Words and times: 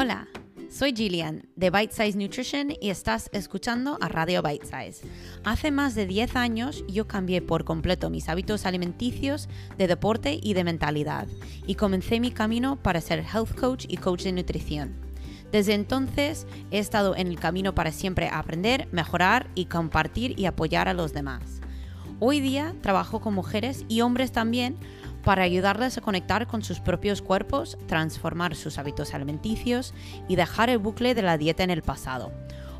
Hola, 0.00 0.28
soy 0.70 0.94
Gillian 0.94 1.48
de 1.56 1.70
Bite 1.70 1.92
Size 1.92 2.16
Nutrition 2.16 2.68
y 2.80 2.90
estás 2.90 3.28
escuchando 3.32 3.98
a 4.00 4.06
Radio 4.06 4.44
Bite 4.44 4.64
Size. 4.64 5.04
Hace 5.42 5.72
más 5.72 5.96
de 5.96 6.06
10 6.06 6.36
años 6.36 6.84
yo 6.86 7.08
cambié 7.08 7.42
por 7.42 7.64
completo 7.64 8.08
mis 8.08 8.28
hábitos 8.28 8.64
alimenticios, 8.64 9.48
de 9.76 9.88
deporte 9.88 10.38
y 10.40 10.54
de 10.54 10.62
mentalidad 10.62 11.26
y 11.66 11.74
comencé 11.74 12.20
mi 12.20 12.30
camino 12.30 12.80
para 12.80 13.00
ser 13.00 13.24
health 13.24 13.58
coach 13.58 13.86
y 13.88 13.96
coach 13.96 14.22
de 14.22 14.30
nutrición. 14.30 14.94
Desde 15.50 15.74
entonces 15.74 16.46
he 16.70 16.78
estado 16.78 17.16
en 17.16 17.26
el 17.26 17.40
camino 17.40 17.74
para 17.74 17.90
siempre 17.90 18.28
aprender, 18.32 18.86
mejorar 18.92 19.50
y 19.56 19.64
compartir 19.64 20.38
y 20.38 20.46
apoyar 20.46 20.86
a 20.86 20.94
los 20.94 21.12
demás. 21.12 21.60
Hoy 22.20 22.38
día 22.38 22.72
trabajo 22.82 23.20
con 23.20 23.34
mujeres 23.34 23.84
y 23.88 24.02
hombres 24.02 24.30
también 24.30 24.76
para 25.24 25.42
ayudarles 25.42 25.98
a 25.98 26.00
conectar 26.00 26.46
con 26.46 26.62
sus 26.62 26.80
propios 26.80 27.22
cuerpos, 27.22 27.78
transformar 27.86 28.54
sus 28.54 28.78
hábitos 28.78 29.14
alimenticios 29.14 29.94
y 30.28 30.36
dejar 30.36 30.70
el 30.70 30.78
bucle 30.78 31.14
de 31.14 31.22
la 31.22 31.38
dieta 31.38 31.64
en 31.64 31.70
el 31.70 31.82
pasado. 31.82 32.32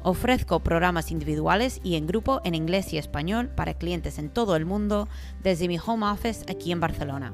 Ofrezco 0.03 0.61
programas 0.61 1.11
individuales 1.11 1.81
y 1.83 1.97
en 1.97 2.07
grupo 2.07 2.41
en 2.45 2.55
inglés 2.55 2.93
y 2.93 2.99
español 2.99 3.49
para 3.49 3.75
clientes 3.75 4.19
en 4.19 4.31
todo 4.31 4.57
el 4.57 4.65
mundo 4.65 5.09
desde 5.43 5.69
mi 5.69 5.79
home 5.79 6.07
office 6.07 6.45
aquí 6.49 6.73
en 6.73 6.81
Barcelona. 6.81 7.33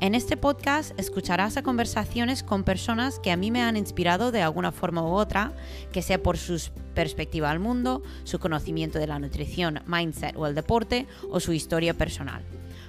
En 0.00 0.14
este 0.14 0.36
podcast 0.36 0.92
escucharás 1.00 1.56
a 1.56 1.62
conversaciones 1.62 2.42
con 2.42 2.64
personas 2.64 3.18
que 3.18 3.32
a 3.32 3.36
mí 3.36 3.50
me 3.50 3.62
han 3.62 3.78
inspirado 3.78 4.30
de 4.30 4.42
alguna 4.42 4.70
forma 4.70 5.02
u 5.02 5.14
otra, 5.14 5.52
que 5.90 6.02
sea 6.02 6.22
por 6.22 6.36
su 6.36 6.70
perspectiva 6.94 7.50
al 7.50 7.60
mundo, 7.60 8.02
su 8.24 8.38
conocimiento 8.38 8.98
de 8.98 9.06
la 9.06 9.18
nutrición, 9.18 9.80
mindset 9.86 10.36
o 10.36 10.46
el 10.46 10.54
deporte 10.54 11.06
o 11.30 11.40
su 11.40 11.54
historia 11.54 11.94
personal. 11.94 12.42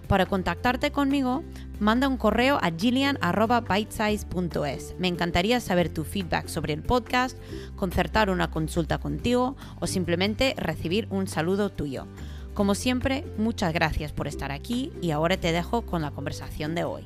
Para 0.08 0.26
contactarte 0.26 0.92
conmigo, 0.92 1.44
manda 1.80 2.08
un 2.08 2.18
correo 2.18 2.58
a 2.62 2.72
gillian.bitesize.es. 2.72 4.96
Me 4.98 5.08
encantaría 5.08 5.60
saber 5.60 5.90
tu 5.90 6.04
feedback 6.04 6.48
sobre 6.48 6.74
el 6.74 6.82
podcast, 6.82 7.38
concertar 7.76 8.30
una 8.30 8.50
consulta 8.50 8.98
contigo 9.00 9.56
o 9.80 9.88
simplemente 9.88 10.56
recibir 10.58 11.08
un 11.10 11.28
saludo 11.28 11.70
tuyo. 11.70 12.08
Como 12.54 12.74
siempre, 12.74 13.26
muchas 13.38 13.74
gracias 13.74 14.14
por 14.14 14.28
estar 14.28 14.52
aquí 14.52 14.94
y 15.02 15.12
ahora 15.12 15.38
te 15.38 15.52
dejo 15.52 15.84
con 15.84 16.02
la 16.02 16.12
conversación 16.12 16.74
de 16.74 16.86
hoy. 16.86 17.04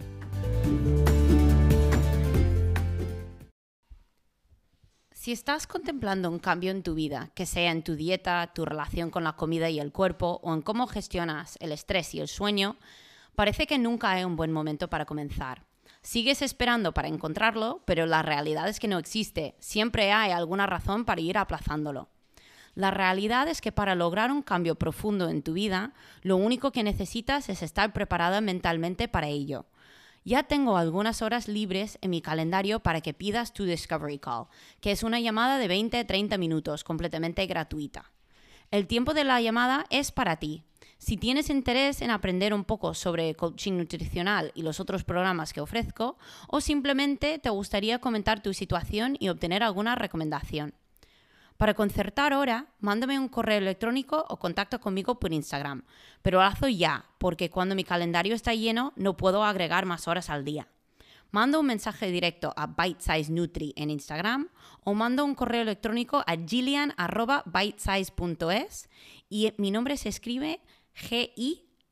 Si 5.22 5.31
estás 5.31 5.67
contemplando 5.67 6.31
un 6.31 6.39
cambio 6.39 6.72
en 6.72 6.81
tu 6.81 6.95
vida, 6.95 7.30
que 7.36 7.45
sea 7.45 7.69
en 7.69 7.83
tu 7.83 7.95
dieta, 7.95 8.52
tu 8.55 8.66
relación 8.66 9.11
con 9.11 9.23
la 9.23 9.33
comida 9.33 9.69
y 9.69 9.80
el 9.80 9.91
cuerpo, 9.91 10.39
o 10.41 10.52
en 10.52 10.63
cómo 10.63 10.88
gestionas 10.88 11.59
el 11.61 11.72
estrés 11.72 12.16
y 12.16 12.19
el 12.19 12.28
sueño, 12.28 12.75
parece 13.36 13.67
que 13.67 13.78
nunca 13.78 14.09
hay 14.09 14.23
un 14.23 14.36
buen 14.36 14.52
momento 14.52 14.89
para 14.89 15.05
comenzar. 15.05 15.63
Sigues 16.02 16.41
esperando 16.41 16.95
para 16.95 17.08
encontrarlo, 17.08 17.83
pero 17.86 18.08
la 18.08 18.23
realidad 18.23 18.67
es 18.67 18.80
que 18.80 18.88
no 18.88 18.97
existe. 18.97 19.53
Siempre 19.59 20.11
hay 20.11 20.31
alguna 20.31 20.66
razón 20.66 21.05
para 21.05 21.22
ir 21.22 21.38
aplazándolo. 21.38 22.09
La 22.73 22.89
realidad 22.89 23.47
es 23.47 23.61
que 23.61 23.72
para 23.72 23.94
lograr 23.94 24.31
un 24.31 24.41
cambio 24.41 24.73
profundo 24.73 25.30
en 25.30 25.44
tu 25.44 25.53
vida, 25.53 25.94
lo 26.23 26.35
único 26.38 26.72
que 26.72 26.81
necesitas 26.81 27.47
es 27.50 27.61
estar 27.61 27.94
preparada 27.94 28.41
mentalmente 28.41 29.08
para 29.08 29.28
ello. 29.28 29.67
Ya 30.23 30.44
tengo 30.44 30.77
algunas 30.77 31.23
horas 31.23 31.47
libres 31.47 31.97
en 32.02 32.11
mi 32.11 32.22
calendario 32.22 32.80
para 32.80 33.02
que 33.02 33.14
pidas 33.14 33.53
tu 33.53 33.66
Discovery 33.66 34.19
Call, 34.19 34.45
que 34.80 34.91
es 34.91 35.02
una 35.02 35.19
llamada 35.19 35.58
de 35.58 35.67
20-30 35.67 36.38
minutos 36.38 36.83
completamente 36.83 37.47
gratuita. 37.47 38.11
El 38.69 38.86
tiempo 38.86 39.16
de 39.16 39.23
la 39.23 39.41
llamada 39.41 39.88
es 39.89 40.11
para 40.11 40.36
ti. 40.38 40.63
Si 41.00 41.17
tienes 41.17 41.50
interés 41.50 42.03
en 42.03 42.11
aprender 42.11 42.53
un 42.53 42.63
poco 42.63 42.94
sobre 42.94 43.33
coaching 43.33 43.73
nutricional 43.73 44.52
y 44.53 44.61
los 44.61 44.80
otros 44.80 45.03
programas 45.03 45.53
que 45.53 45.61
ofrezco, 45.61 46.17
o 46.47 46.61
simplemente 46.61 47.39
te 47.39 47.50
gustaría 47.50 47.97
comentar 47.97 48.44
tu 48.44 48.53
situación 48.53 49.17
y 49.19 49.30
obtener 49.30 49.63
alguna 49.63 49.95
recomendación. 49.95 50.75
Para 51.61 51.75
concertar 51.75 52.33
hora, 52.33 52.73
mándame 52.79 53.19
un 53.19 53.29
correo 53.29 53.59
electrónico 53.59 54.25
o 54.29 54.39
contacta 54.39 54.79
conmigo 54.79 55.19
por 55.19 55.31
Instagram. 55.31 55.83
Pero 56.23 56.41
hazlo 56.41 56.67
ya, 56.67 57.05
porque 57.19 57.51
cuando 57.51 57.75
mi 57.75 57.83
calendario 57.83 58.33
está 58.33 58.55
lleno 58.55 58.94
no 58.95 59.16
puedo 59.16 59.44
agregar 59.44 59.85
más 59.85 60.07
horas 60.07 60.31
al 60.31 60.44
día. 60.44 60.67
Manda 61.29 61.59
un 61.59 61.67
mensaje 61.67 62.09
directo 62.09 62.51
a 62.57 62.66
Bitesize 62.66 63.31
Nutri 63.31 63.73
en 63.75 63.91
Instagram 63.91 64.50
o 64.83 64.95
manda 64.95 65.21
un 65.21 65.35
correo 65.35 65.61
electrónico 65.61 66.23
a 66.25 66.35
gillian.bitesize.es 66.35 68.89
y 69.29 69.53
mi 69.57 69.69
nombre 69.69 69.97
se 69.97 70.09
escribe 70.09 70.61
G-I-L-L-I-A-N. 70.95 71.85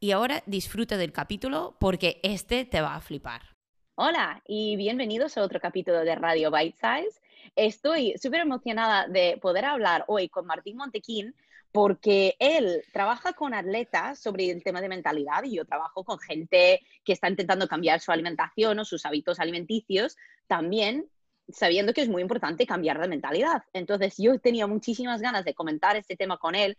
Y 0.00 0.10
ahora 0.10 0.42
disfruta 0.46 0.96
del 0.96 1.12
capítulo 1.12 1.76
porque 1.78 2.18
este 2.22 2.64
te 2.64 2.80
va 2.80 2.94
a 2.94 3.02
flipar. 3.02 3.53
Hola 3.96 4.42
y 4.48 4.74
bienvenidos 4.74 5.38
a 5.38 5.42
otro 5.42 5.60
capítulo 5.60 6.00
de 6.00 6.16
Radio 6.16 6.50
Bite 6.50 6.76
Size. 6.76 7.20
Estoy 7.54 8.14
súper 8.20 8.40
emocionada 8.40 9.06
de 9.06 9.38
poder 9.40 9.64
hablar 9.66 10.04
hoy 10.08 10.28
con 10.28 10.46
Martín 10.46 10.78
Montequín 10.78 11.32
porque 11.70 12.34
él 12.40 12.82
trabaja 12.92 13.34
con 13.34 13.54
atletas 13.54 14.18
sobre 14.18 14.50
el 14.50 14.64
tema 14.64 14.80
de 14.80 14.88
mentalidad 14.88 15.44
y 15.44 15.54
yo 15.54 15.64
trabajo 15.64 16.02
con 16.02 16.18
gente 16.18 16.80
que 17.04 17.12
está 17.12 17.28
intentando 17.28 17.68
cambiar 17.68 18.00
su 18.00 18.10
alimentación 18.10 18.80
o 18.80 18.84
sus 18.84 19.06
hábitos 19.06 19.38
alimenticios, 19.38 20.16
también 20.48 21.08
sabiendo 21.48 21.94
que 21.94 22.02
es 22.02 22.08
muy 22.08 22.22
importante 22.22 22.66
cambiar 22.66 23.00
de 23.00 23.06
mentalidad. 23.06 23.62
Entonces 23.72 24.16
yo 24.18 24.40
tenía 24.40 24.66
muchísimas 24.66 25.20
ganas 25.20 25.44
de 25.44 25.54
comentar 25.54 25.94
este 25.94 26.16
tema 26.16 26.36
con 26.38 26.56
él 26.56 26.76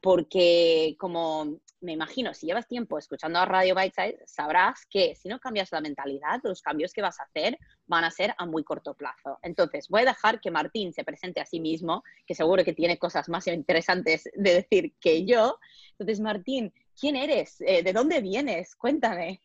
porque 0.00 0.96
como 0.98 1.60
me 1.80 1.92
imagino, 1.92 2.34
si 2.34 2.46
llevas 2.46 2.66
tiempo 2.66 2.98
escuchando 2.98 3.38
a 3.38 3.44
Radio 3.44 3.74
Biteside, 3.74 4.18
sabrás 4.26 4.86
que 4.90 5.14
si 5.14 5.28
no 5.28 5.38
cambias 5.38 5.70
la 5.70 5.80
mentalidad, 5.80 6.40
los 6.42 6.60
cambios 6.60 6.92
que 6.92 7.02
vas 7.02 7.20
a 7.20 7.24
hacer 7.24 7.58
van 7.86 8.04
a 8.04 8.10
ser 8.10 8.34
a 8.36 8.46
muy 8.46 8.64
corto 8.64 8.94
plazo. 8.94 9.38
Entonces, 9.42 9.86
voy 9.88 10.02
a 10.02 10.06
dejar 10.06 10.40
que 10.40 10.50
Martín 10.50 10.92
se 10.92 11.04
presente 11.04 11.40
a 11.40 11.46
sí 11.46 11.60
mismo, 11.60 12.02
que 12.26 12.34
seguro 12.34 12.64
que 12.64 12.72
tiene 12.72 12.98
cosas 12.98 13.28
más 13.28 13.46
interesantes 13.46 14.28
de 14.34 14.54
decir 14.54 14.94
que 15.00 15.24
yo. 15.24 15.58
Entonces, 15.92 16.20
Martín, 16.20 16.72
¿quién 16.98 17.16
eres? 17.16 17.60
Eh, 17.60 17.82
¿De 17.82 17.92
dónde 17.92 18.20
vienes? 18.20 18.74
Cuéntame. 18.74 19.40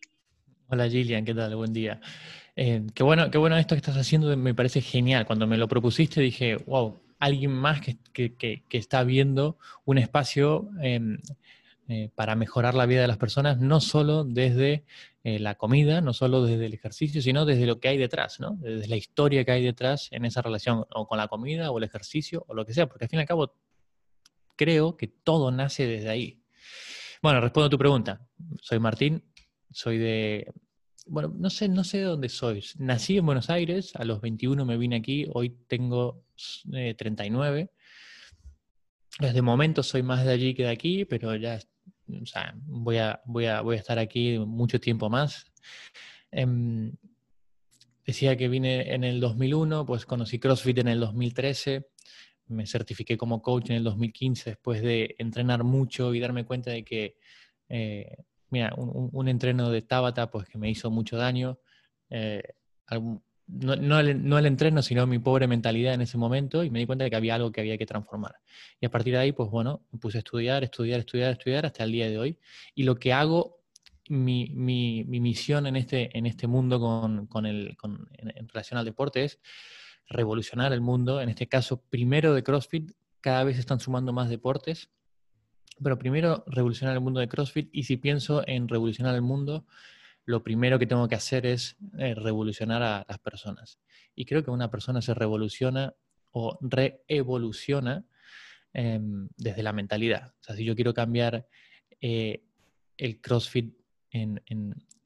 Hola 0.70 0.90
Gillian, 0.90 1.24
¿qué 1.24 1.36
tal? 1.36 1.56
Buen 1.56 1.72
día. 1.72 2.02
Eh, 2.56 2.82
qué, 2.96 3.04
bueno, 3.04 3.30
qué 3.30 3.38
bueno 3.38 3.58
esto 3.58 3.76
que 3.76 3.80
estás 3.80 3.98
haciendo, 3.98 4.36
me 4.38 4.56
parece 4.56 4.82
genial. 4.82 5.26
Cuando 5.26 5.46
me 5.46 5.58
lo 5.58 5.68
propusiste 5.68 6.20
dije, 6.22 6.56
wow, 6.56 7.03
alguien 7.24 7.52
más 7.52 7.82
que, 7.82 8.64
está 8.70 9.04
viendo 9.04 9.58
un 9.86 9.98
espacio 9.98 10.70
em, 10.82 11.20
eh, 11.88 12.10
para 12.16 12.36
mejorar 12.36 12.76
la 12.76 12.86
vida 12.86 13.02
de 13.02 13.08
las 13.08 13.18
personas, 13.18 13.60
no 13.60 13.80
solo 13.80 14.24
desde 14.24 14.84
eh, 15.24 15.40
la 15.40 15.56
comida, 15.56 16.02
no 16.02 16.14
solo 16.14 16.44
desde 16.44 16.66
el 16.66 16.74
ejercicio, 16.74 17.22
sino 17.22 17.46
desde 17.46 17.66
lo 17.66 17.80
que 17.80 17.88
hay 17.88 17.98
detrás, 17.98 18.40
¿no? 18.40 18.58
desde 18.60 18.88
la 18.88 18.98
historia 18.98 19.46
que 19.46 19.52
hay 19.52 19.64
detrás 19.64 20.10
en 20.12 20.26
esa 20.26 20.42
relación, 20.42 20.86
o 20.94 21.08
con 21.08 21.18
la 21.18 21.28
comida, 21.28 21.72
o 21.72 21.78
el 21.78 21.86
ejercicio, 21.86 22.46
o 22.48 22.54
lo 22.54 22.66
que 22.66 22.74
sea, 22.74 22.88
porque 22.88 23.06
al 23.06 23.10
fin 23.10 23.20
y 23.20 23.22
al 23.22 23.28
cabo 23.28 23.56
creo 24.56 24.98
que 24.98 25.08
todo 25.08 25.52
nace 25.52 25.88
desde 25.88 26.10
ahí. 26.10 26.42
Bueno, 27.22 27.40
respondo 27.40 27.68
a 27.68 27.70
tu 27.70 27.78
pregunta. 27.78 28.28
Soy 28.62 28.80
Martín, 28.80 29.24
soy 29.72 29.98
de 29.98 30.54
bueno, 31.06 31.34
no 31.36 31.50
sé, 31.50 31.68
no 31.70 31.84
sé 31.84 32.00
de 32.00 32.04
dónde 32.04 32.30
soy. 32.30 32.64
Nací 32.78 33.18
en 33.18 33.26
Buenos 33.26 33.50
Aires, 33.50 33.96
a 33.96 34.06
los 34.06 34.22
21 34.22 34.66
me 34.66 34.78
vine 34.78 34.98
aquí, 34.98 35.28
hoy 35.34 35.50
tengo 35.68 36.24
39. 36.72 37.62
Eh, 37.62 37.70
Desde 39.20 39.42
momento 39.42 39.84
soy 39.84 40.04
más 40.04 40.26
de 40.26 40.32
allí 40.32 40.54
que 40.54 40.64
de 40.64 40.70
aquí, 40.70 41.06
pero 41.06 41.36
ya 41.36 41.60
o 42.22 42.26
sea, 42.26 42.54
voy, 42.66 42.98
a, 42.98 43.22
voy, 43.26 43.46
a, 43.46 43.62
voy 43.62 43.76
a 43.76 43.80
estar 43.80 44.00
aquí 44.00 44.38
mucho 44.40 44.80
tiempo 44.80 45.10
más. 45.10 45.52
Em, 46.32 46.94
decía 48.06 48.36
que 48.36 48.48
vine 48.48 48.94
en 48.94 49.04
el 49.04 49.20
2001, 49.20 49.86
pues 49.86 50.06
conocí 50.06 50.40
CrossFit 50.40 50.80
en 50.80 50.88
el 50.90 51.00
2013, 51.00 51.88
me 52.48 52.68
certifiqué 52.68 53.18
como 53.18 53.42
coach 53.42 53.70
en 53.70 53.78
el 53.78 53.84
2015 53.84 54.52
después 54.52 54.82
de 54.82 55.16
entrenar 55.18 55.64
mucho 55.64 56.14
y 56.14 56.20
darme 56.20 56.46
cuenta 56.46 56.72
de 56.72 56.84
que 56.84 57.18
eh, 57.70 58.18
mira, 58.54 58.72
un, 58.78 59.28
entreno 59.28 59.72
de 59.72 59.82
Tabata 59.82 60.30
pues 60.30 60.48
que 60.48 60.60
me 60.60 60.70
hizo 60.70 60.92
mucho 60.92 61.18
daño. 61.18 61.58
Eh, 62.12 62.44
no, 63.48 64.00
el, 64.00 64.46
entreno, 64.46 64.84
sino 64.84 65.08
mi 65.08 65.18
pobre 65.18 65.48
mentalidad 65.48 65.96
en 65.96 66.02
ese 66.02 66.20
momento 66.20 66.64
y 66.64 66.70
me 66.70 66.78
di 66.78 66.86
cuenta 66.86 67.04
de 67.04 67.10
que 67.10 67.16
había 67.16 67.34
algo 67.34 67.52
que 67.52 67.62
había 67.62 67.80
que 67.80 67.88
transformar. 67.88 68.36
Y 68.80 68.86
a 68.86 68.92
partir 68.92 69.14
de 69.14 69.20
ahí, 69.22 69.32
pues 69.32 69.50
bueno, 69.50 69.88
me 69.92 69.98
puse 69.98 70.20
a 70.20 70.20
estudiar, 70.20 70.64
estudiar, 70.64 71.00
estudiar, 71.00 71.32
estudiar 71.32 71.66
hasta 71.66 71.84
el 71.84 71.92
día 71.92 72.08
de 72.08 72.20
hoy. 72.20 72.38
Y 72.76 72.84
lo 72.84 72.96
que 72.96 73.12
hago, 73.12 73.64
mi, 74.08 74.52
misión 74.54 75.66
en 75.66 75.76
este, 75.76 76.16
en 76.16 76.28
este 76.28 76.46
mundo 76.46 76.80
con, 77.28 77.46
el, 77.48 77.76
en, 77.82 78.48
relación 78.50 78.78
al 78.78 78.86
deporte 78.86 79.24
es 79.24 79.40
revolucionar 80.08 80.74
el 80.74 80.82
mundo. 80.82 81.22
En 81.22 81.30
este 81.30 81.48
caso, 81.48 81.82
primero 81.90 82.36
de 82.36 82.44
CrossFit, 82.44 82.92
cada 83.20 83.44
vez 83.46 83.58
están 83.58 83.80
sumando 83.80 84.14
más 84.14 84.30
deportes 84.30 84.92
pero 85.82 85.98
primero 85.98 86.44
revolucionar 86.48 86.96
el 86.96 87.02
mundo 87.02 87.20
de 87.20 87.28
CrossFit 87.28 87.70
y 87.72 87.84
si 87.84 87.98
pienso 87.98 88.48
en 88.48 88.68
revolucionar 88.68 89.16
el 89.16 89.22
mundo, 89.22 89.66
lo 90.26 90.44
primero 90.44 90.80
que 90.80 90.88
tengo 90.88 91.08
que 91.08 91.16
hacer 91.16 91.46
es 91.46 91.76
eh, 91.98 92.16
revolucionar 92.16 92.82
a 92.82 93.06
las 93.08 93.20
personas. 93.20 93.80
Y 94.16 94.26
creo 94.26 94.44
que 94.44 94.52
una 94.52 94.70
persona 94.72 95.02
se 95.02 95.14
revoluciona 95.14 95.94
o 96.32 96.58
reevoluciona 96.62 98.06
em, 98.74 99.28
desde 99.38 99.64
la 99.64 99.74
mentalidad. 99.74 100.34
O 100.40 100.44
sea, 100.44 100.56
si 100.56 100.64
yo 100.64 100.76
quiero 100.76 100.94
cambiar 100.94 101.48
eh, 102.02 102.44
el 102.98 103.22
CrossFit 103.22 103.76
en, 104.12 104.42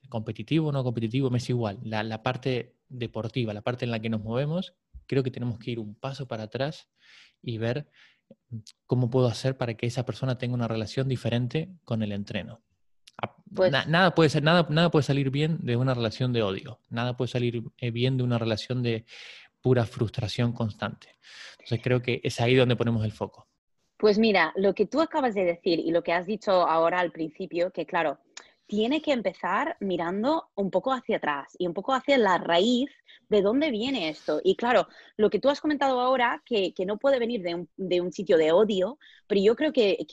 competitivo 0.09 0.69
o 0.69 0.71
no 0.71 0.83
competitivo, 0.83 1.29
me 1.29 1.39
es 1.39 1.49
igual. 1.49 1.79
La 1.83 2.23
parte 2.23 2.75
deportiva, 2.89 3.53
la 3.53 3.61
parte 3.61 3.85
en 3.85 3.91
la 3.91 3.99
que 3.99 4.09
nos 4.09 4.23
movemos, 4.23 4.73
creo 5.05 5.23
que 5.23 5.31
tenemos 5.31 5.59
que 5.59 5.71
ir 5.71 5.79
un 5.79 5.95
paso 5.95 6.27
para 6.27 6.43
atrás 6.43 6.89
y 7.41 7.57
ver 7.57 7.89
cómo 8.85 9.09
puedo 9.09 9.27
hacer 9.27 9.57
para 9.57 9.75
que 9.75 9.87
esa 9.87 10.05
persona 10.05 10.37
tenga 10.37 10.55
una 10.55 10.67
relación 10.67 11.07
diferente 11.07 11.69
con 11.83 12.03
el 12.03 12.11
entreno. 12.11 12.61
Pues 13.53 13.71
nada, 13.71 14.13
puede 14.13 14.29
ser, 14.29 14.43
nada, 14.43 14.67
nada 14.69 14.91
puede 14.91 15.03
salir 15.03 15.31
bien 15.31 15.57
de 15.61 15.75
una 15.75 15.93
relación 15.93 16.33
de 16.33 16.43
odio, 16.43 16.79
nada 16.89 17.17
puede 17.17 17.29
salir 17.29 17.63
eh, 17.77 17.91
bien 17.91 18.17
de 18.17 18.23
una 18.23 18.37
relación 18.37 18.83
de 18.83 19.05
pura 19.61 19.85
frustración 19.85 20.53
constante. 20.53 21.15
Entonces 21.53 21.79
creo 21.81 22.01
que 22.01 22.21
es 22.23 22.39
ahí 22.39 22.55
donde 22.55 22.75
ponemos 22.75 23.03
el 23.03 23.11
foco. 23.11 23.47
Pues 23.97 24.19
mira, 24.19 24.53
lo 24.55 24.75
que 24.75 24.85
tú 24.85 25.01
acabas 25.01 25.33
de 25.33 25.43
decir 25.43 25.79
y 25.79 25.91
lo 25.91 26.03
que 26.03 26.13
has 26.13 26.27
dicho 26.27 26.51
ahora 26.51 26.99
al 26.99 27.11
principio, 27.11 27.71
que 27.71 27.87
claro, 27.87 28.19
tiene 28.67 29.01
que 29.01 29.13
empezar 29.13 29.77
mirando 29.79 30.49
un 30.55 30.69
poco 30.69 30.91
hacia 30.91 31.17
atrás 31.17 31.55
y 31.57 31.67
un 31.67 31.73
poco 31.73 31.93
hacia 31.93 32.17
la 32.17 32.37
raíz 32.37 32.91
de 33.29 33.41
dónde 33.41 33.71
viene 33.71 34.09
esto. 34.09 34.41
Y 34.43 34.55
claro, 34.55 34.87
lo 35.15 35.29
que 35.29 35.39
tú 35.39 35.49
has 35.49 35.61
comentado 35.61 35.99
ahora, 35.99 36.41
que, 36.45 36.73
no 36.85 36.97
puede 36.97 37.19
venir 37.19 37.41
de 37.41 38.01
un, 38.01 38.11
sitio 38.11 38.37
de 38.37 38.51
odio, 38.51 38.99
pero 39.25 39.41
yo 39.41 39.55
creo 39.55 39.73
que, 39.73 40.05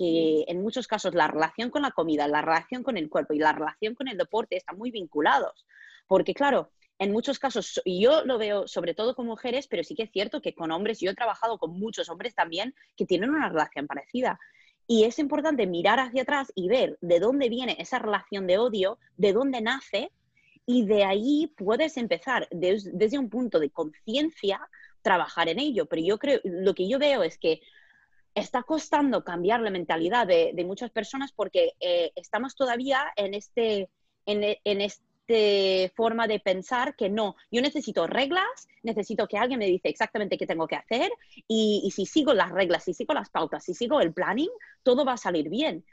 en 0.49 0.63
muchos 0.63 0.87
casos 0.87 1.15
la 1.15 1.29
relación 1.29 1.71
con 1.71 1.83
la 1.83 1.91
comida, 1.91 2.29
la 2.29 2.43
relación 2.43 2.83
con 2.83 2.97
el 2.97 3.09
cuerpo 3.09 3.35
y 3.35 3.39
la 3.39 3.53
relación 3.53 3.95
con 3.95 4.09
el 4.09 4.17
deporte 4.17 4.57
están 4.57 4.79
muy 4.79 4.91
vinculados. 4.91 5.67
Porque 6.07 6.35
claro, 6.35 6.71
en 6.99 7.13
muchos 7.13 7.39
casos, 7.39 7.81
yo 7.85 8.25
lo 8.25 8.39
veo 8.39 8.69
sobre 8.69 8.95
todo 8.95 9.15
con 9.15 9.27
mujeres, 9.27 9.67
pero 9.67 9.83
sí 9.83 9.95
que 9.95 10.05
es 10.05 10.13
cierto 10.13 10.41
que 10.41 10.55
con 10.55 10.71
hombres, 10.71 11.01
yo 11.01 11.11
he 11.11 11.15
trabajado 11.15 11.59
con 11.59 11.73
muchos 11.79 12.09
hombres 12.09 12.35
también 12.35 12.75
que 12.97 13.07
tienen 13.07 13.31
una 13.31 13.49
relación 13.49 13.87
parecida. 13.87 14.39
Y 14.87 15.05
es 15.05 15.19
importante 15.19 15.67
mirar 15.67 15.99
hacia 15.99 16.23
atrás 16.23 16.53
y 16.55 16.69
ver 16.69 16.99
de 17.01 17.21
dónde 17.21 17.49
viene 17.49 17.77
esa 17.79 17.99
relación 17.99 18.47
de 18.47 18.59
odio, 18.59 18.99
de 19.17 19.33
dónde 19.33 19.61
nace, 19.61 20.11
y 20.67 20.87
de 20.87 21.05
ahí 21.05 21.53
puedes 21.57 21.97
empezar 21.97 22.49
desde 22.51 23.19
un 23.19 23.29
punto 23.29 23.59
de 23.59 23.71
conciencia 23.71 24.61
trabajar 25.03 25.49
en 25.49 25.59
ello. 25.59 25.87
Pero 25.87 26.03
yo 26.03 26.19
creo, 26.19 26.41
lo 26.45 26.75
que 26.75 26.89
yo 26.89 26.99
veo 26.99 27.23
es 27.23 27.39
que 27.39 27.61
está 28.35 28.63
costando 28.63 29.25
cambiar 29.25 29.61
la 29.61 29.71
mentalidad 29.71 30.27
de, 30.27 30.65
muchas 30.67 30.91
personas 30.91 31.33
porque 31.33 31.75
eh, 31.81 32.13
estamos 32.17 32.57
todavía 32.57 33.05
en 33.17 33.35
este, 33.35 33.91
en 34.27 34.81
este 34.81 35.14
de 35.27 35.93
forma 35.97 36.27
de 36.27 36.41
pensar 36.41 36.97
que 36.97 37.09
no, 37.09 37.37
yo 37.51 37.63
necesito 37.63 38.07
reglas, 38.07 38.69
necesito 38.83 39.27
que 39.27 39.39
alguien 39.39 39.59
me 39.59 39.67
dice 39.67 39.89
exactamente 39.89 40.37
qué 40.37 40.47
tengo 40.47 40.67
que 40.67 40.77
hacer 40.77 41.11
y, 41.49 41.91
si 41.95 42.07
sigo 42.07 42.35
las 42.35 42.51
reglas, 42.51 42.85
si 42.85 42.95
sigo 42.95 43.15
las 43.15 43.31
pautas, 43.31 43.65
si 43.65 43.75
sigo 43.75 44.01
el 44.01 44.13
planning, 44.13 44.51
todo 44.83 45.05
va 45.05 45.15
a 45.15 45.19
salir 45.19 45.49
bien. 45.49 45.85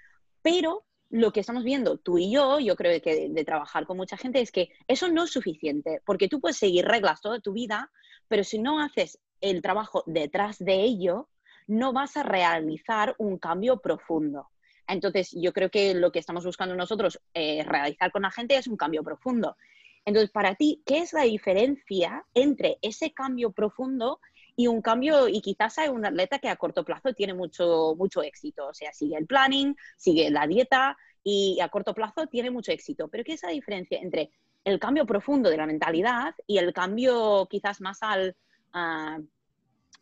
Pero 0.42 0.86
lo 1.10 1.32
que 1.32 1.42
estamos 1.42 1.64
viendo 1.64 1.98
tú 1.98 2.18
y 2.18 2.32
yo, 2.32 2.60
yo 2.60 2.76
creo 2.76 3.02
que 3.02 3.30
de, 3.30 3.46
trabajar 3.46 3.86
con 3.86 3.98
mucha 3.98 4.18
gente, 4.18 4.42
es 4.42 4.52
que 4.52 4.70
eso 4.88 5.08
no 5.10 5.24
es 5.24 5.32
suficiente, 5.32 6.02
porque 6.06 6.28
tú 6.28 6.40
puedes 6.40 6.58
seguir 6.58 6.86
reglas 6.86 7.22
toda 7.22 7.40
tu 7.40 7.54
vida, 7.54 7.92
pero 8.28 8.44
si 8.44 8.60
no 8.60 8.80
haces 8.80 9.20
el 9.40 9.62
trabajo 9.62 10.04
detrás 10.06 10.60
de 10.60 10.82
ello, 10.82 11.30
no 11.68 11.94
vas 11.94 12.18
a 12.18 12.24
realizar 12.24 13.16
un 13.18 13.38
cambio 13.38 13.78
profundo. 13.78 14.51
Entonces, 14.92 15.32
yo 15.34 15.54
creo 15.54 15.72
que 15.72 15.94
lo 15.94 16.12
que 16.12 16.20
estamos 16.20 16.46
buscando 16.46 16.76
nosotros 16.76 17.20
eh, 17.34 17.64
realizar 17.64 18.12
con 18.12 18.24
la 18.24 18.32
gente 18.32 18.58
es 18.58 18.68
un 18.68 18.76
cambio 18.76 19.04
profundo. 19.04 19.56
Entonces, 20.04 20.32
para 20.32 20.56
ti, 20.56 20.82
¿qué 20.86 21.00
es 21.00 21.14
la 21.14 21.24
diferencia 21.24 22.26
entre 22.34 22.78
ese 22.82 23.14
cambio 23.14 23.52
profundo 23.52 24.20
y 24.58 24.68
un 24.68 24.82
cambio, 24.82 25.30
y 25.30 25.42
quizás 25.42 25.78
hay 25.78 25.90
un 25.90 26.06
atleta 26.06 26.40
que 26.40 26.50
a 26.50 26.58
corto 26.58 26.84
plazo 26.84 27.14
tiene 27.14 27.34
mucho, 27.34 27.96
mucho 27.98 28.22
éxito, 28.22 28.68
o 28.68 28.74
sea, 28.74 28.92
sigue 28.92 29.16
el 29.16 29.26
planning, 29.26 29.76
sigue 29.96 30.30
la 30.30 30.46
dieta 30.46 30.98
y 31.24 31.60
a 31.62 31.70
corto 31.70 31.94
plazo 31.94 32.28
tiene 32.28 32.52
mucho 32.52 32.74
éxito. 32.74 33.08
Pero 33.08 33.24
¿qué 33.24 33.34
es 33.34 33.44
la 33.44 33.50
diferencia 33.50 33.98
entre 34.00 34.32
el 34.66 34.78
cambio 34.78 35.06
profundo 35.06 35.50
de 35.50 35.58
la 35.58 35.66
mentalidad 35.66 36.36
y 36.48 36.58
el 36.58 36.74
cambio 36.74 37.48
quizás 37.50 37.80
más 37.80 38.04
al, 38.04 38.36
ah, 38.74 39.20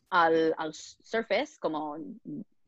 al, 0.09 0.55
al 0.57 0.73
surface, 0.73 1.59
como 1.59 1.97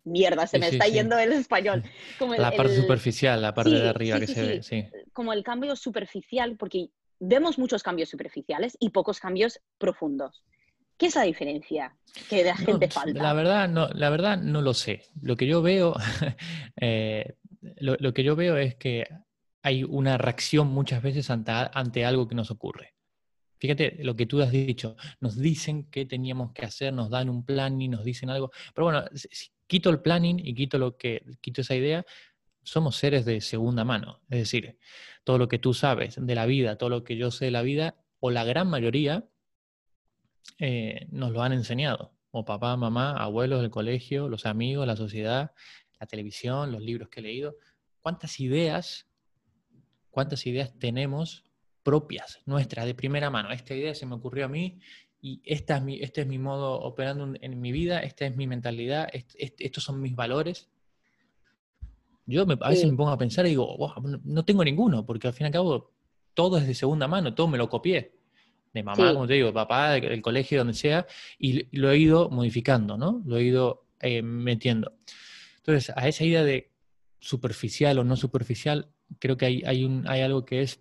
mierda, 0.03 0.47
se 0.47 0.59
me 0.59 0.67
está 0.67 0.87
yendo 0.87 1.17
el 1.17 1.33
español. 1.33 1.83
la 2.37 2.51
parte 2.51 2.75
superficial, 2.75 3.41
la 3.41 3.53
parte 3.53 3.71
de 3.71 3.89
arriba 3.89 4.19
que 4.19 4.27
se 4.27 4.41
ve, 4.41 4.63
sí. 4.63 4.85
Como 5.13 5.33
el 5.33 5.43
cambio 5.43 5.75
superficial, 5.75 6.55
porque 6.57 6.89
vemos 7.19 7.57
muchos 7.57 7.83
cambios 7.83 8.09
superficiales 8.09 8.75
y 8.79 8.89
pocos 8.89 9.19
cambios 9.19 9.59
profundos. 9.77 10.43
¿Qué 10.97 11.07
es 11.07 11.15
la 11.15 11.23
diferencia 11.23 11.95
que 12.29 12.43
la 12.43 12.55
gente 12.55 12.87
falta? 12.87 13.23
La 13.23 13.33
verdad, 13.33 13.67
no, 13.67 13.87
la 13.89 14.09
verdad 14.09 14.37
no 14.37 14.61
lo 14.61 14.73
sé. 14.73 15.03
Lo 15.21 15.35
que 15.35 15.47
yo 15.47 15.61
veo, 15.61 15.95
eh, 16.79 17.35
lo, 17.77 18.13
que 18.13 18.23
yo 18.23 18.35
veo 18.35 18.57
es 18.57 18.75
que 18.75 19.07
hay 19.63 19.83
una 19.83 20.17
reacción 20.17 20.67
muchas 20.67 21.01
veces 21.01 21.29
ante, 21.29 21.51
ante 21.51 22.05
algo 22.05 22.27
que 22.27 22.35
nos 22.35 22.51
ocurre. 22.51 22.93
Fíjate 23.57 23.97
lo 24.03 24.15
que 24.15 24.25
tú 24.25 24.41
has 24.41 24.51
dicho, 24.51 24.95
nos 25.19 25.37
dicen 25.37 25.83
que 25.91 26.07
teníamos 26.07 26.51
que 26.51 26.65
hacer, 26.65 26.91
nos 26.93 27.11
dan 27.11 27.29
un 27.29 27.45
plan 27.45 27.79
y 27.79 27.87
nos 27.87 28.03
dicen 28.03 28.31
algo, 28.31 28.51
pero 28.73 28.85
bueno, 28.85 29.05
si 29.13 29.51
quito 29.71 29.89
el 29.89 30.01
planning 30.01 30.37
y 30.43 30.53
quito 30.53 30.77
lo 30.77 30.97
que 30.97 31.23
quito 31.39 31.61
esa 31.61 31.75
idea, 31.75 32.05
somos 32.61 32.97
seres 32.97 33.23
de 33.23 33.39
segunda 33.39 33.85
mano. 33.85 34.19
Es 34.29 34.39
decir, 34.39 34.77
todo 35.23 35.37
lo 35.37 35.47
que 35.47 35.59
tú 35.59 35.73
sabes 35.73 36.17
de 36.19 36.35
la 36.35 36.45
vida, 36.45 36.77
todo 36.77 36.89
lo 36.89 37.05
que 37.05 37.15
yo 37.15 37.31
sé 37.31 37.45
de 37.45 37.51
la 37.51 37.61
vida, 37.61 37.95
o 38.19 38.31
la 38.31 38.43
gran 38.43 38.69
mayoría, 38.69 39.29
eh, 40.59 41.07
nos 41.09 41.31
lo 41.31 41.41
han 41.41 41.53
enseñado. 41.53 42.13
O 42.31 42.43
papá, 42.43 42.75
mamá, 42.75 43.15
abuelos 43.15 43.61
del 43.61 43.71
colegio, 43.71 44.27
los 44.27 44.45
amigos, 44.45 44.85
la 44.85 44.97
sociedad, 44.97 45.53
la 46.01 46.05
televisión, 46.05 46.73
los 46.73 46.81
libros 46.81 47.07
que 47.07 47.21
he 47.21 47.23
leído. 47.23 47.55
¿Cuántas 48.01 48.41
ideas, 48.41 49.07
cuántas 50.09 50.45
ideas 50.47 50.77
tenemos 50.79 51.45
propias, 51.81 52.41
nuestras, 52.45 52.87
de 52.87 52.93
primera 52.93 53.29
mano? 53.29 53.51
Esta 53.51 53.73
idea 53.73 53.95
se 53.95 54.05
me 54.05 54.15
ocurrió 54.15 54.43
a 54.43 54.49
mí 54.49 54.81
y 55.21 55.41
esta 55.45 55.77
es 55.77 55.83
mi, 55.83 56.01
este 56.01 56.21
es 56.21 56.27
mi 56.27 56.39
modo 56.39 56.79
operando 56.81 57.33
en 57.39 57.61
mi 57.61 57.71
vida, 57.71 57.99
esta 57.99 58.25
es 58.25 58.35
mi 58.35 58.47
mentalidad, 58.47 59.07
estos 59.13 59.83
son 59.83 60.01
mis 60.01 60.15
valores. 60.15 60.67
Yo 62.25 62.43
a 62.43 62.69
veces 62.69 62.89
me 62.89 62.97
pongo 62.97 63.11
a 63.11 63.17
pensar 63.17 63.45
y 63.45 63.49
digo, 63.49 63.77
no 64.23 64.45
tengo 64.45 64.63
ninguno, 64.63 65.05
porque 65.05 65.27
al 65.27 65.33
fin 65.33 65.45
y 65.45 65.47
al 65.47 65.53
cabo 65.53 65.91
todo 66.33 66.57
es 66.57 66.65
de 66.65 66.73
segunda 66.73 67.07
mano, 67.07 67.35
todo 67.35 67.47
me 67.47 67.57
lo 67.57 67.69
copié. 67.69 68.15
De 68.73 68.83
mamá, 68.83 69.13
como 69.13 69.27
te 69.27 69.33
digo, 69.33 69.47
de 69.47 69.53
papá, 69.53 69.91
del, 69.91 70.21
colegio, 70.21 70.59
donde 70.59 70.73
sea, 70.73 71.05
y 71.37 71.77
lo 71.77 71.91
he 71.91 71.97
ido 71.97 72.29
modificando, 72.29 72.97
¿no? 72.97 73.21
Lo 73.25 73.37
he 73.37 73.43
ido 73.43 73.85
eh, 73.99 74.21
metiendo. 74.21 74.93
Entonces, 75.57 75.93
a 75.95 76.07
esa 76.07 76.23
idea 76.23 76.43
de 76.43 76.71
superficial 77.19 77.99
o 77.99 78.03
no 78.05 78.15
superficial, 78.15 78.89
creo 79.19 79.35
que 79.35 79.45
hay, 79.45 79.63
hay, 79.65 79.83
un, 79.83 80.07
hay 80.07 80.21
algo 80.21 80.45
que 80.45 80.61
es 80.61 80.79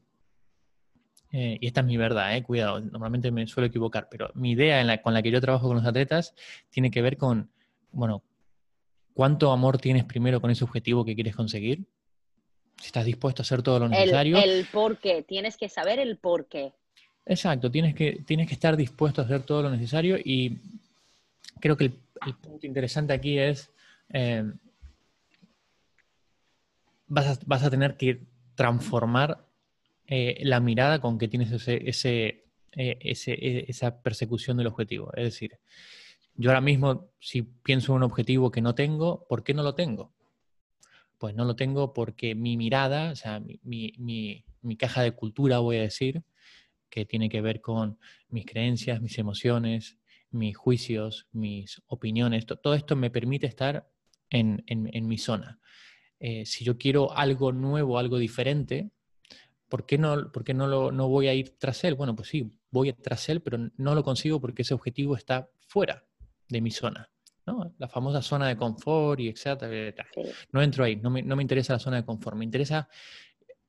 eh, 1.32 1.58
y 1.60 1.66
esta 1.66 1.80
es 1.80 1.86
mi 1.86 1.96
verdad, 1.96 2.36
eh, 2.36 2.42
cuidado, 2.42 2.80
normalmente 2.80 3.30
me 3.30 3.46
suelo 3.46 3.68
equivocar, 3.68 4.08
pero 4.10 4.30
mi 4.34 4.52
idea 4.52 5.00
con 5.00 5.14
la 5.14 5.22
que 5.22 5.30
yo 5.30 5.40
trabajo 5.40 5.68
con 5.68 5.76
los 5.76 5.86
atletas 5.86 6.34
tiene 6.70 6.90
que 6.90 7.02
ver 7.02 7.16
con, 7.16 7.50
bueno, 7.92 8.22
cuánto 9.14 9.52
amor 9.52 9.78
tienes 9.78 10.04
primero 10.04 10.40
con 10.40 10.50
ese 10.50 10.64
objetivo 10.64 11.04
que 11.04 11.14
quieres 11.14 11.36
conseguir, 11.36 11.84
si 12.78 12.86
estás 12.86 13.04
dispuesto 13.04 13.42
a 13.42 13.44
hacer 13.44 13.62
todo 13.62 13.78
lo 13.78 13.88
necesario. 13.88 14.38
El, 14.38 14.66
por 14.72 14.98
qué, 14.98 15.22
tienes 15.22 15.56
que 15.56 15.68
saber 15.68 16.00
el 16.00 16.16
por 16.16 16.46
qué. 16.46 16.72
Exacto, 17.26 17.70
tienes 17.70 17.94
que, 17.94 18.22
tienes 18.26 18.48
que 18.48 18.54
estar 18.54 18.76
dispuesto 18.76 19.20
a 19.20 19.24
hacer 19.24 19.42
todo 19.42 19.62
lo 19.62 19.70
necesario 19.70 20.16
y 20.16 20.58
creo 21.60 21.76
que 21.76 21.84
el, 21.84 22.34
punto 22.40 22.66
interesante 22.66 23.12
aquí 23.12 23.38
es, 23.38 23.70
eh, 24.08 24.50
vas, 27.06 27.26
a, 27.26 27.40
vas 27.46 27.62
a 27.62 27.70
tener 27.70 27.96
que 27.96 28.20
transformar 28.56 29.49
eh, 30.10 30.40
la 30.42 30.58
mirada 30.58 31.00
con 31.00 31.18
que 31.18 31.28
tienes 31.28 31.52
ese, 31.52 32.44
eh, 32.72 32.98
e, 33.00 33.64
esa 33.68 34.02
persecución 34.02 34.56
del 34.56 34.66
objetivo. 34.66 35.12
Es 35.14 35.22
decir, 35.22 35.60
yo 36.34 36.50
ahora 36.50 36.60
mismo, 36.60 37.12
si 37.20 37.42
pienso 37.42 37.92
en 37.92 37.98
un 37.98 38.02
objetivo 38.02 38.50
que 38.50 38.60
no 38.60 38.74
tengo, 38.74 39.24
¿por 39.28 39.44
qué 39.44 39.54
no 39.54 39.62
lo 39.62 39.76
tengo? 39.76 40.12
Pues 41.16 41.36
no 41.36 41.44
lo 41.44 41.54
tengo 41.54 41.94
porque 41.94 42.34
mi 42.34 42.56
mirada, 42.56 43.12
o 43.12 43.14
sea, 43.14 43.38
mi, 43.38 43.92
mi, 43.98 44.44
mi 44.62 44.76
caja 44.76 45.02
de 45.02 45.12
cultura, 45.12 45.60
voy 45.60 45.76
a 45.76 45.82
decir, 45.82 46.24
que 46.88 47.04
tiene 47.04 47.28
que 47.28 47.40
ver 47.40 47.60
con 47.60 48.00
mis 48.30 48.46
creencias, 48.46 49.00
mis 49.00 49.16
emociones, 49.16 49.96
mis 50.32 50.56
juicios, 50.56 51.28
mis 51.30 51.82
opiniones, 51.86 52.46
todo 52.46 52.74
esto 52.74 52.96
me 52.96 53.10
permite 53.10 53.46
estar 53.46 53.88
en, 54.28 54.64
en, 54.66 54.90
en 54.92 55.06
mi 55.06 55.18
zona. 55.18 55.60
Eh, 56.18 56.44
si 56.46 56.64
yo 56.64 56.78
quiero 56.78 57.16
algo 57.16 57.52
nuevo, 57.52 57.96
algo 57.96 58.18
diferente, 58.18 58.90
¿por 59.70 59.86
qué, 59.86 59.96
no, 59.96 60.30
por 60.30 60.54
no, 60.54 60.66
lo, 60.66 60.92
no 60.92 61.08
voy 61.08 61.28
a 61.28 61.34
ir 61.34 61.56
tras 61.56 61.84
él? 61.84 61.94
Bueno, 61.94 62.14
pues 62.14 62.28
sí, 62.28 62.50
voy 62.70 62.92
tras 62.92 63.28
él, 63.30 63.40
pero 63.40 63.70
no 63.76 63.94
lo 63.94 64.02
consigo 64.02 64.40
porque 64.40 64.62
ese 64.62 64.74
objetivo 64.74 65.16
está 65.16 65.48
fuera 65.66 66.04
de 66.48 66.60
mi 66.60 66.70
zona. 66.70 67.10
¿no? 67.46 67.74
La 67.78 67.88
famosa 67.88 68.20
zona 68.20 68.48
de 68.48 68.56
confort 68.56 69.20
y 69.20 69.28
etcétera. 69.28 70.06
No 70.52 70.60
entro 70.60 70.84
ahí, 70.84 70.96
no 70.96 71.08
me, 71.08 71.22
no 71.22 71.36
me, 71.36 71.42
interesa 71.42 71.72
la 71.72 71.78
zona 71.78 71.96
de 71.96 72.04
confort. 72.04 72.36
Me 72.36 72.44
interesa 72.44 72.88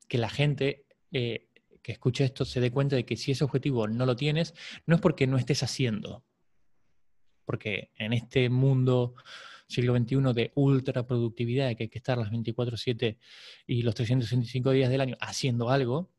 que 0.08 0.18
la 0.18 0.28
gente 0.28 0.86
eh, 1.12 1.48
que 1.82 1.92
escuche 1.92 2.24
esto 2.24 2.44
se 2.44 2.60
dé 2.60 2.70
cuenta 2.70 2.96
de 2.96 3.04
que 3.04 3.16
si 3.16 3.32
ese 3.32 3.44
objetivo 3.44 3.88
no 3.88 4.04
lo 4.04 4.16
tienes, 4.16 4.54
no 4.86 4.96
es 4.96 5.00
porque 5.00 5.26
no 5.26 5.38
estés 5.38 5.62
haciendo. 5.62 6.24
Porque 7.44 7.92
en 7.96 8.12
este 8.12 8.50
mundo 8.50 9.14
siglo 9.72 9.96
XXI 9.96 10.32
de 10.34 10.52
ultra 10.54 11.06
productividad, 11.06 11.74
que 11.76 11.84
hay 11.84 11.88
que 11.88 11.98
estar 11.98 12.18
las 12.18 12.30
24/7 12.30 13.18
y 13.66 13.82
los 13.82 13.94
365 13.94 14.70
días 14.70 14.90
del 14.90 15.00
año 15.00 15.16
haciendo 15.20 15.70
algo, 15.70 16.12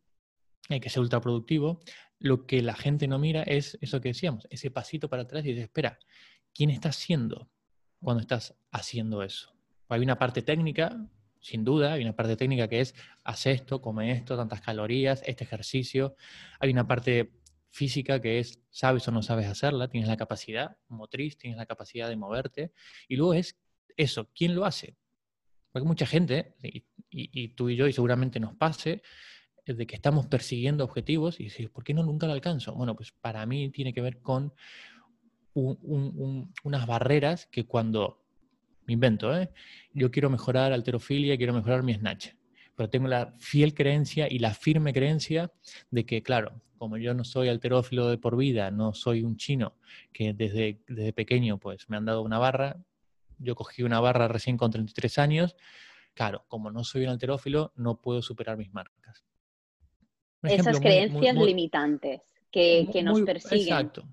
hay 0.69 0.79
que 0.79 0.89
ser 0.89 1.01
ultra 1.01 1.21
productivo, 1.21 1.79
lo 2.19 2.45
que 2.45 2.61
la 2.61 2.73
gente 2.73 3.07
no 3.07 3.19
mira 3.19 3.43
es 3.43 3.77
eso 3.81 4.01
que 4.01 4.09
decíamos, 4.09 4.47
ese 4.49 4.71
pasito 4.71 5.09
para 5.09 5.23
atrás 5.23 5.45
y 5.45 5.49
dice, 5.49 5.63
espera, 5.63 5.99
¿quién 6.53 6.69
está 6.69 6.89
haciendo 6.89 7.49
cuando 7.99 8.21
estás 8.21 8.55
haciendo 8.71 9.23
eso? 9.23 9.53
Hay 9.89 10.01
una 10.01 10.17
parte 10.17 10.41
técnica, 10.41 11.05
sin 11.41 11.65
duda, 11.65 11.93
hay 11.93 12.01
una 12.01 12.15
parte 12.15 12.37
técnica 12.37 12.69
que 12.69 12.79
es, 12.79 12.95
haz 13.23 13.45
esto, 13.45 13.81
come 13.81 14.11
esto, 14.11 14.37
tantas 14.37 14.61
calorías, 14.61 15.21
este 15.25 15.43
ejercicio. 15.43 16.15
Hay 16.59 16.71
una 16.71 16.87
parte 16.87 17.33
física 17.73 18.21
que 18.21 18.37
es, 18.37 18.61
sabes 18.69 19.07
o 19.07 19.11
no 19.11 19.23
sabes 19.23 19.47
hacerla, 19.47 19.87
tienes 19.87 20.07
la 20.07 20.15
capacidad 20.15 20.77
motriz, 20.89 21.39
tienes 21.39 21.57
la 21.57 21.65
capacidad 21.65 22.07
de 22.07 22.15
moverte. 22.15 22.71
Y 23.07 23.15
luego 23.15 23.33
es 23.33 23.57
eso, 23.97 24.29
¿quién 24.35 24.53
lo 24.53 24.63
hace? 24.63 24.95
Porque 25.71 25.87
mucha 25.87 26.05
gente, 26.05 26.53
y, 27.09 27.47
tú 27.49 27.69
y 27.69 27.75
yo, 27.75 27.87
y 27.87 27.93
seguramente 27.93 28.39
nos 28.39 28.53
pase, 28.55 29.01
de 29.65 29.87
que 29.87 29.95
estamos 29.95 30.27
persiguiendo 30.27 30.83
objetivos 30.83 31.39
y 31.39 31.45
dices, 31.45 31.67
¿por 31.69 31.83
qué 31.83 31.95
no 31.95 32.03
nunca 32.03 32.27
lo 32.27 32.33
alcanzo? 32.33 32.75
Bueno, 32.75 32.95
pues 32.95 33.11
para 33.11 33.43
mí 33.47 33.69
tiene 33.71 33.91
que 33.91 34.01
ver 34.01 34.21
con 34.21 34.53
unas 35.55 36.85
barreras 36.85 37.47
que 37.47 37.65
cuando, 37.65 38.23
me 38.85 38.93
invento, 38.93 39.35
¿eh? 39.35 39.49
yo 39.93 40.11
quiero 40.11 40.29
mejorar 40.29 40.73
alterofilia, 40.73 41.37
quiero 41.37 41.53
mejorar 41.53 41.81
mi 41.81 41.95
snatch, 41.95 42.33
pero 42.75 42.89
tengo 42.89 43.07
la 43.07 43.33
fiel 43.39 43.73
creencia 43.73 44.27
y 44.29 44.39
la 44.39 44.53
firme 44.53 44.93
creencia 44.93 45.51
de 45.91 46.05
que, 46.05 46.23
claro, 46.23 46.61
como 46.77 46.97
yo 46.97 47.13
no 47.13 47.23
soy 47.23 47.47
alterófilo 47.47 48.07
de 48.07 48.17
por 48.17 48.35
vida, 48.35 48.71
no 48.71 48.93
soy 48.93 49.23
un 49.23 49.37
chino 49.37 49.75
que 50.11 50.33
desde, 50.33 50.81
desde 50.87 51.13
pequeño 51.13 51.57
pues 51.57 51.89
me 51.89 51.97
han 51.97 52.05
dado 52.05 52.21
una 52.21 52.39
barra, 52.39 52.77
yo 53.37 53.55
cogí 53.55 53.83
una 53.83 53.99
barra 53.99 54.27
recién 54.27 54.57
con 54.57 54.71
33 54.71 55.17
años, 55.19 55.55
claro, 56.13 56.45
como 56.47 56.71
no 56.71 56.83
soy 56.83 57.03
un 57.03 57.09
alterófilo, 57.09 57.71
no 57.75 58.01
puedo 58.01 58.21
superar 58.21 58.57
mis 58.57 58.73
marcas. 58.73 59.23
Esas 60.41 60.79
creencias 60.79 61.35
limitantes 61.35 62.21
que, 62.51 63.01
nos 63.03 63.21
persiguen. 63.21 63.61
Exacto. 63.61 64.07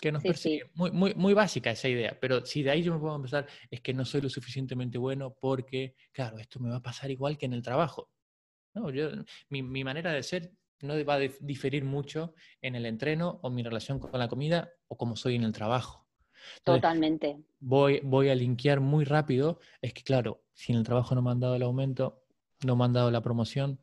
Que 0.00 0.12
nos 0.12 0.22
persiguen. 0.22 0.68
Muy, 0.74 0.90
muy, 0.90 1.14
muy 1.14 1.34
básica 1.34 1.70
esa 1.70 1.88
idea, 1.88 2.18
pero 2.20 2.44
si 2.44 2.62
de 2.62 2.70
ahí 2.70 2.82
yo 2.82 2.92
me 2.92 3.00
puedo 3.00 3.16
empezar, 3.16 3.46
es 3.70 3.80
que 3.80 3.94
no 3.94 4.04
soy 4.04 4.20
lo 4.20 4.28
suficientemente 4.28 4.98
bueno 4.98 5.36
porque, 5.40 5.94
claro, 6.12 6.38
esto 6.38 6.60
me 6.60 6.70
va 6.70 6.76
a 6.76 6.82
pasar 6.82 7.10
igual 7.10 7.38
que 7.38 7.46
en 7.46 7.52
el 7.52 7.62
trabajo. 7.62 8.10
No, 8.74 8.90
yo, 8.90 9.10
mi, 9.48 9.62
mi 9.62 9.84
manera 9.84 10.12
de 10.12 10.22
ser 10.22 10.52
no 10.80 11.04
va 11.04 11.14
a 11.14 11.18
diferir 11.18 11.84
mucho 11.84 12.34
en 12.60 12.74
el 12.74 12.86
entreno 12.86 13.40
o 13.42 13.50
mi 13.50 13.62
relación 13.62 13.98
con 13.98 14.18
la 14.18 14.28
comida 14.28 14.72
o 14.88 14.96
como 14.96 15.16
soy 15.16 15.36
en 15.36 15.44
el 15.44 15.52
trabajo. 15.52 16.06
Totalmente. 16.62 17.38
Voy, 17.60 18.00
voy 18.02 18.28
a 18.28 18.34
linkear 18.34 18.80
muy 18.80 19.04
rápido. 19.04 19.60
Es 19.80 19.94
que, 19.94 20.02
claro, 20.02 20.44
si 20.52 20.72
en 20.72 20.78
el 20.78 20.84
trabajo 20.84 21.14
no 21.14 21.22
me 21.22 21.30
han 21.30 21.40
dado 21.40 21.56
el 21.56 21.62
aumento, 21.62 22.24
no 22.64 22.76
me 22.76 22.84
han 22.84 22.92
dado 22.92 23.10
la 23.10 23.22
promoción, 23.22 23.80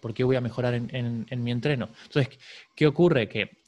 ¿por 0.00 0.14
qué 0.14 0.24
voy 0.24 0.36
a 0.36 0.40
mejorar 0.40 0.74
en, 0.74 1.26
mi 1.42 1.50
entreno? 1.50 1.90
Entonces, 2.04 2.38
¿qué 2.76 2.86
ocurre? 2.86 3.28
Que 3.28 3.59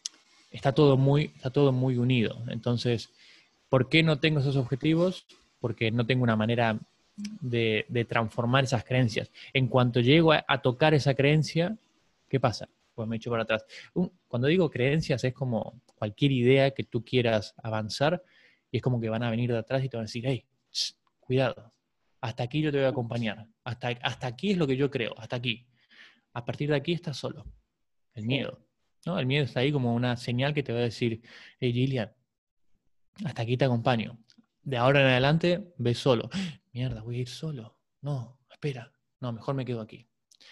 está 0.52 0.72
todo, 0.72 0.96
muy, 0.96 1.32
está 1.36 1.50
todo 1.50 1.72
muy 1.72 1.96
unido. 1.96 2.42
Entonces, 2.48 3.10
¿por 3.68 3.88
qué 3.88 4.02
no 4.02 4.20
tengo 4.20 4.40
esos 4.40 4.56
objetivos? 4.56 5.26
Porque 5.60 5.90
no 5.90 6.06
tengo 6.06 6.22
una 6.22 6.36
manera 6.36 6.78
de, 7.16 8.06
transformar 8.08 8.64
esas 8.64 8.84
creencias. 8.84 9.30
En 9.52 9.68
cuanto 9.68 10.00
llego 10.00 10.32
a, 10.32 10.62
tocar 10.62 10.94
esa 10.94 11.14
creencia, 11.14 11.76
¿qué 12.28 12.38
pasa? 12.38 12.68
Pues 12.94 13.08
me 13.08 13.16
echo 13.16 13.30
para 13.30 13.44
atrás. 13.44 13.64
Cuando 14.28 14.48
digo 14.48 14.70
creencias 14.70 15.24
es 15.24 15.32
como 15.32 15.80
cualquier 15.96 16.32
idea 16.32 16.70
que 16.72 16.84
tú 16.84 17.04
quieras 17.04 17.54
avanzar 17.62 18.22
y 18.70 18.78
es 18.78 18.82
como 18.82 19.00
que 19.00 19.08
van 19.08 19.22
a 19.22 19.30
venir 19.30 19.50
de 19.52 19.58
atrás 19.58 19.82
y 19.84 19.88
te 19.88 19.96
van 19.96 20.04
a 20.04 20.06
decir, 20.06 20.24
hey, 20.26 20.44
cuidado, 21.20 21.70
hasta 22.20 22.42
aquí 22.42 22.60
yo 22.60 22.70
te 22.70 22.78
voy 22.78 22.86
a 22.86 22.90
acompañar, 22.90 23.46
hasta, 23.64 23.88
hasta 24.02 24.26
aquí 24.26 24.52
es 24.52 24.58
lo 24.58 24.66
que 24.66 24.76
yo 24.76 24.90
creo, 24.90 25.14
hasta 25.18 25.36
aquí 25.36 25.66
a 26.34 26.44
partir 26.44 26.70
de 26.70 26.76
aquí 26.76 26.92
estás 26.92 27.16
solo. 27.16 27.44
El 28.14 28.26
miedo. 28.26 28.58
¿No? 29.06 29.18
El 29.18 29.26
miedo 29.26 29.44
está 29.44 29.60
ahí 29.60 29.72
como 29.72 29.94
una 29.94 30.16
señal 30.16 30.54
que 30.54 30.62
te 30.62 30.72
va 30.72 30.80
a 30.80 30.82
decir, 30.82 31.22
hey 31.60 31.72
Gillian, 31.72 32.12
hasta 33.24 33.42
aquí 33.42 33.56
te 33.56 33.64
acompaño. 33.64 34.18
De 34.62 34.76
ahora 34.76 35.00
en 35.00 35.06
adelante, 35.06 35.72
ve 35.78 35.94
solo. 35.94 36.30
Mierda, 36.72 37.02
voy 37.02 37.16
a 37.16 37.20
ir 37.20 37.28
solo. 37.28 37.78
No, 38.00 38.38
espera. 38.50 38.92
No, 39.20 39.32
mejor 39.32 39.54
me 39.54 39.64
quedo 39.64 39.80
aquí. 39.80 40.08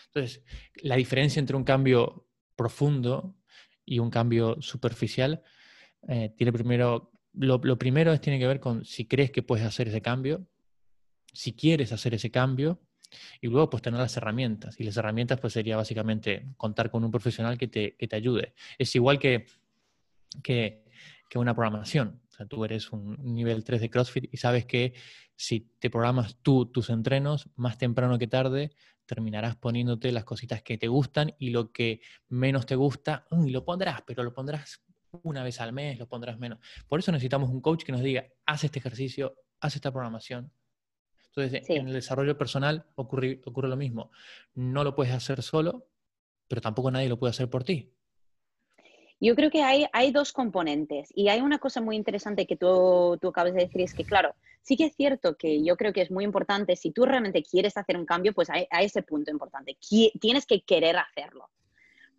Entonces, 0.07 0.45
la 0.77 0.97
diferencia 0.97 1.41
entre 1.41 1.57
un 1.57 1.65
cambio 1.65 2.27
profundo 2.57 3.37
y 3.85 3.99
un 3.99 4.11
cambio 4.11 4.61
superficial 4.61 5.43
eh, 6.09 6.33
tiene 6.37 6.53
primero, 6.53 7.13
lo, 7.33 7.59
lo 7.63 7.79
primero 7.79 8.13
es, 8.13 8.21
tiene 8.21 8.39
que 8.39 8.47
ver 8.47 8.61
con 8.61 8.85
si 8.85 9.07
crees 9.07 9.31
que 9.31 9.43
puedes 9.43 9.67
hacer 9.67 9.89
ese 9.89 10.01
cambio, 10.01 10.47
si 11.33 11.55
quieres 11.55 11.93
hacer 11.93 12.15
ese 12.15 12.31
cambio 12.31 12.81
y 13.41 13.49
luego, 13.49 13.71
pues 13.71 13.83
tener 13.83 14.01
las 14.01 14.17
herramientas. 14.17 14.79
Y 14.79 14.85
las 14.85 14.97
herramientas, 14.97 15.39
pues 15.41 15.53
sería 15.53 15.77
básicamente 15.77 16.47
contar 16.57 16.91
con 16.91 17.05
un 17.05 17.11
profesional 17.11 17.59
que 17.59 17.69
te, 17.69 17.97
que 17.97 18.09
te 18.09 18.17
ayude. 18.17 18.55
Es 18.79 18.95
igual 18.95 19.19
que, 19.19 19.47
que, 20.43 20.85
que, 21.29 21.39
una 21.39 21.55
programación. 21.55 22.21
O 22.29 22.33
sea, 22.33 22.47
tú 22.47 22.65
eres 22.65 22.93
un 22.93 23.17
nivel 23.35 23.65
3 23.65 23.81
de 23.81 23.91
CrossFit 23.91 24.33
y 24.33 24.37
sabes 24.37 24.65
que 24.67 24.95
si 25.37 25.61
te 25.79 25.91
programas 25.91 26.37
tú 26.43 26.67
tus 26.67 26.91
entrenos, 26.91 27.49
más 27.57 27.79
temprano 27.79 28.19
que 28.19 28.27
tarde, 28.27 28.73
terminarás 29.07 29.57
poniéndote 29.57 30.13
las 30.13 30.25
cositas 30.25 30.63
que 30.63 30.79
te 30.79 30.87
gustan 30.87 31.35
y 31.39 31.51
lo 31.51 31.73
que 31.73 32.01
menos 32.29 32.67
te 32.67 32.77
gusta, 32.77 33.27
y 33.45 33.51
lo 33.51 33.65
pondrás, 33.65 34.03
pero 34.07 34.23
lo 34.23 34.33
pondrás 34.33 34.83
una 35.23 35.43
vez 35.43 35.61
al 35.61 35.73
mes, 35.73 35.99
lo 35.99 36.09
pondrás 36.09 36.39
menos. 36.39 36.61
Por 36.87 37.01
eso 37.01 37.11
necesitamos 37.11 37.51
un 37.51 37.61
coach 37.61 37.83
que 37.83 37.93
nos 37.93 38.03
diga, 38.03 38.27
haz 38.47 38.65
este 38.65 38.79
ejercicio, 38.79 39.35
haz 39.61 39.75
esta 39.75 39.91
programación, 39.91 40.53
entonces, 41.35 41.71
en 41.71 41.87
el 41.87 41.93
desarrollo 41.95 42.37
personal 42.37 42.87
ocurre, 42.97 43.41
ocurre 43.45 43.69
lo 43.69 43.77
mismo. 43.77 44.11
No 44.55 44.83
lo 44.83 44.95
puedes 44.95 45.15
hacer 45.15 45.43
solo, 45.43 45.87
pero 46.49 46.61
tampoco 46.61 46.91
nadie 46.91 47.09
lo 47.09 47.19
puede 47.19 47.31
hacer 47.31 47.49
por 47.49 47.63
ti. 47.63 47.93
Yo 49.21 49.37
creo 49.37 49.51
que 49.51 49.63
hay, 49.63 49.87
hay 49.93 50.13
dos 50.13 50.33
componentes 50.33 51.13
y 51.15 51.29
hay 51.29 51.41
una 51.41 51.59
cosa 51.59 51.81
muy 51.81 51.95
interesante 51.95 52.47
que 52.47 52.57
tú, 52.57 53.19
tú 53.21 53.29
acabas 53.29 53.53
de 53.53 53.61
decir, 53.61 53.83
es 53.83 53.95
que 53.95 54.05
claro, 54.05 54.35
sí 54.63 54.77
que 54.77 54.87
es 54.87 54.97
cierto 54.97 55.37
que 55.37 55.63
yo 55.63 55.77
creo 55.77 55.93
que 55.93 56.01
es 56.01 56.11
muy 56.11 56.25
importante, 56.25 56.75
si 56.75 56.91
tú 56.91 57.05
realmente 57.05 57.43
quieres 57.43 57.77
hacer 57.77 57.97
un 57.99 58.07
cambio, 58.07 58.33
pues 58.33 58.49
hay, 58.49 58.67
a 58.71 58.83
ese 58.83 59.03
punto 59.03 59.31
importante, 59.31 59.77
tienes 60.21 60.47
que 60.47 60.63
querer 60.63 60.97
hacerlo. 60.97 61.51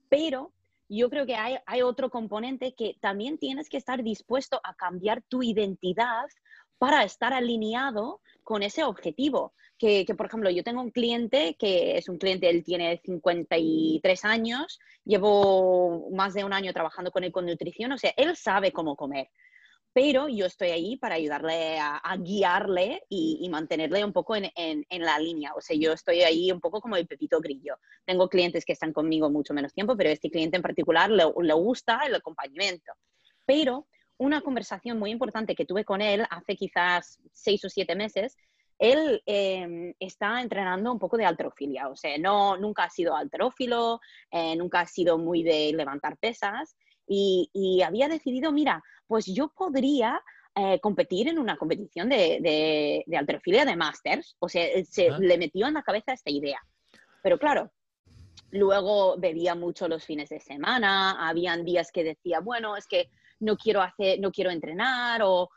Pero 0.10 0.54
yo 0.90 1.10
creo 1.10 1.26
que 1.26 1.36
hay, 1.36 1.58
hay 1.66 1.82
otro 1.82 2.12
componente 2.12 2.76
que 2.76 2.98
también 3.02 3.40
tienes 3.40 3.68
que 3.68 3.78
estar 3.78 4.04
dispuesto 4.04 4.62
a 4.64 4.76
cambiar 4.76 5.24
tu 5.24 5.42
identidad 5.42 6.28
para 6.82 7.04
estar 7.04 7.32
alineado 7.32 8.22
con 8.44 8.64
ese 8.64 8.84
objetivo. 8.84 9.54
Que, 9.78 10.04
por 10.18 10.26
ejemplo, 10.26 10.50
yo 10.50 10.64
tengo 10.64 10.82
un 10.82 10.90
cliente 10.90 11.56
que 11.60 11.96
es 11.96 12.10
un 12.10 12.18
cliente, 12.18 12.50
él 12.50 12.64
tiene 12.64 13.00
53 13.06 14.26
años, 14.26 14.80
llevo 15.06 16.10
más 16.10 16.34
de 16.34 16.44
un 16.44 16.54
año 16.54 16.74
trabajando 16.74 17.12
con 17.12 17.24
él 17.24 17.32
con 17.32 17.46
nutrición, 17.46 17.92
o 17.92 18.00
sea, 18.00 18.14
él 18.18 18.36
sabe 18.36 18.72
cómo 18.72 18.96
comer, 18.96 19.30
pero 19.94 20.28
yo 20.28 20.48
estoy 20.48 20.70
ahí 20.70 20.98
para 20.98 21.16
ayudarle 21.16 21.78
a, 21.80 22.18
guiarle 22.18 23.04
y, 23.10 23.48
mantenerle 23.52 24.04
un 24.04 24.14
poco 24.14 24.36
en, 24.36 24.86
la 24.90 25.20
línea. 25.20 25.54
O 25.54 25.62
sea, 25.62 25.78
yo 25.78 25.94
estoy 25.94 26.22
ahí 26.22 26.52
un 26.52 26.62
poco 26.62 26.82
como 26.82 26.96
el 26.96 27.06
pepito 27.06 27.40
grillo. 27.40 27.78
Tengo 28.06 28.28
clientes 28.28 28.66
que 28.66 28.74
están 28.74 28.92
conmigo 28.92 29.30
mucho 29.30 29.54
menos 29.54 29.74
tiempo, 29.74 29.96
pero 29.96 30.10
este 30.10 30.32
cliente 30.32 30.58
en 30.58 30.64
particular 30.64 31.12
le, 31.12 31.26
le 31.42 31.54
gusta 31.54 32.02
el 32.08 32.16
acompañamiento. 32.16 32.92
Pero 33.46 33.88
una 34.22 34.42
conversación 34.42 35.00
muy 35.00 35.10
importante 35.10 35.56
que 35.56 35.66
tuve 35.66 35.84
con 35.84 36.00
él 36.00 36.28
hace 36.30 36.56
quizás 36.56 37.20
seis 37.34 37.66
o 37.66 37.70
siete 37.70 37.96
meses. 37.96 38.38
Él 38.78 39.22
em, 39.26 39.96
está 40.00 40.42
entrenando 40.42 40.92
un 40.92 41.00
poco 41.00 41.18
de 41.18 41.26
alterofilia, 41.26 41.90
o 41.90 41.96
sea, 41.96 42.18
no, 42.20 42.56
nunca 42.56 42.84
ha 42.84 42.90
sido 42.92 43.16
alterófilo, 43.16 44.00
eh, 44.30 44.56
nunca 44.56 44.82
ha 44.82 44.86
sido 44.86 45.18
muy 45.18 45.42
de 45.42 45.74
levantar 45.74 46.18
pesas 46.18 46.76
y, 47.08 47.82
había 47.84 48.08
decidido, 48.08 48.52
mira, 48.52 48.84
pues 49.08 49.26
yo 49.26 49.50
podría 49.50 50.22
eh, 50.56 50.80
competir 50.80 51.28
en 51.28 51.40
una 51.40 51.58
competición 51.58 52.08
de, 52.10 53.04
de, 53.08 53.18
alterofilia 53.18 53.66
de 53.66 53.76
Masters, 53.76 54.36
o 54.40 54.48
sea, 54.48 54.68
se 54.86 55.10
le 55.20 55.38
metió 55.40 55.68
en 55.68 55.74
la 55.74 55.84
cabeza 55.84 56.14
esta 56.14 56.30
idea. 56.30 56.60
Pero 57.24 57.40
claro, 57.40 57.72
luego 58.52 59.18
bebía 59.18 59.56
mucho 59.56 59.88
los 59.88 60.06
fines 60.06 60.30
de 60.30 60.40
semana, 60.40 61.28
habían 61.28 61.66
días 61.66 61.92
que 61.92 62.04
decía, 62.04 62.40
bueno, 62.40 62.78
es 62.78 62.88
que 62.88 63.10
no 63.42 63.58
quiero, 63.58 63.82
hacer, 63.82 64.20
no 64.20 64.32
quiero 64.32 64.52
entrenar 64.52 65.22
o, 65.24 65.50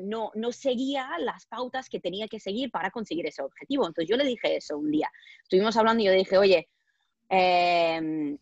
no, 0.00 0.30
no 0.34 0.52
seguía 0.52 1.08
las 1.18 1.46
pautas 1.46 1.88
que 1.88 1.98
tenía 1.98 2.28
que 2.28 2.38
seguir 2.38 2.70
para 2.70 2.92
conseguir 2.92 3.26
ese 3.26 3.42
objetivo. 3.42 3.84
Entonces 3.86 4.08
yo 4.08 4.16
le 4.16 4.24
dije 4.24 4.56
eso 4.56 4.78
un 4.78 4.90
día. 4.90 5.10
Estuvimos 5.42 5.76
hablando 5.76 6.00
y 6.00 6.06
yo 6.06 6.12
le 6.12 6.18
dije, 6.18 6.38
oye, 6.38 6.68
em, 7.28 8.38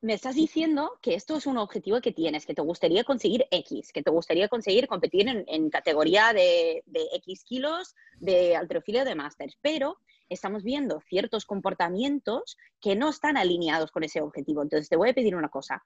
me 0.00 0.14
estás 0.14 0.36
diciendo 0.36 0.92
que 1.02 1.14
esto 1.14 1.36
es 1.36 1.46
un 1.46 1.58
objetivo 1.58 2.00
que 2.00 2.12
tienes, 2.12 2.46
que 2.46 2.54
te 2.54 2.62
gustaría 2.62 3.02
conseguir 3.02 3.46
X, 3.50 3.92
que 3.92 4.02
te 4.02 4.10
gustaría 4.12 4.46
conseguir 4.48 4.86
competir 4.86 5.26
en, 5.28 5.70
categoría 5.70 6.32
de, 6.32 6.84
de, 6.86 7.00
X 7.14 7.42
kilos 7.42 7.94
de 8.20 8.54
alterofilia 8.54 9.04
de 9.04 9.16
máster, 9.16 9.50
pero 9.60 9.98
estamos 10.28 10.62
viendo 10.62 11.00
ciertos 11.00 11.46
comportamientos 11.46 12.56
que 12.80 12.94
no 12.94 13.10
están 13.10 13.36
alineados 13.36 13.90
con 13.90 14.04
ese 14.04 14.20
objetivo. 14.20 14.62
Entonces 14.62 14.88
te 14.88 14.96
voy 14.96 15.10
a 15.10 15.14
pedir 15.14 15.36
una 15.36 15.48
cosa, 15.48 15.84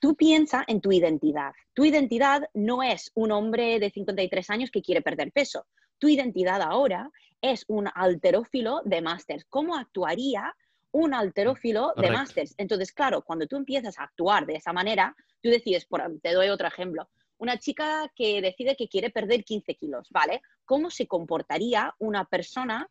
Tú 0.00 0.16
piensa 0.16 0.64
en 0.66 0.80
tu 0.80 0.90
identidad. 0.90 1.52
Tu 1.72 1.84
identidad 1.84 2.48
no 2.54 2.82
es 2.82 3.12
un 3.14 3.30
hombre 3.30 3.78
de 3.78 3.90
53 3.90 4.50
años 4.50 4.70
que 4.70 4.82
quiere 4.82 5.02
perder 5.02 5.30
peso. 5.30 5.66
Tu 5.98 6.08
identidad 6.08 6.60
ahora 6.62 7.10
es 7.40 7.64
un 7.68 7.88
alterófilo 7.94 8.80
de 8.84 9.02
máster. 9.02 9.46
¿Cómo 9.48 9.76
actuaría 9.76 10.52
un 10.92 11.14
alterófilo 11.14 11.92
de 11.96 12.10
másters. 12.10 12.54
Entonces, 12.56 12.92
claro, 12.92 13.22
cuando 13.22 13.46
tú 13.46 13.56
empiezas 13.56 13.98
a 13.98 14.04
actuar 14.04 14.46
de 14.46 14.56
esa 14.56 14.72
manera, 14.72 15.14
tú 15.40 15.48
decides, 15.48 15.86
por, 15.86 16.02
te 16.20 16.32
doy 16.32 16.48
otro 16.48 16.66
ejemplo, 16.66 17.08
una 17.38 17.58
chica 17.58 18.10
que 18.14 18.42
decide 18.42 18.76
que 18.76 18.88
quiere 18.88 19.10
perder 19.10 19.44
15 19.44 19.74
kilos, 19.76 20.08
¿vale? 20.10 20.42
¿Cómo 20.64 20.90
se 20.90 21.06
comportaría 21.06 21.94
una 21.98 22.24
persona 22.24 22.88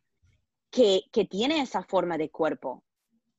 que, 0.72 1.04
tiene 1.30 1.62
esa 1.62 1.84
forma 1.84 2.18
de 2.18 2.30
cuerpo? 2.30 2.84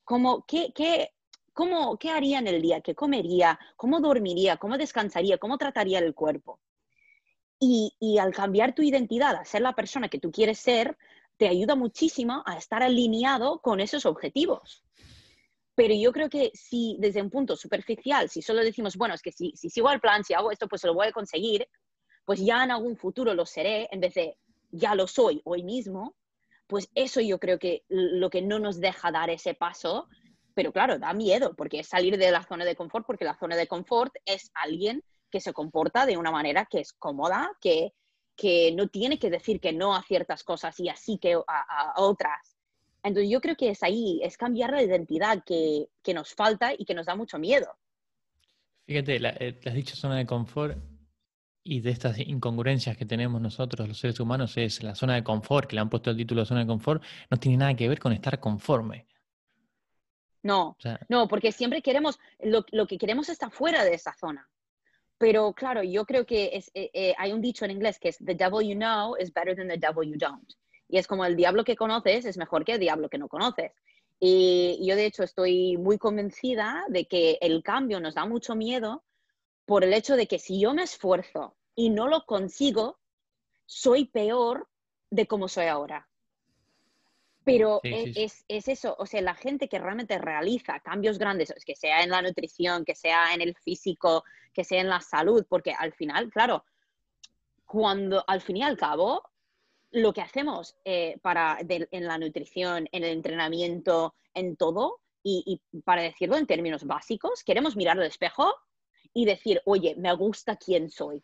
¿Cómo, 0.04 0.44
qué, 0.46 0.72
qué, 0.74 1.12
cómo, 1.52 1.98
¿Qué 1.98 2.10
haría 2.10 2.38
en 2.38 2.48
el 2.48 2.62
día? 2.62 2.80
¿Qué 2.80 2.94
comería? 2.94 3.58
¿Cómo 3.76 4.00
dormiría? 4.00 4.56
¿Cómo 4.56 4.78
descansaría? 4.78 5.38
¿Cómo 5.38 5.58
trataría 5.58 5.98
el 5.98 6.14
cuerpo? 6.14 6.60
Y, 7.58 7.94
y, 8.00 8.18
al 8.18 8.32
cambiar 8.32 8.74
tu 8.74 8.82
identidad 8.82 9.36
a 9.36 9.44
ser 9.44 9.60
la 9.60 9.74
persona 9.74 10.08
que 10.08 10.18
tú 10.18 10.30
quieres 10.30 10.58
ser, 10.58 10.96
te 11.36 11.48
ayuda 11.48 11.74
muchísimo 11.74 12.42
a 12.46 12.56
estar 12.56 12.82
alineado 12.82 13.60
con 13.60 13.80
esos 13.80 14.06
objetivos. 14.06 14.84
Pero 15.74 15.94
yo 15.94 16.12
creo 16.12 16.28
que 16.28 16.50
si 16.54 16.96
desde 16.98 17.22
un 17.22 17.30
punto 17.30 17.56
superficial, 17.56 18.28
si 18.28 18.42
solo 18.42 18.60
decimos, 18.60 18.96
bueno, 18.96 19.14
es 19.14 19.22
que 19.22 19.32
si, 19.32 19.52
si 19.56 19.70
sigo 19.70 19.90
el 19.90 20.00
plan, 20.00 20.24
si 20.24 20.34
hago 20.34 20.50
esto, 20.50 20.68
pues 20.68 20.84
lo 20.84 20.94
voy 20.94 21.08
a 21.08 21.12
conseguir, 21.12 21.66
pues 22.24 22.40
ya 22.40 22.64
en 22.64 22.70
algún 22.70 22.96
futuro 22.96 23.34
lo 23.34 23.46
seré, 23.46 23.88
en 23.90 24.00
vez 24.00 24.14
de 24.14 24.36
ya 24.70 24.94
lo 24.94 25.06
soy 25.06 25.40
hoy 25.44 25.62
mismo, 25.62 26.14
pues 26.66 26.88
eso 26.94 27.20
yo 27.20 27.38
creo 27.40 27.58
que 27.58 27.84
lo 27.88 28.30
que 28.30 28.42
no 28.42 28.58
nos 28.58 28.80
deja 28.80 29.10
dar 29.10 29.30
ese 29.30 29.54
paso, 29.54 30.08
pero 30.54 30.72
claro, 30.72 30.98
da 30.98 31.12
miedo, 31.12 31.54
porque 31.54 31.80
es 31.80 31.88
salir 31.88 32.16
de 32.18 32.30
la 32.30 32.42
zona 32.42 32.64
de 32.64 32.76
confort, 32.76 33.06
porque 33.06 33.24
la 33.24 33.38
zona 33.38 33.56
de 33.56 33.66
confort 33.66 34.14
es 34.24 34.50
alguien 34.54 35.02
que 35.30 35.40
se 35.40 35.52
comporta 35.52 36.06
de 36.06 36.16
una 36.16 36.30
manera 36.30 36.66
que 36.66 36.80
es 36.80 36.92
cómoda, 36.92 37.50
que, 37.60 37.92
que 38.36 38.72
no 38.72 38.88
tiene 38.88 39.18
que 39.18 39.30
decir 39.30 39.60
que 39.60 39.72
no 39.72 39.94
a 39.94 40.02
ciertas 40.02 40.44
cosas 40.44 40.78
y 40.80 40.88
así 40.88 41.18
que 41.18 41.34
a, 41.46 41.94
otras. 41.96 42.56
Entonces 43.02 43.30
yo 43.30 43.40
creo 43.40 43.56
que 43.56 43.70
es 43.70 43.82
ahí, 43.82 44.20
es 44.22 44.36
cambiar 44.36 44.72
la 44.72 44.82
identidad 44.82 45.42
que, 45.44 45.88
que 46.02 46.14
nos 46.14 46.34
falta 46.34 46.72
y 46.76 46.84
que 46.84 46.94
nos 46.94 47.06
da 47.06 47.14
mucho 47.14 47.38
miedo. 47.38 47.68
Fíjate, 48.86 49.20
la, 49.20 49.30
eh, 49.38 49.58
has 49.64 49.74
dicho 49.74 49.96
zona 49.96 50.16
de 50.16 50.26
confort 50.26 50.76
y 51.62 51.80
de 51.80 51.90
estas 51.90 52.18
incongruencias 52.18 52.96
que 52.96 53.04
tenemos 53.04 53.40
nosotros, 53.40 53.86
los 53.86 53.98
seres 53.98 54.18
humanos, 54.18 54.56
es 54.56 54.82
la 54.82 54.94
zona 54.94 55.14
de 55.14 55.22
confort, 55.22 55.68
que 55.68 55.76
le 55.76 55.82
han 55.82 55.90
puesto 55.90 56.10
el 56.10 56.16
título 56.16 56.40
de 56.40 56.46
zona 56.46 56.60
de 56.60 56.66
confort, 56.66 57.02
no 57.30 57.36
tiene 57.36 57.58
nada 57.58 57.74
que 57.74 57.88
ver 57.88 57.98
con 57.98 58.12
estar 58.12 58.40
conforme. 58.40 59.06
No, 60.42 60.76
no, 61.08 61.28
porque 61.28 61.52
siempre 61.52 61.82
queremos, 61.82 62.18
lo, 62.40 62.64
lo, 62.70 62.86
que 62.86 62.96
queremos 62.96 63.28
está 63.28 63.50
fuera 63.50 63.84
de 63.84 63.94
esa 63.94 64.14
zona. 64.14 64.48
Pero 65.18 65.52
claro, 65.52 65.82
yo 65.82 66.06
creo 66.06 66.24
que 66.24 66.50
es, 66.54 66.70
eh, 66.72 66.90
eh, 66.94 67.14
hay 67.18 67.32
un 67.32 67.42
dicho 67.42 67.66
en 67.66 67.72
inglés 67.72 67.98
que 67.98 68.08
es 68.08 68.18
The 68.18 68.34
devil 68.34 68.66
you 68.66 68.74
know 68.74 69.16
is 69.18 69.32
better 69.32 69.54
than 69.54 69.68
the 69.68 69.76
devil 69.76 70.02
you 70.02 70.16
don't. 70.16 70.50
Y 70.88 70.98
es 70.98 71.06
como 71.06 71.24
el 71.24 71.36
diablo 71.36 71.62
que 71.62 71.76
conoces 71.76 72.24
es 72.24 72.38
mejor 72.38 72.64
que 72.64 72.72
el 72.72 72.80
diablo 72.80 73.10
que 73.10 73.18
no 73.18 73.28
conoces. 73.28 73.72
Y 74.18 74.78
yo 74.86 74.96
de 74.96 75.06
hecho 75.06 75.22
estoy 75.22 75.76
muy 75.76 75.98
convencida 75.98 76.84
de 76.88 77.06
que 77.06 77.38
el 77.40 77.62
cambio 77.62 78.00
nos 78.00 78.14
da 78.14 78.26
mucho 78.26 78.54
miedo 78.54 79.04
por 79.66 79.84
el 79.84 79.94
hecho 79.94 80.16
de 80.16 80.26
que 80.26 80.38
si 80.38 80.60
yo 80.60 80.74
me 80.74 80.82
esfuerzo 80.82 81.56
y 81.74 81.90
no 81.90 82.08
lo 82.08 82.26
consigo, 82.26 82.98
soy 83.66 84.06
peor 84.06 84.68
de 85.10 85.26
como 85.26 85.48
soy 85.48 85.66
ahora. 85.66 86.09
Pero 87.52 87.80
es, 87.82 88.44
es, 88.48 88.68
eso, 88.68 88.94
o 88.98 89.06
sea, 89.06 89.20
la 89.20 89.34
gente 89.34 89.68
que 89.68 89.78
realmente 89.78 90.18
realiza 90.18 90.80
cambios 90.80 91.18
grandes, 91.18 91.52
que 91.64 91.74
sea 91.74 92.02
en 92.02 92.10
la 92.10 92.22
nutrición, 92.22 92.84
que 92.84 92.94
sea 92.94 93.34
en 93.34 93.40
el 93.40 93.54
físico, 93.56 94.24
que 94.52 94.64
sea 94.64 94.80
en 94.80 94.88
la 94.88 95.00
salud, 95.00 95.44
porque 95.48 95.72
al 95.72 95.92
final, 95.92 96.30
claro, 96.30 96.64
cuando 97.66 98.24
al 98.26 98.40
fin 98.40 98.58
y 98.58 98.62
al 98.62 98.76
cabo, 98.76 99.22
lo 99.90 100.12
que 100.12 100.22
hacemos 100.22 100.76
eh, 100.84 101.18
para, 101.22 101.58
en 101.60 102.06
la 102.06 102.18
nutrición, 102.18 102.88
en 102.92 103.04
el 103.04 103.10
entrenamiento, 103.10 104.14
en 104.34 104.56
todo, 104.56 105.00
y, 105.22 105.60
y, 105.72 105.80
para 105.82 106.02
decirlo 106.02 106.36
en 106.36 106.46
términos 106.46 106.84
básicos, 106.84 107.44
queremos 107.44 107.76
mirar 107.76 107.98
al 107.98 108.06
espejo 108.06 108.54
y 109.12 109.24
decir, 109.24 109.60
oye, 109.66 109.94
me 109.96 110.14
gusta 110.14 110.56
quién 110.56 110.88
soy 110.88 111.22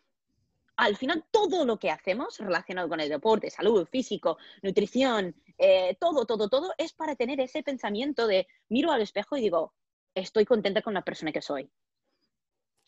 al 0.77 0.95
final 0.95 1.25
todo 1.31 1.65
lo 1.65 1.77
que 1.77 1.91
hacemos 1.91 2.37
relacionado 2.37 2.87
con 2.87 2.99
el 2.99 3.09
deporte, 3.09 3.49
salud, 3.49 3.87
físico, 3.87 4.37
nutrición, 4.61 5.35
eh, 5.57 5.95
todo, 5.99 6.25
todo, 6.25 6.49
todo, 6.49 6.73
es 6.77 6.93
para 6.93 7.15
tener 7.15 7.39
ese 7.39 7.63
pensamiento 7.63 8.27
de 8.27 8.47
miro 8.69 8.91
al 8.91 9.01
espejo 9.01 9.37
y 9.37 9.41
digo, 9.41 9.73
estoy 10.15 10.45
contenta 10.45 10.81
con 10.81 10.93
la 10.93 11.03
persona 11.03 11.31
que 11.31 11.41
soy. 11.41 11.69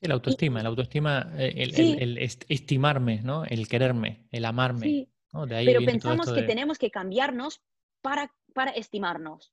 El 0.01 0.12
autoestima, 0.12 0.62
el 0.62 0.67
autoestima, 0.67 1.32
eh, 1.38 1.53
el, 1.58 2.17
estimarme, 2.17 3.21
¿no? 3.21 3.43
El 3.43 3.67
quererme, 3.67 4.27
el 4.32 4.45
amarme. 4.45 4.86
Sí. 4.86 5.10
pero 5.49 5.82
pensamos 5.86 6.32
que 6.32 6.43
tenemos 6.43 6.77
que 6.77 6.89
cambiarnos 6.89 7.62
para, 8.01 8.34
para 8.53 8.71
estimarnos. 8.71 9.51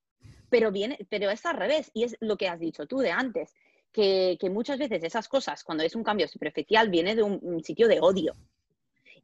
Pero, 0.48 0.70
viene, 0.70 0.98
pero 1.11 1.31
es 1.31 1.44
al 1.44 1.57
revés, 1.57 1.90
y 1.94 2.05
es 2.05 2.16
lo 2.20 2.37
que 2.37 2.48
has 2.48 2.61
dicho 2.61 2.87
tú 2.87 2.98
de 2.98 3.11
antes 3.11 3.55
que, 3.96 4.50
muchas 4.50 4.79
veces 4.79 5.02
esas 5.02 5.29
cosas, 5.29 5.64
cuando 5.64 5.83
es 5.83 5.94
un 5.94 6.05
cambio 6.05 6.29
superficial, 6.29 6.90
viene 6.90 7.14
de 7.14 7.22
un, 7.22 7.62
sitio 7.64 7.88
de 7.88 8.00
odio. 8.00 8.35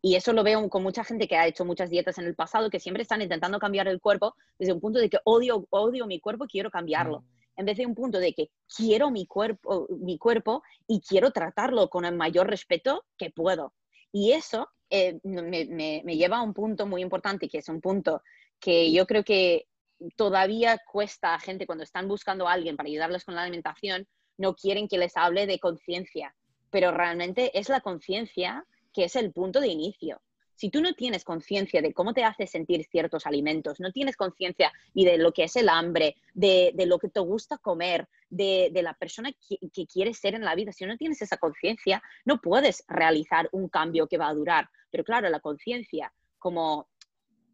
Y 0.05 0.17
eso 0.17 0.33
lo 0.33 0.43
veo 0.43 0.69
con 0.69 0.83
mucha 0.83 1.05
gente 1.05 1.29
que 1.29 1.37
ha 1.37 1.47
hecho 1.47 1.65
muchas 1.65 1.89
dietas 1.89 2.19
en 2.19 2.25
el 2.25 2.35
pasado, 2.35 2.69
que 2.71 2.81
siempre 2.81 3.05
están 3.05 3.23
intentando 3.23 3.61
cambiar 3.61 3.87
el 3.87 4.01
cuerpo 4.01 4.35
desde 4.59 4.73
un 4.73 4.81
punto 4.81 4.99
de 4.99 5.09
que 5.09 5.19
odio, 5.25 5.67
odio 5.71 6.07
mi 6.07 6.19
cuerpo, 6.19 6.47
quiero 6.47 6.71
cambiarlo. 6.71 7.21
Mm. 7.21 7.25
En 7.59 7.67
vez 7.67 7.77
de 7.77 7.87
un 7.87 7.95
punto 7.95 8.19
de 8.19 8.33
que 8.33 8.51
quiero 8.77 9.13
mi 9.13 9.27
cuerpo, 9.27 9.87
mi 9.91 10.19
cuerpo 10.19 10.65
y 10.89 11.01
quiero 11.01 11.31
tratarlo 11.31 11.89
con 11.89 12.05
el 12.05 12.17
mayor 12.17 12.49
respeto 12.49 13.05
que 13.17 13.31
puedo. 13.31 13.75
Y 14.11 14.33
eso 14.33 14.69
eh, 14.91 15.21
me, 15.23 16.03
me 16.05 16.17
lleva 16.17 16.39
a 16.39 16.43
un 16.43 16.53
punto 16.53 16.87
muy 16.87 17.01
importante, 17.01 17.49
que 17.49 17.59
es 17.59 17.69
un 17.69 17.81
punto 17.81 18.23
que 18.59 18.91
yo 18.91 19.07
creo 19.07 19.23
que 19.23 19.69
todavía 20.17 20.81
cuesta 20.91 21.35
a 21.35 21.39
gente 21.39 21.67
cuando 21.67 21.85
están 21.85 22.09
buscando 22.09 22.49
a 22.49 22.53
alguien 22.53 22.77
para 22.77 22.89
ayudarles 22.89 23.25
con 23.25 23.37
la 23.37 23.43
alimentación, 23.43 24.09
no 24.37 24.55
quieren 24.55 24.89
que 24.89 24.99
les 24.99 25.17
hable 25.17 25.47
de 25.47 25.61
conciencia, 25.61 26.35
pero 26.71 26.91
realmente 26.91 27.57
es 27.57 27.69
la 27.69 27.81
conciencia 27.81 28.65
que 28.93 29.05
es 29.05 29.17
el 29.17 29.33
punto 29.33 29.61
de 29.61 29.69
inicio. 29.69 30.21
Si 30.55 30.71
tú 30.71 30.81
no 30.81 30.95
tienes 30.95 31.25
conciencia 31.25 31.83
de 31.83 31.93
cómo 31.93 32.15
te 32.15 32.25
hace 32.25 32.47
sentir 32.47 32.85
ciertos 32.85 33.27
alimentos, 33.27 33.81
no 33.81 33.91
tienes 33.91 34.17
conciencia 34.17 34.73
ni 34.95 35.05
de 35.05 35.19
lo 35.19 35.33
que 35.33 35.45
es 35.45 35.57
el 35.57 35.69
hambre, 35.69 36.17
de, 36.35 36.73
lo 36.87 36.99
que 36.99 37.09
te 37.09 37.21
gusta 37.21 37.59
comer, 37.59 38.09
de, 38.29 38.71
la 38.75 38.95
persona 38.95 39.33
que, 39.33 39.59
que, 39.73 39.87
quieres 39.87 40.19
ser 40.19 40.35
en 40.35 40.45
la 40.45 40.55
vida, 40.55 40.73
si 40.73 40.85
no 40.85 40.97
tienes 40.97 41.21
esa 41.23 41.37
conciencia, 41.39 42.03
no 42.25 42.41
puedes 42.41 42.85
realizar 42.87 43.49
un 43.53 43.69
cambio 43.69 44.07
que 44.07 44.19
va 44.19 44.29
a 44.29 44.35
durar. 44.35 44.69
Pero 44.91 45.05
claro, 45.05 45.29
la 45.31 45.41
conciencia, 45.41 46.13
como 46.39 46.89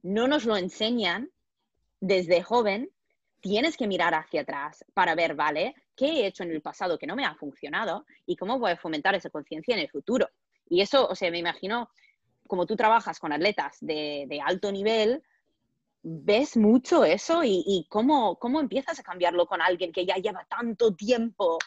no 0.02 0.28
nos 0.28 0.44
lo 0.44 0.56
enseñan 0.56 1.30
desde 2.00 2.42
joven, 2.42 2.90
tienes 3.40 3.76
que 3.76 3.86
mirar 3.86 4.14
hacia 4.14 4.42
atrás 4.42 4.84
para 4.94 5.14
ver, 5.14 5.34
¿vale? 5.34 5.74
¿Qué 5.96 6.06
he 6.06 6.26
hecho 6.26 6.42
en 6.42 6.50
el 6.50 6.62
pasado 6.62 6.98
que 6.98 7.06
no 7.06 7.16
me 7.16 7.24
ha 7.24 7.34
funcionado 7.34 8.04
y 8.26 8.36
cómo 8.36 8.58
voy 8.58 8.72
a 8.72 8.76
fomentar 8.76 9.14
esa 9.14 9.30
conciencia 9.30 9.74
en 9.74 9.80
el 9.80 9.88
futuro? 9.88 10.28
Y 10.68 10.80
eso, 10.80 11.06
o 11.08 11.14
sea, 11.14 11.30
me 11.30 11.38
imagino, 11.38 11.90
como 12.46 12.66
tú 12.66 12.76
trabajas 12.76 13.18
con 13.18 13.32
atletas 13.32 13.76
de, 13.80 14.40
alto 14.44 14.72
nivel, 14.72 15.22
ves 16.02 16.56
mucho 16.56 17.04
eso 17.04 17.42
y, 17.44 17.86
cómo, 17.88 18.38
cómo 18.38 18.60
empiezas 18.60 18.98
a 18.98 19.02
cambiarlo 19.02 19.46
con 19.46 19.60
alguien 19.60 19.92
que 19.92 20.06
ya 20.06 20.16
lleva 20.16 20.46
tanto 20.48 20.94
tiempo 20.94 21.58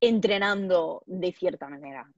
entrenando 0.00 1.02
de 1.06 1.32
cierta 1.32 1.68
manera. 1.68 2.10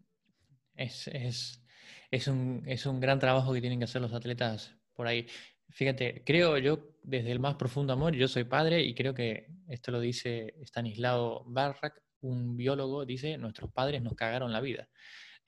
Es, 0.74 1.08
es, 1.08 1.62
es, 2.10 2.28
un, 2.28 2.62
es 2.66 2.86
un 2.86 3.00
gran 3.00 3.18
trabajo 3.18 3.52
que 3.52 3.60
tienen 3.60 3.78
que 3.78 3.84
hacer 3.84 4.02
los 4.02 4.12
atletas 4.12 4.74
por 4.94 5.06
ahí. 5.06 5.26
Fíjate, 5.70 6.22
creo 6.24 6.58
yo 6.58 6.96
desde 7.02 7.32
el 7.32 7.40
más 7.40 7.56
profundo 7.56 7.92
amor, 7.92 8.14
yo 8.14 8.28
soy 8.28 8.44
padre 8.44 8.82
y 8.82 8.94
creo 8.94 9.14
que 9.14 9.46
esto 9.68 9.90
lo 9.90 10.00
dice 10.00 10.54
Stanislao 10.62 11.44
Barrak, 11.46 12.02
un 12.20 12.56
biólogo, 12.56 13.04
dice, 13.04 13.36
nuestros 13.38 13.70
padres 13.72 14.02
nos 14.02 14.14
cagaron 14.14 14.52
la 14.52 14.60
vida. 14.60 14.88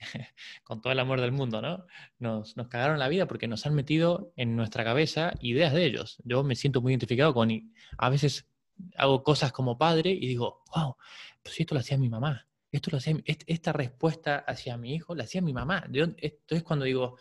Con 0.65 0.81
todo 0.81 0.93
el 0.93 0.99
amor 0.99 1.21
del 1.21 1.33
mundo, 1.33 1.61
¿no? 1.61 1.87
Nos, 2.19 2.57
nos 2.57 2.69
cagaron 2.69 2.99
la 2.99 3.09
vida 3.09 3.27
porque 3.27 3.49
nos 3.49 3.67
han 3.67 3.75
metido 3.75 4.33
en 4.37 4.57
nuestra 4.57 4.85
cabeza 4.85 5.35
ideas 5.41 5.73
de 5.73 5.85
ellos. 5.85 6.19
Yo 6.25 6.45
me 6.45 6.55
siento 6.55 6.81
muy 6.81 6.93
identificado 6.93 7.35
con, 7.35 7.51
a 7.97 8.11
veces 8.11 8.47
hago 8.97 9.23
cosas 9.23 9.53
como 9.53 9.79
padre 9.79 10.11
y 10.11 10.27
digo, 10.27 10.63
wow, 10.75 10.97
pues 11.43 11.59
esto 11.61 11.75
lo 11.75 11.81
hacía 11.81 11.99
mi 11.99 12.09
mamá, 12.09 12.47
esto 12.71 12.91
lo 12.91 12.99
hacía, 12.99 13.17
esta 13.25 13.73
respuesta 13.73 14.39
hacia 14.39 14.77
mi 14.77 14.95
hijo 14.95 15.15
la 15.15 15.25
hacía 15.25 15.41
mi 15.41 15.53
mamá. 15.53 15.85
Esto 16.19 16.55
es 16.55 16.63
cuando 16.63 16.85
digo, 16.85 17.19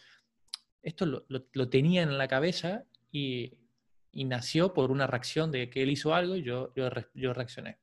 esto 0.82 1.06
lo, 1.06 1.70
tenía 1.70 2.04
en 2.04 2.18
la 2.18 2.28
cabeza 2.28 2.86
y, 3.12 3.54
nació 4.14 4.74
por 4.74 4.90
una 4.90 5.06
reacción 5.06 5.52
de 5.52 5.70
que 5.70 5.84
él 5.84 5.92
hizo 5.92 6.16
algo 6.16 6.36
y 6.36 6.42
yo, 6.42 6.74
yo, 6.76 7.34
reaccioné. 7.34 7.78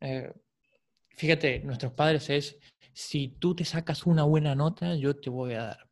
Eh, 0.00 0.32
fíjate, 1.10 1.60
nuestros 1.60 1.92
padres 1.92 2.30
es, 2.30 2.58
si 2.92 3.28
tú 3.28 3.54
te 3.54 3.64
sacas 3.64 4.06
una 4.06 4.24
buena 4.24 4.54
nota, 4.54 4.94
yo 4.96 5.16
te 5.16 5.30
voy 5.30 5.54
a 5.54 5.62
dar. 5.64 5.88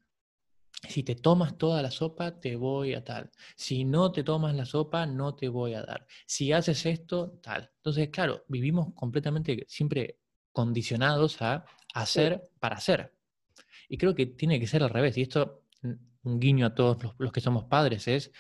Si 0.89 1.03
te 1.03 1.15
tomas 1.15 1.59
toda 1.59 1.83
la 1.83 1.91
sopa, 1.91 2.41
te 2.41 2.57
voy 2.57 2.95
a 2.95 3.05
tal. 3.05 3.31
Si 3.55 3.85
no 3.85 4.13
te 4.13 4.25
tomas 4.25 4.55
la 4.55 4.65
sopa, 4.65 5.07
no 5.07 5.35
te 5.35 5.49
voy 5.49 5.75
a 5.75 5.83
dar. 5.83 6.07
Si 6.27 6.53
haces 6.53 6.87
esto, 6.87 7.39
tal. 7.43 7.71
Entonces, 7.77 8.09
claro, 8.09 8.45
vivimos 8.49 8.95
completamente 8.95 9.67
siempre 9.69 10.19
condicionados 10.53 11.43
a 11.43 11.65
hacer 11.95 12.51
para 12.59 12.77
hacer. 12.77 13.15
Y 13.89 13.99
creo 13.99 14.15
que 14.15 14.27
tiene 14.27 14.59
que 14.59 14.67
ser 14.67 14.83
al 14.83 14.91
revés. 14.91 15.19
Y 15.19 15.23
esto 15.23 15.65
un 16.23 16.41
guiño 16.41 16.67
a 16.67 16.75
todos 16.75 17.15
los, 17.19 17.33
que 17.33 17.41
somos 17.41 17.65
padres, 17.65 18.07
es 18.09 18.33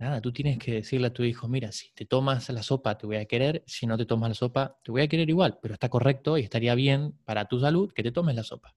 nada, 0.00 0.20
tú 0.20 0.32
tienes 0.32 0.58
que 0.58 0.72
decirle 0.72 1.08
a 1.08 1.12
tu 1.12 1.22
hijo, 1.22 1.46
mira, 1.46 1.70
si 1.72 1.92
te 1.92 2.06
tomas 2.06 2.48
la 2.48 2.62
sopa 2.62 2.96
te 2.96 3.06
voy 3.06 3.16
a 3.16 3.26
querer, 3.26 3.62
si 3.66 3.86
no 3.86 3.98
te 3.98 4.06
tomas 4.06 4.30
la 4.30 4.34
sopa 4.34 4.78
te 4.82 4.90
voy 4.90 5.02
a 5.02 5.08
querer 5.08 5.28
igual, 5.28 5.58
pero 5.60 5.74
está 5.74 5.88
correcto 5.88 6.38
y 6.38 6.42
estaría 6.42 6.74
bien 6.74 7.12
para 7.24 7.44
tu 7.44 7.60
salud 7.60 7.92
que 7.92 8.02
te 8.02 8.10
tomes 8.10 8.34
la 8.34 8.42
sopa. 8.42 8.74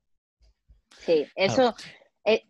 Sí, 0.99 1.25
eso, 1.35 1.73
eh, 2.25 2.43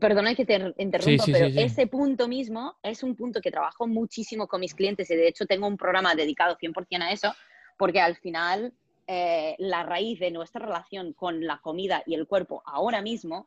perdona 0.00 0.34
que 0.34 0.46
te 0.46 0.74
interrumpa, 0.78 1.24
pero 1.26 1.46
ese 1.46 1.86
punto 1.86 2.26
mismo 2.26 2.78
es 2.82 3.02
un 3.02 3.14
punto 3.14 3.40
que 3.40 3.50
trabajo 3.50 3.86
muchísimo 3.86 4.48
con 4.48 4.60
mis 4.60 4.74
clientes 4.74 5.10
y 5.10 5.16
de 5.16 5.28
hecho 5.28 5.46
tengo 5.46 5.66
un 5.66 5.76
programa 5.76 6.14
dedicado 6.14 6.56
100% 6.56 7.02
a 7.02 7.12
eso, 7.12 7.34
porque 7.76 8.00
al 8.00 8.16
final 8.16 8.72
eh, 9.06 9.56
la 9.58 9.82
raíz 9.82 10.18
de 10.20 10.30
nuestra 10.30 10.64
relación 10.64 11.12
con 11.12 11.46
la 11.46 11.58
comida 11.58 12.02
y 12.06 12.14
el 12.14 12.26
cuerpo 12.26 12.62
ahora 12.64 13.02
mismo 13.02 13.46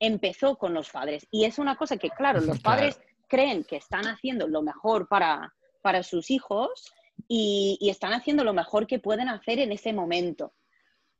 empezó 0.00 0.56
con 0.56 0.72
los 0.72 0.88
padres. 0.88 1.26
Y 1.30 1.44
es 1.44 1.58
una 1.58 1.76
cosa 1.76 1.98
que, 1.98 2.10
claro, 2.10 2.40
los 2.40 2.60
padres 2.60 2.98
creen 3.32 3.64
que 3.64 3.76
están 3.76 4.04
haciendo 4.08 4.46
lo 4.46 4.60
mejor 4.60 5.08
para, 5.08 5.54
para 5.80 6.02
sus 6.02 6.30
hijos 6.30 6.92
y, 7.28 7.78
están 7.80 8.12
haciendo 8.12 8.44
lo 8.44 8.52
mejor 8.52 8.86
que 8.86 8.98
pueden 8.98 9.30
hacer 9.30 9.58
en 9.58 9.72
ese 9.72 9.94
momento. 9.94 10.52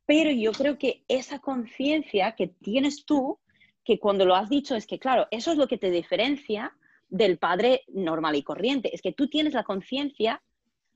Pero 0.05 0.29
yo 0.29 0.51
creo 0.51 0.77
que 0.77 1.03
esa 1.07 1.39
conciencia 1.39 2.35
que 2.35 2.49
tienes 2.49 3.05
tú, 3.05 3.39
que 3.83 3.97
cuando 3.97 4.25
lo 4.25 4.35
has 4.35 4.47
dicho 4.47 4.75
es 4.75 4.85
que, 4.85 4.99
claro, 4.99 5.25
eso 5.31 5.51
es 5.51 5.57
lo 5.57 5.67
que 5.67 5.79
te 5.79 5.89
diferencia 5.89 6.77
del 7.09 7.39
padre 7.39 7.81
normal 7.87 8.35
y 8.35 8.43
corriente, 8.43 8.93
es 8.93 9.01
que 9.01 9.13
tú 9.13 9.27
tienes 9.27 9.55
la 9.55 9.63
conciencia 9.63 10.43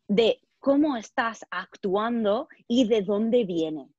de 0.08 0.40
cómo 0.60 0.98
estás 0.98 1.48
actuando 1.50 2.48
y 2.68 2.88
de 2.88 3.02
dónde 3.02 3.44
viene. 3.44 3.90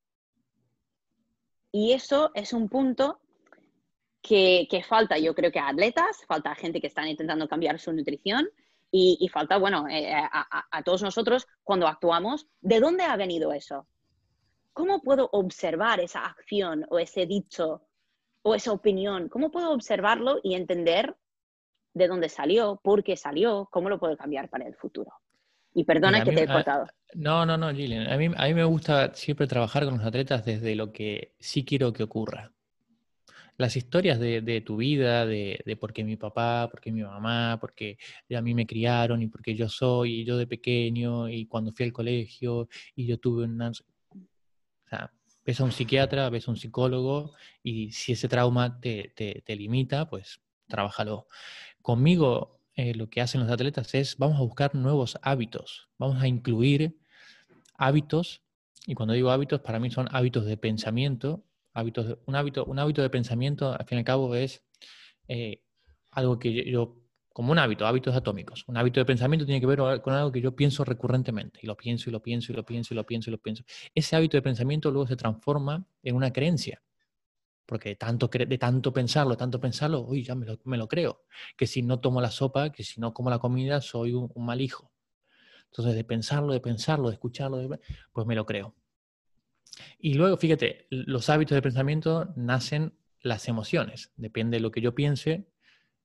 Y 1.72 1.94
eso 1.94 2.30
es 2.34 2.52
un 2.52 2.68
punto 2.68 3.18
que, 4.22 4.82
falta, 4.86 5.18
yo 5.18 5.34
creo 5.34 5.50
que 5.50 5.58
a 5.58 5.68
atletas, 5.68 6.24
falta 6.26 6.50
a 6.50 6.54
gente 6.54 6.80
que 6.80 6.86
están 6.86 7.08
intentando 7.08 7.48
cambiar 7.48 7.78
su 7.78 7.92
nutrición 7.92 8.48
y, 8.90 9.28
falta, 9.32 9.58
bueno, 9.58 9.86
eh, 9.88 10.10
a, 10.12 10.82
todos 10.82 11.02
nosotros 11.02 11.46
cuando 11.62 11.86
actuamos, 11.86 12.46
¿de 12.60 12.80
dónde 12.80 13.04
ha 13.04 13.16
venido 13.16 13.52
eso? 13.52 13.86
¿Cómo 14.72 15.02
puedo 15.02 15.28
observar 15.32 16.00
esa 16.00 16.24
acción 16.24 16.86
o 16.88 16.98
ese 16.98 17.26
dicho 17.26 17.82
o 18.42 18.54
esa 18.54 18.72
opinión? 18.72 19.28
¿Cómo 19.28 19.50
puedo 19.50 19.72
observarlo 19.72 20.40
y 20.42 20.54
entender 20.54 21.16
de 21.92 22.08
dónde 22.08 22.28
salió, 22.28 22.80
por 22.82 23.02
qué 23.02 23.16
salió, 23.16 23.68
cómo 23.70 23.88
lo 23.90 23.98
puedo 23.98 24.16
cambiar 24.16 24.48
para 24.48 24.66
el 24.66 24.74
futuro? 24.74 25.12
Y 25.74 25.84
perdona 25.84 26.24
que 26.24 26.32
te 26.32 26.44
he 26.44 26.46
cortado. 26.46 26.86
No, 27.14 27.44
no, 27.44 27.58
no, 27.58 27.70
Gillian. 27.74 28.10
A 28.10 28.16
mí, 28.16 28.30
a 28.34 28.46
mí 28.46 28.54
me 28.54 28.64
gusta 28.64 29.12
siempre 29.14 29.46
trabajar 29.46 29.84
con 29.84 29.98
los 29.98 30.06
atletas 30.06 30.44
desde 30.44 30.74
lo 30.74 30.92
que 30.92 31.34
sí 31.38 31.64
quiero 31.64 31.92
que 31.92 32.04
ocurra 32.04 32.52
las 33.58 33.76
historias 33.76 34.20
de, 34.20 34.62
tu 34.64 34.76
vida, 34.76 35.26
de, 35.26 35.76
por 35.80 35.92
qué 35.92 36.04
mi 36.04 36.16
papá, 36.16 36.68
por 36.70 36.80
qué 36.80 36.92
mi 36.92 37.02
mamá, 37.02 37.58
por 37.60 37.74
qué 37.74 37.98
a 38.34 38.40
mí 38.40 38.54
me 38.54 38.66
criaron 38.66 39.20
y 39.20 39.26
por 39.26 39.42
qué 39.42 39.56
yo 39.56 39.68
soy, 39.68 40.20
y 40.20 40.24
yo 40.24 40.36
de 40.38 40.46
pequeño, 40.46 41.28
y 41.28 41.46
cuando 41.46 41.72
fui 41.72 41.86
al 41.86 41.92
colegio, 41.92 42.68
y 42.94 43.06
yo 43.06 43.18
tuve 43.18 43.44
un... 43.44 43.60
O 43.60 43.72
sea, 44.88 45.12
ves 45.44 45.60
a 45.60 45.64
un 45.64 45.72
psiquiatra, 45.72 46.30
ves 46.30 46.46
a 46.46 46.52
un 46.52 46.56
psicólogo, 46.56 47.34
y 47.60 47.90
si 47.90 48.12
ese 48.12 48.28
trauma 48.28 48.80
te, 48.80 49.12
te, 49.16 49.56
limita, 49.56 50.08
pues 50.08 50.40
trabájalo. 50.68 51.26
Conmigo 51.82 52.60
eh, 52.76 52.94
lo 52.94 53.10
que 53.10 53.20
hacen 53.20 53.40
los 53.40 53.50
atletas 53.50 53.92
es, 53.96 54.16
vamos 54.18 54.38
a 54.38 54.42
buscar 54.44 54.76
nuevos 54.76 55.18
hábitos, 55.20 55.88
vamos 55.98 56.22
a 56.22 56.28
incluir 56.28 56.96
hábitos, 57.74 58.40
y 58.86 58.94
cuando 58.94 59.14
digo 59.14 59.32
hábitos, 59.32 59.60
para 59.62 59.80
mí 59.80 59.90
son 59.90 60.06
hábitos 60.12 60.46
de 60.46 60.56
pensamiento 60.56 61.47
un, 61.74 62.36
hábito, 62.36 62.64
un 62.64 62.78
hábito 62.78 63.02
de 63.02 63.10
pensamiento, 63.10 63.72
al 63.72 63.86
fin 63.86 63.98
y 63.98 64.00
al 64.00 64.04
cabo, 64.04 64.34
es 64.34 64.64
eh, 65.28 65.62
algo 66.10 66.38
que 66.38 66.70
yo, 66.70 66.96
como 67.32 67.52
un 67.52 67.58
hábito, 67.58 67.86
hábitos 67.86 68.16
atómicos. 68.16 68.64
Un 68.66 68.76
hábito 68.76 69.00
de 69.00 69.06
pensamiento 69.06 69.46
tiene 69.46 69.60
que 69.60 69.66
ver 69.66 69.78
con 70.02 70.14
algo 70.14 70.32
que 70.32 70.40
yo 70.40 70.56
pienso 70.56 70.84
recurrentemente, 70.84 71.60
y 71.62 71.66
lo 71.66 71.76
pienso, 71.76 72.10
y 72.10 72.12
lo 72.12 72.22
pienso, 72.22 72.52
y 72.52 72.56
lo 72.56 72.64
pienso, 72.64 72.94
y 72.94 72.96
lo 72.96 73.06
pienso, 73.06 73.30
y 73.30 73.32
lo 73.32 73.38
pienso. 73.38 73.64
Ese 73.94 74.16
hábito 74.16 74.36
de 74.36 74.42
pensamiento 74.42 74.90
luego 74.90 75.06
se 75.06 75.16
transforma 75.16 75.86
en 76.02 76.16
una 76.16 76.32
creencia. 76.32 76.82
Porque 77.66 77.90
de 77.90 77.96
tanto, 77.96 78.28
de 78.28 78.58
tanto 78.58 78.92
pensarlo, 78.94 79.36
tanto 79.36 79.60
pensarlo, 79.60 80.00
uy, 80.00 80.24
ya 80.24 80.34
me 80.34 80.46
lo, 80.78 80.88
creo. 80.88 81.24
Que 81.56 81.66
si 81.66 81.82
no 81.82 82.00
tomo 82.00 82.20
la 82.20 82.30
sopa, 82.30 82.72
que 82.72 82.82
si 82.82 82.98
no 83.00 83.12
como 83.12 83.28
la 83.30 83.38
comida, 83.38 83.82
soy 83.82 84.14
un, 84.14 84.30
un 84.34 84.46
mal 84.46 84.60
hijo. 84.62 84.90
Entonces, 85.66 85.94
de 85.94 86.04
pensarlo, 86.04 86.54
de 86.54 86.60
pensarlo, 86.60 87.08
de 87.08 87.14
escucharlo, 87.14 87.58
pues 88.12 88.26
me 88.26 88.34
lo 88.34 88.46
creo. 88.46 88.74
Y 89.98 90.14
luego, 90.14 90.36
fíjate, 90.36 90.86
los 90.90 91.28
hábitos 91.30 91.54
de 91.54 91.62
pensamiento 91.62 92.32
nacen 92.36 92.94
las 93.20 93.48
emociones. 93.48 94.12
Depende 94.16 94.56
de 94.56 94.60
lo 94.60 94.70
que 94.70 94.80
yo 94.80 94.94
piense, 94.94 95.48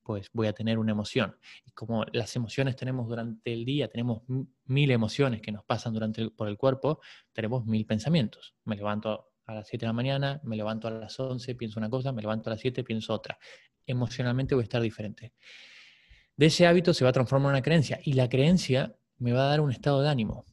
pues 0.04 0.30
voy 0.34 0.48
a 0.48 0.54
tener 0.54 0.78
una 0.78 0.92
emoción. 0.92 1.38
Y 1.66 1.72
como 1.72 2.06
las 2.12 2.36
emociones 2.36 2.76
tenemos 2.76 3.08
durante 3.08 3.54
el 3.54 3.66
día, 3.66 3.88
tenemos 3.88 4.24
mil 4.66 4.92
emociones 4.92 5.42
que 5.42 5.52
nos 5.52 5.64
pasan 5.64 5.94
durante 5.94 6.30
por 6.30 6.48
el 6.48 6.58
cuerpo, 6.58 7.00
tenemos 7.32 7.66
mil 7.66 7.86
pensamientos. 7.86 8.56
Me 8.66 8.76
levanto 8.76 9.32
a 9.46 9.56
las 9.56 9.68
7 9.68 9.86
de 9.86 9.88
la 9.88 9.94
mañana, 9.94 10.42
me 10.44 10.56
levanto 10.56 10.88
a 10.88 10.92
las 10.92 11.20
11, 11.20 11.56
pienso 11.56 11.80
una 11.80 11.90
cosa, 11.90 12.12
me 12.12 12.22
levanto 12.22 12.50
a 12.50 12.54
las 12.54 12.60
7, 12.60 12.84
pienso 12.84 13.14
otra. 13.14 13.38
Emocionalmente 13.86 14.56
voy 14.56 14.64
a 14.64 14.66
estar 14.66 14.82
diferente. 14.82 15.34
De 16.36 16.48
ese 16.48 16.66
hábito 16.66 16.94
se 16.94 17.04
va 17.04 17.10
a 17.10 17.14
transformar 17.14 17.52
una 17.52 17.62
creencia 17.62 18.00
y 18.04 18.14
la 18.14 18.28
creencia 18.28 18.96
me 19.18 19.34
va 19.34 19.46
a 19.46 19.50
dar 19.50 19.62
un 19.62 19.72
estado 19.72 20.02
de 20.02 20.10
ánimo. 20.10 20.46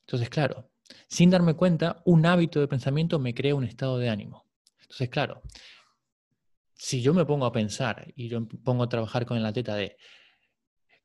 Entonces, 0.00 0.28
claro, 0.28 0.71
sin 1.08 1.30
darme 1.30 1.54
cuenta, 1.54 2.02
un 2.04 2.26
hábito 2.26 2.60
de 2.60 2.68
pensamiento 2.68 3.18
me 3.18 3.34
crea 3.34 3.54
un 3.54 3.64
estado 3.64 3.98
de 3.98 4.08
ánimo. 4.08 4.46
Entonces, 4.80 5.08
claro, 5.08 5.42
si 6.74 7.00
yo 7.00 7.14
me 7.14 7.24
pongo 7.24 7.46
a 7.46 7.52
pensar 7.52 8.12
y 8.16 8.28
yo 8.28 8.46
pongo 8.64 8.82
a 8.82 8.88
trabajar 8.88 9.24
con 9.24 9.36
el 9.36 9.46
atleta 9.46 9.74
de 9.74 9.96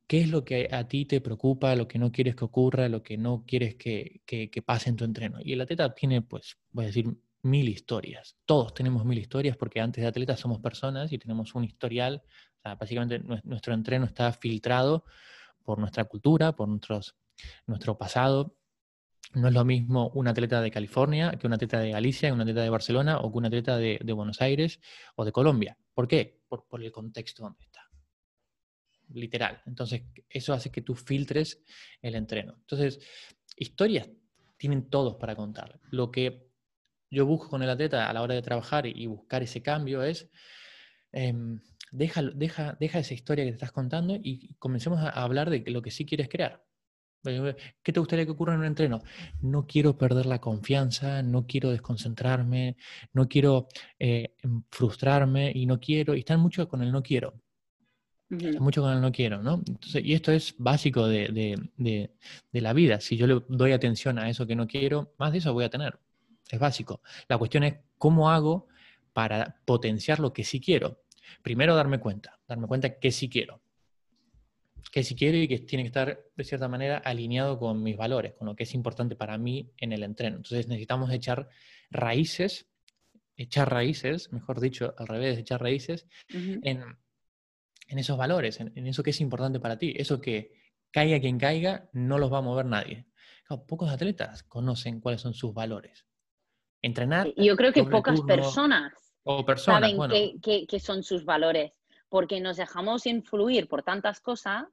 qué 0.08 0.22
es 0.22 0.30
lo 0.30 0.44
que 0.44 0.70
a 0.72 0.88
ti 0.88 1.06
te 1.06 1.22
preocupa, 1.22 1.76
lo 1.76 1.88
que 1.88 2.00
no 2.00 2.12
quieres 2.12 2.36
que 2.36 2.46
ocurra, 2.46 2.90
lo 2.90 3.04
que 3.04 3.18
no 3.18 3.44
quieres 3.46 3.76
que, 3.76 4.22
pase 4.66 4.90
en 4.90 4.96
tu 4.96 5.04
entreno. 5.04 5.40
Y 5.44 5.54
el 5.54 5.62
atleta 5.62 5.94
tiene, 5.94 6.22
pues, 6.22 6.58
voy 6.72 6.86
a 6.86 6.88
decir, 6.88 7.06
mil 7.44 7.70
historias. 7.70 8.38
Todos 8.46 8.74
tenemos 8.74 9.06
mil 9.06 9.20
historias 9.20 9.56
porque 9.56 9.80
antes 9.80 10.02
de 10.02 10.08
atletas 10.08 10.40
somos 10.40 10.60
personas 10.60 11.12
y 11.12 11.18
tenemos 11.18 11.54
un 11.56 11.64
historial. 11.64 12.24
básicamente 12.64 13.20
nuestro 13.44 13.74
entreno 13.74 14.06
está 14.06 14.34
filtrado 14.34 15.06
por 15.64 15.80
nuestra 15.80 16.06
cultura, 16.06 16.54
por 16.54 16.68
nuestros, 16.68 17.16
nuestro 17.66 17.98
pasado 17.98 18.56
no 19.34 19.48
es 19.48 19.54
lo 19.54 19.66
mismo 19.66 20.10
un 20.14 20.28
atleta 20.28 20.62
de 20.62 20.72
California 20.72 21.32
que 21.32 21.48
un 21.48 21.54
atleta 21.54 21.80
de 21.80 21.92
Galicia, 21.92 22.34
un 22.34 22.42
atleta 22.42 22.62
de 22.62 22.70
Barcelona 22.70 23.20
o 23.20 23.32
que 23.32 23.38
un 23.38 23.46
atleta 23.46 23.78
de, 23.78 24.00
Buenos 24.14 24.42
Aires 24.42 24.80
o 25.16 25.26
de 25.26 25.32
Colombia. 25.32 25.78
¿Por 25.94 26.08
qué? 26.08 26.42
Por, 26.48 26.66
el 26.82 26.92
contexto 26.92 27.44
donde 27.44 27.64
está. 27.64 27.82
Literal. 29.10 29.62
Entonces, 29.66 30.04
eso 30.30 30.54
hace 30.54 30.72
que 30.72 30.82
tú 30.82 30.96
filtres 30.96 31.64
el 32.02 32.16
entreno. 32.16 32.56
Entonces, 32.60 33.00
historias 33.56 34.10
tienen 34.58 34.90
todos 34.90 35.16
para 35.16 35.36
contar. 35.36 35.80
Lo 35.92 36.12
que 36.12 36.50
yo 37.10 37.26
busco 37.26 37.50
con 37.50 37.64
el 37.64 37.70
atleta 37.70 38.10
a 38.10 38.14
la 38.14 38.22
hora 38.22 38.36
de 38.36 38.42
trabajar 38.42 38.86
y 38.86 39.06
buscar 39.06 39.44
ese 39.44 39.62
cambio 39.62 40.04
es, 40.04 40.30
em, 41.12 41.62
deja, 41.92 42.22
deja, 42.22 42.78
deja 42.80 43.00
esa 43.00 43.14
historia 43.14 43.46
que 43.46 43.52
te 43.52 43.56
estás 43.56 43.72
contando 43.72 44.18
y 44.22 44.56
comencemos 44.56 45.00
a 45.00 45.10
hablar 45.10 45.50
de 45.50 45.64
lo 45.72 45.82
que 45.82 45.92
sí 45.92 46.06
quieres 46.06 46.28
crear. 46.28 46.67
¿Qué 47.84 47.94
te 47.94 48.00
gustaría 48.00 48.26
que 48.26 48.32
ocurra 48.32 48.54
en 48.54 48.60
un 48.62 48.66
entreno? 48.66 49.02
No 49.42 49.66
quiero 49.68 49.98
perder 49.98 50.26
la 50.26 50.40
confianza, 50.40 51.22
no 51.24 51.46
quiero 51.46 51.72
desconcentrarme, 51.72 52.78
no 53.14 53.28
quiero 53.28 53.68
eh, 54.00 54.36
em, 54.44 54.64
frustrarme 54.70 55.52
y 55.54 55.66
no 55.66 55.80
quiero, 55.80 56.16
y 56.16 56.20
están 56.20 56.40
mucho 56.40 56.68
con 56.68 56.82
el 56.82 56.92
no 56.92 57.04
quiero. 57.04 57.34
mucho 58.60 58.82
con 58.82 58.94
el 58.94 59.02
no 59.02 59.12
quiero, 59.12 59.42
¿no? 59.42 59.62
y 60.04 60.14
esto 60.14 60.32
es 60.34 60.56
básico 60.58 61.08
de, 61.08 61.30
de, 61.78 62.62
la 62.62 62.74
vida. 62.74 63.00
Si 63.00 63.16
yo 63.18 63.26
le 63.28 63.42
doy 63.48 63.72
atención 63.72 64.20
a 64.20 64.30
eso 64.30 64.46
que 64.46 64.56
no 64.56 64.68
quiero, 64.68 65.14
más 65.18 65.32
de 65.32 65.40
eso 65.40 65.54
voy 65.54 65.66
a 65.66 65.70
tener. 65.70 66.00
Es 66.50 66.60
básico. 66.60 67.02
La 67.30 67.38
cuestión 67.38 67.64
es 67.64 67.76
cómo 67.98 68.30
hago 68.30 68.68
para 69.14 69.62
potenciar 69.66 70.20
lo 70.20 70.34
que 70.34 70.44
sí 70.44 70.60
quiero. 70.60 71.02
Primero 71.42 71.76
darme 71.76 72.00
cuenta, 72.00 72.40
darme 72.48 72.68
cuenta 72.68 73.00
que 73.00 73.12
sí 73.12 73.30
quiero 73.30 73.62
que 74.92 75.04
si 75.04 75.16
quiero 75.16 75.38
y 75.38 75.48
que 75.48 75.60
tiene 75.60 75.84
que 75.84 75.88
estar 75.88 76.20
de 76.36 76.44
cierta 76.44 76.68
manera 76.68 76.98
alineado 76.98 77.60
con 77.60 77.84
mis 77.84 77.98
valores, 77.98 78.34
con 78.34 78.48
lo 78.48 78.56
que 78.56 78.64
es 78.64 78.74
importante 78.74 79.16
para 79.16 79.38
mí 79.38 79.72
en 79.78 79.92
el 79.92 80.04
entreno. 80.04 80.38
Entonces 80.38 80.68
necesitamos 80.68 81.12
echar 81.12 81.50
raíces, 81.90 82.68
echar 83.36 83.72
raíces, 83.72 84.32
mejor 84.32 84.60
dicho, 84.60 84.94
al 84.98 85.08
revés, 85.08 85.38
echar 85.38 85.62
raíces 85.62 86.08
en, 86.30 86.84
esos 87.88 88.18
valores, 88.18 88.60
en, 88.60 88.88
eso 88.88 89.04
que 89.04 89.12
es 89.12 89.22
importante 89.22 89.60
para 89.60 89.78
ti, 89.78 89.94
eso 89.98 90.22
que 90.22 90.54
caiga 90.92 91.20
quien 91.20 91.38
caiga, 91.38 91.90
no 91.94 92.18
los 92.18 92.32
va 92.32 92.40
a 92.40 92.42
mover 92.42 92.66
nadie. 92.66 93.08
pocos 93.68 93.90
atletas 93.90 94.44
conocen 94.44 95.00
cuáles 95.02 95.22
son 95.22 95.34
sus 95.34 95.54
valores. 95.54 96.06
Entrenar. 96.82 97.34
Yo 97.36 97.56
creo 97.56 97.74
que 97.74 97.84
pocas 97.84 98.22
personas, 98.22 98.94
o 99.24 99.44
personas 99.44 99.92
saben 99.92 100.40
qué 100.40 100.80
son 100.80 101.04
sus 101.04 101.26
valores 101.26 101.74
porque 102.10 102.40
nos 102.40 102.58
dejamos 102.58 103.06
influir 103.06 103.68
por 103.68 103.84
tantas 103.84 104.20
cosas 104.20 104.66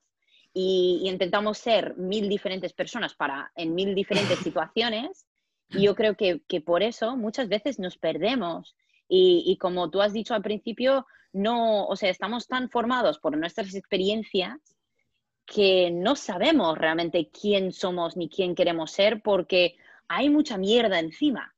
y, 0.55 1.03
intentamos 1.05 1.59
ser 1.59 1.97
mil 1.97 2.29
diferentes 2.29 2.73
personas 2.73 3.15
para, 3.15 3.53
en 3.57 3.75
mil 3.75 3.95
diferentes 3.95 4.39
situaciones. 4.45 5.27
Y 5.71 5.83
yo 5.83 5.95
creo 5.97 6.17
que, 6.17 6.41
por 6.61 6.83
eso 6.83 7.17
muchas 7.17 7.49
veces 7.49 7.79
nos 7.79 7.99
perdemos. 7.99 8.77
Y, 9.09 9.59
como 9.61 9.91
tú 9.91 10.01
has 10.01 10.13
dicho 10.13 10.35
al 10.35 10.43
principio, 10.43 11.07
no, 11.33 11.87
o 11.87 11.97
sea, 11.97 12.11
estamos 12.11 12.47
tan 12.47 12.71
formados 12.71 13.19
por 13.19 13.37
nuestras 13.37 13.75
experiencias 13.75 14.59
que 15.45 15.91
no 15.91 16.17
sabemos 16.17 16.79
realmente 16.79 17.29
quién 17.29 17.73
somos 17.73 18.17
ni 18.17 18.31
quién 18.31 18.55
queremos 18.55 18.93
ser 18.93 19.21
porque 19.21 19.77
hay 20.09 20.31
mucha 20.31 20.57
mierda 20.57 21.01
encima. 21.01 21.55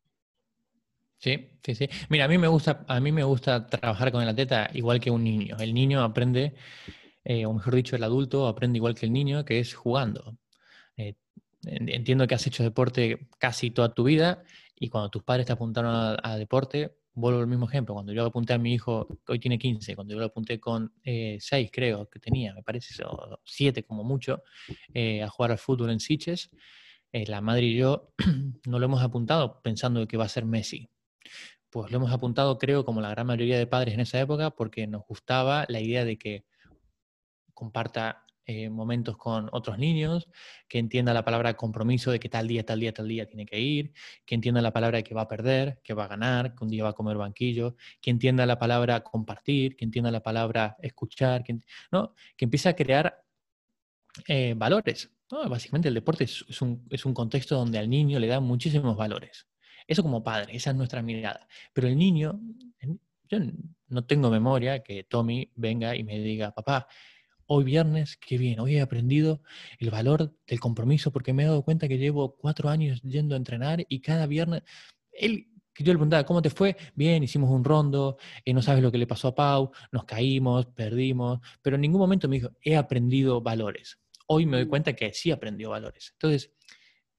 Sí, 1.18 1.50
sí, 1.62 1.74
sí. 1.74 1.88
Mira, 2.08 2.24
a 2.24 2.28
mí 2.28 2.36
me 2.36 2.48
gusta, 2.48 2.84
a 2.88 3.00
mí 3.00 3.12
me 3.12 3.22
gusta 3.22 3.66
trabajar 3.66 4.10
con 4.10 4.22
el 4.22 4.28
atleta 4.28 4.70
igual 4.74 5.00
que 5.00 5.10
un 5.10 5.24
niño. 5.24 5.56
El 5.58 5.72
niño 5.72 6.02
aprende, 6.02 6.54
eh, 7.28 7.44
o 7.44 7.52
mejor 7.52 7.74
dicho, 7.74 7.96
el 7.96 8.04
adulto 8.04 8.46
aprende 8.46 8.76
igual 8.78 8.94
que 8.94 9.04
el 9.04 9.12
niño, 9.12 9.44
que 9.44 9.58
es 9.58 9.74
jugando. 9.74 10.38
Eh, 10.96 11.16
entiendo 11.64 12.28
que 12.28 12.36
has 12.36 12.46
hecho 12.46 12.62
deporte 12.62 13.28
casi 13.38 13.72
toda 13.72 13.92
tu 13.92 14.04
vida 14.04 14.44
y 14.76 14.90
cuando 14.90 15.10
tus 15.10 15.24
padres 15.24 15.46
te 15.46 15.52
apuntaron 15.52 16.16
a, 16.22 16.36
deporte, 16.36 16.98
vuelvo 17.14 17.40
al 17.40 17.48
mismo 17.48 17.66
ejemplo. 17.66 17.94
Cuando 17.94 18.12
yo 18.12 18.24
apunté 18.24 18.52
a 18.52 18.58
mi 18.58 18.74
hijo, 18.74 19.08
hoy 19.26 19.40
tiene 19.40 19.58
15, 19.58 19.96
cuando 19.96 20.14
yo 20.14 20.20
lo 20.20 20.26
apunté 20.26 20.60
con 20.60 20.92
6, 21.02 21.42
eh, 21.52 21.70
creo 21.72 22.08
que 22.08 22.20
tenía, 22.20 22.54
me 22.54 22.62
parece, 22.62 23.02
o 23.04 23.40
7 23.44 23.82
como 23.84 24.04
mucho, 24.04 24.44
a 24.94 25.28
jugar 25.28 25.50
al 25.50 25.58
fútbol 25.58 25.90
en 25.90 25.98
Siches, 25.98 26.50
la 27.10 27.40
madre 27.40 27.64
y 27.64 27.76
yo 27.76 28.12
no 28.66 28.78
lo 28.78 28.84
hemos 28.84 29.02
apuntado 29.02 29.60
pensando 29.62 30.06
que 30.06 30.16
va 30.16 30.26
a 30.26 30.28
ser 30.28 30.44
Messi 30.44 30.88
pues 31.70 31.90
lo 31.90 31.98
hemos 31.98 32.12
apuntado, 32.12 32.56
creo, 32.56 32.86
como 32.86 33.02
la 33.02 33.10
gran 33.10 33.26
mayoría 33.26 33.58
de 33.58 33.66
padres 33.66 33.92
en 33.92 34.00
esa 34.00 34.18
época, 34.18 34.50
porque 34.50 34.86
nos 34.86 35.02
gustaba 35.06 35.66
la 35.68 35.80
idea 35.80 36.06
de 36.06 36.16
que 36.16 36.46
comparta 37.56 38.26
eh, 38.48 38.70
momentos 38.70 39.16
con 39.16 39.48
otros 39.50 39.76
niños, 39.76 40.28
que 40.68 40.78
entienda 40.78 41.12
la 41.12 41.24
palabra 41.24 41.54
compromiso 41.54 42.12
de 42.12 42.20
que 42.20 42.28
tal 42.28 42.46
día, 42.46 42.64
tal 42.64 42.78
día, 42.78 42.92
tal 42.92 43.08
día 43.08 43.26
tiene 43.26 43.44
que 43.44 43.58
ir, 43.58 43.92
que 44.24 44.36
entienda 44.36 44.62
la 44.62 44.72
palabra 44.72 44.98
de 44.98 45.04
que 45.04 45.14
va 45.14 45.22
a 45.22 45.28
perder, 45.28 45.80
que 45.82 45.94
va 45.94 46.04
a 46.04 46.08
ganar, 46.08 46.54
que 46.54 46.62
un 46.62 46.70
día 46.70 46.84
va 46.84 46.90
a 46.90 46.92
comer 46.92 47.16
banquillo, 47.16 47.74
que 48.00 48.10
entienda 48.12 48.46
la 48.46 48.56
palabra 48.56 49.00
compartir, 49.00 49.74
que 49.74 49.84
entienda 49.84 50.12
la 50.12 50.22
palabra 50.22 50.76
escuchar, 50.80 51.42
que, 51.42 51.58
¿no? 51.90 52.14
que 52.36 52.44
empiece 52.44 52.68
a 52.68 52.76
crear 52.76 53.24
eh, 54.28 54.54
valores. 54.56 55.10
Básicamente 55.28 55.88
el 55.88 55.94
deporte 55.94 56.22
es, 56.22 56.62
un, 56.62 56.86
es 56.88 57.04
un 57.04 57.14
contexto 57.14 57.56
donde 57.56 57.78
al 57.78 57.90
niño 57.90 58.20
le 58.20 58.28
da 58.28 58.38
muchísimos 58.38 58.96
valores. 58.96 59.48
Eso 59.88 60.04
como 60.04 60.22
padre, 60.22 60.54
esa 60.54 60.70
es 60.70 60.76
nuestra 60.76 61.02
mirada. 61.02 61.48
Pero 61.72 61.88
el 61.88 61.98
niño, 61.98 62.40
yo 63.28 63.38
no 63.88 64.04
tengo 64.04 64.30
memoria 64.30 64.84
que 64.84 65.02
Tommy 65.02 65.50
venga 65.56 65.96
y 65.96 66.04
me 66.04 66.20
diga, 66.20 66.52
papá, 66.52 66.86
hoy 67.46 67.64
viernes, 67.64 68.16
qué 68.16 68.38
bien, 68.38 68.60
hoy 68.60 68.76
he 68.76 68.80
aprendido 68.80 69.40
el 69.78 69.90
valor 69.90 70.34
del 70.46 70.60
compromiso 70.60 71.12
porque 71.12 71.32
me 71.32 71.44
he 71.44 71.46
dado 71.46 71.62
cuenta 71.62 71.88
que 71.88 71.98
llevo 71.98 72.36
cuatro 72.36 72.68
años 72.68 73.00
yendo 73.02 73.34
a 73.34 73.38
entrenar 73.38 73.84
y 73.88 74.00
cada 74.00 74.26
viernes, 74.26 74.62
él, 75.12 75.48
que 75.72 75.84
yo 75.84 75.92
le 75.92 75.98
preguntaba, 75.98 76.24
¿cómo 76.24 76.42
te 76.42 76.50
fue? 76.50 76.76
Bien, 76.94 77.22
hicimos 77.22 77.50
un 77.50 77.62
rondo, 77.62 78.16
eh, 78.44 78.52
no 78.52 78.62
sabes 78.62 78.82
lo 78.82 78.90
que 78.90 78.98
le 78.98 79.06
pasó 79.06 79.28
a 79.28 79.34
Pau, 79.34 79.70
nos 79.92 80.04
caímos, 80.04 80.66
perdimos, 80.66 81.40
pero 81.62 81.76
en 81.76 81.82
ningún 81.82 82.00
momento 82.00 82.28
me 82.28 82.36
dijo, 82.36 82.50
he 82.62 82.76
aprendido 82.76 83.40
valores. 83.40 83.98
Hoy 84.26 84.46
me 84.46 84.56
doy 84.56 84.66
mm. 84.66 84.70
cuenta 84.70 84.92
que 84.94 85.12
sí 85.12 85.30
aprendió 85.30 85.70
valores. 85.70 86.12
Entonces, 86.12 86.52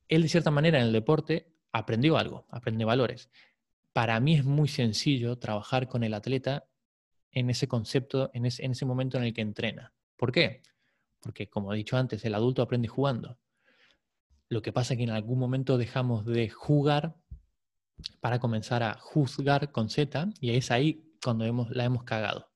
él 0.08 0.24
de 0.24 0.30
cierta 0.30 0.52
manera 0.52 0.80
en 0.80 0.86
el 0.86 0.94
deporte 0.94 1.54
aprendió 1.72 2.18
algo, 2.18 2.48
aprendió 2.50 2.88
valores. 2.88 3.30
Para 3.94 4.20
mí 4.20 4.36
es 4.36 4.44
muy 4.44 4.68
sencillo 4.68 5.38
trabajar 5.38 5.88
con 5.88 6.04
el 6.04 6.13
atleta 6.13 6.68
en 7.32 7.50
ese 7.50 7.68
concepto, 7.68 8.32
en 8.34 8.46
ese, 8.46 8.66
en 8.66 8.72
ese 8.72 8.86
momento 8.86 9.18
en 9.18 9.26
el 9.26 9.34
que 9.34 9.42
entrena. 9.42 9.94
¿Por 10.18 10.32
qué? 10.32 10.64
Porque, 11.22 11.48
como 11.50 11.74
he 11.74 11.78
dicho 11.78 11.98
antes, 11.98 12.26
el 12.26 12.36
adulto 12.36 12.62
aprende 12.62 12.88
jugando. 12.88 13.38
Lo 14.50 14.62
que 14.62 14.74
pasa 14.74 14.94
es 14.94 14.98
que 14.98 15.04
en 15.04 15.12
algún 15.12 15.40
momento 15.40 15.78
dejamos 15.78 16.26
de 16.26 16.50
jugar 16.50 17.16
para 18.20 18.40
comenzar 18.40 18.84
a 18.84 18.98
juzgar 19.00 19.72
con 19.72 19.90
Z 19.90 20.30
y 20.40 20.52
es 20.52 20.72
ahí 20.72 21.04
cuando 21.24 21.46
la 21.70 21.86
hemos 21.86 22.04
cagado. 22.04 22.52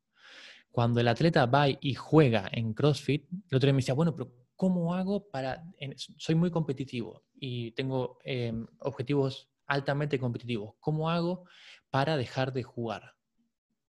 Cuando 0.72 1.02
el 1.02 1.08
atleta 1.08 1.46
va 1.48 1.68
y 1.68 1.94
juega 1.96 2.50
en 2.52 2.74
CrossFit, 2.74 3.28
el 3.30 3.58
otro 3.58 3.68
día 3.68 3.74
me 3.74 3.80
decía, 3.80 3.94
bueno, 3.94 4.16
pero 4.16 4.34
¿cómo 4.56 4.94
hago 4.94 5.30
para...? 5.30 5.64
soy 5.98 6.36
muy 6.36 6.50
competitivo 6.50 7.26
y 7.34 7.72
tengo 7.72 8.20
em, 8.24 8.66
objetivos 8.80 9.50
altamente 9.66 10.20
competitivos. 10.20 10.76
¿Cómo 10.80 11.10
hago 11.10 11.46
para 11.90 12.16
dejar 12.16 12.54
de 12.54 12.64
jugar? 12.64 13.16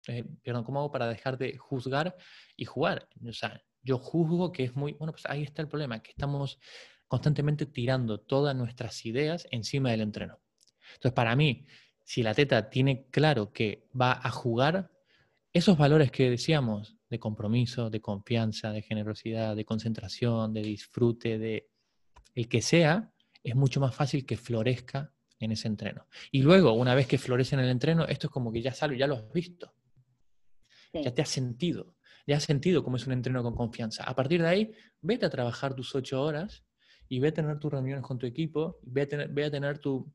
Eh, 0.07 0.23
perdón, 0.43 0.63
¿cómo 0.63 0.79
hago 0.79 0.91
para 0.91 1.07
dejar 1.07 1.37
de 1.37 1.57
juzgar 1.57 2.15
y 2.55 2.65
jugar? 2.65 3.07
O 3.27 3.33
sea, 3.33 3.61
yo 3.83 3.97
juzgo 3.97 4.51
que 4.51 4.63
es 4.63 4.75
muy... 4.75 4.93
Bueno, 4.93 5.11
pues 5.11 5.25
ahí 5.25 5.43
está 5.43 5.61
el 5.61 5.67
problema, 5.67 6.01
que 6.01 6.11
estamos 6.11 6.59
constantemente 7.07 7.65
tirando 7.65 8.19
todas 8.19 8.55
nuestras 8.55 9.05
ideas 9.05 9.47
encima 9.51 9.91
del 9.91 10.01
entreno. 10.01 10.39
Entonces, 10.93 11.13
para 11.13 11.35
mí, 11.35 11.65
si 12.03 12.23
la 12.23 12.33
teta 12.33 12.69
tiene 12.69 13.07
claro 13.11 13.51
que 13.51 13.87
va 13.99 14.13
a 14.13 14.31
jugar, 14.31 14.91
esos 15.53 15.77
valores 15.77 16.11
que 16.11 16.29
decíamos, 16.29 16.95
de 17.09 17.19
compromiso, 17.19 17.89
de 17.89 17.99
confianza, 17.99 18.71
de 18.71 18.81
generosidad, 18.81 19.55
de 19.55 19.65
concentración, 19.65 20.53
de 20.53 20.61
disfrute, 20.61 21.37
de 21.37 21.69
el 22.33 22.47
que 22.47 22.61
sea, 22.61 23.11
es 23.43 23.55
mucho 23.55 23.79
más 23.81 23.93
fácil 23.93 24.25
que 24.25 24.37
florezca 24.37 25.13
en 25.39 25.51
ese 25.51 25.67
entreno. 25.67 26.07
Y 26.31 26.41
luego, 26.41 26.73
una 26.73 26.95
vez 26.95 27.07
que 27.07 27.17
florece 27.17 27.55
en 27.55 27.61
el 27.61 27.69
entreno, 27.69 28.05
esto 28.05 28.27
es 28.27 28.31
como 28.31 28.51
que 28.51 28.61
ya 28.61 28.73
sale, 28.73 28.97
ya 28.97 29.07
lo 29.07 29.15
has 29.15 29.33
visto. 29.33 29.73
Ya 30.93 31.13
te 31.13 31.21
has 31.21 31.29
sentido, 31.29 31.95
ya 32.27 32.37
has 32.37 32.43
sentido 32.43 32.83
cómo 32.83 32.97
es 32.97 33.07
un 33.07 33.13
entreno 33.13 33.43
con 33.43 33.55
confianza. 33.55 34.03
A 34.03 34.15
partir 34.15 34.41
de 34.41 34.47
ahí, 34.47 34.71
vete 35.01 35.25
a 35.25 35.29
trabajar 35.29 35.73
tus 35.73 35.95
ocho 35.95 36.21
horas 36.21 36.63
y 37.07 37.19
ve 37.19 37.29
a 37.29 37.33
tener 37.33 37.59
tus 37.59 37.71
reuniones 37.71 38.03
con 38.03 38.17
tu 38.17 38.25
equipo, 38.25 38.79
ve 38.83 39.03
a 39.03 39.07
tener, 39.07 39.29
ve 39.29 39.45
a 39.45 39.51
tener 39.51 39.79
tu, 39.79 40.13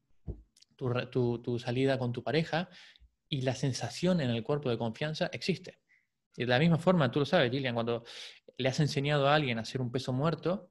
tu, 0.77 1.39
tu 1.43 1.59
salida 1.59 1.99
con 1.99 2.13
tu 2.13 2.23
pareja 2.23 2.69
y 3.29 3.43
la 3.43 3.55
sensación 3.55 4.21
en 4.21 4.31
el 4.31 4.43
cuerpo 4.43 4.71
de 4.71 4.79
confianza 4.79 5.31
existe. 5.33 5.79
Y 6.37 6.45
de 6.45 6.49
la 6.49 6.59
misma 6.59 6.79
forma, 6.79 7.11
tú 7.11 7.21
lo 7.21 7.27
sabes, 7.27 7.51
Gillian, 7.51 7.75
cuando 7.75 8.05
le 8.59 8.69
has 8.69 8.81
enseñado 8.81 9.29
a 9.29 9.35
alguien 9.35 9.59
a 9.59 9.63
hacer 9.63 9.81
un 9.81 9.91
peso 9.91 10.13
muerto 10.13 10.71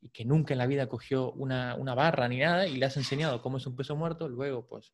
y 0.00 0.10
que 0.10 0.24
nunca 0.24 0.54
en 0.54 0.58
la 0.58 0.66
vida 0.66 0.88
cogió 0.88 1.32
una, 1.32 1.76
barra 1.94 2.28
ni 2.28 2.38
nada 2.38 2.66
y 2.66 2.76
le 2.76 2.86
has 2.86 2.96
enseñado 2.96 3.40
cómo 3.40 3.58
es 3.58 3.66
un 3.66 3.76
peso 3.76 3.96
muerto, 3.96 4.28
luego 4.28 4.66
pues 4.66 4.92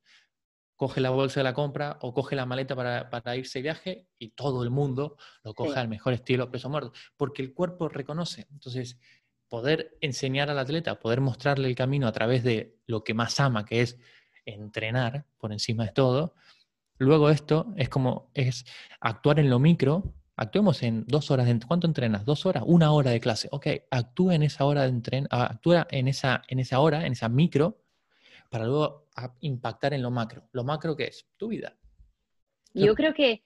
coge 0.78 1.02
la 1.02 1.10
bolsa 1.10 1.40
de 1.40 1.44
la 1.44 1.52
compra 1.52 1.98
o 2.00 2.14
coge 2.14 2.34
la 2.34 2.46
maleta 2.46 2.74
para, 2.74 3.36
irse 3.36 3.58
de 3.58 3.62
viaje 3.64 4.06
y 4.18 4.30
todo 4.30 4.62
el 4.62 4.70
mundo 4.70 5.18
lo 5.44 5.52
coge 5.52 5.78
al 5.78 5.88
mejor 5.88 6.14
estilo 6.14 6.50
peso 6.50 6.70
muerto, 6.70 6.92
porque 7.18 7.42
el 7.42 7.52
cuerpo 7.52 7.90
reconoce. 7.90 8.46
Entonces, 8.50 8.98
poder 9.48 9.98
enseñar 10.00 10.48
al 10.48 10.58
atleta, 10.58 10.98
poder 10.98 11.20
mostrarle 11.20 11.68
el 11.68 11.74
camino 11.74 12.06
a 12.06 12.12
través 12.12 12.42
de 12.42 12.78
lo 12.86 13.04
que 13.04 13.12
más 13.12 13.38
ama, 13.40 13.66
que 13.66 13.82
es 13.82 13.98
entrenar 14.46 15.26
por 15.36 15.52
encima 15.52 15.84
de 15.84 15.92
todo, 15.92 16.34
Luego 16.98 17.30
esto 17.30 17.72
es 17.76 17.88
como 17.88 18.30
es 18.34 18.66
actuar 19.00 19.38
en 19.38 19.50
lo 19.50 19.58
micro. 19.58 20.14
Actuemos 20.36 20.82
en 20.82 21.04
dos 21.06 21.30
horas. 21.30 21.46
De, 21.46 21.58
¿Cuánto 21.66 21.86
entrenas? 21.86 22.24
¿Dos 22.24 22.44
horas? 22.44 22.64
Una 22.66 22.92
hora 22.92 23.12
de 23.12 23.20
clase. 23.20 23.48
Ok, 23.52 23.66
actúa 23.90 24.34
en 24.34 24.42
esa 24.42 24.64
hora 24.64 24.82
de 24.82 24.88
entren, 24.88 25.26
actúa 25.30 25.86
en 25.90 26.08
esa, 26.08 26.42
en 26.48 26.58
esa 26.58 26.80
hora, 26.80 27.06
en 27.06 27.12
esa 27.12 27.28
micro, 27.28 27.78
para 28.48 28.66
luego 28.66 29.06
impactar 29.40 29.94
en 29.94 30.02
lo 30.02 30.10
macro. 30.10 30.48
¿Lo 30.52 30.64
macro 30.64 30.96
qué 30.96 31.04
es? 31.04 31.26
Tu 31.36 31.48
vida. 31.48 31.76
Yo 32.74 32.94
creo 32.94 33.14
que 33.14 33.42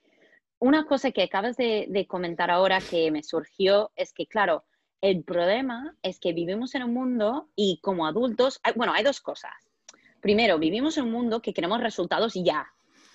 una 0.59 0.87
cosa 0.87 1.11
que 1.11 1.23
acabas 1.23 1.57
de, 1.57 1.87
de 1.89 2.07
comentar 2.07 2.51
ahora 2.51 2.81
que 2.81 3.11
me 3.11 3.23
surgió 3.23 3.91
es 3.97 4.13
que, 4.13 4.27
claro, 4.27 4.65
el 5.01 5.25
problema 5.25 5.97
es 6.03 6.21
que 6.21 6.33
vivimos 6.33 6.75
en 6.75 6.85
un 6.85 6.95
mundo 6.95 7.49
y 7.57 7.81
como 7.83 8.07
adultos, 8.07 8.61
bueno, 8.77 8.93
hay 8.93 9.03
dos 9.03 9.21
cosas. 9.21 9.53
Primero, 10.21 10.59
vivimos 10.59 10.97
en 10.99 11.05
un 11.05 11.13
mundo 11.13 11.43
que 11.43 11.53
queremos 11.53 11.81
resultados 11.81 12.35
ya, 12.35 12.73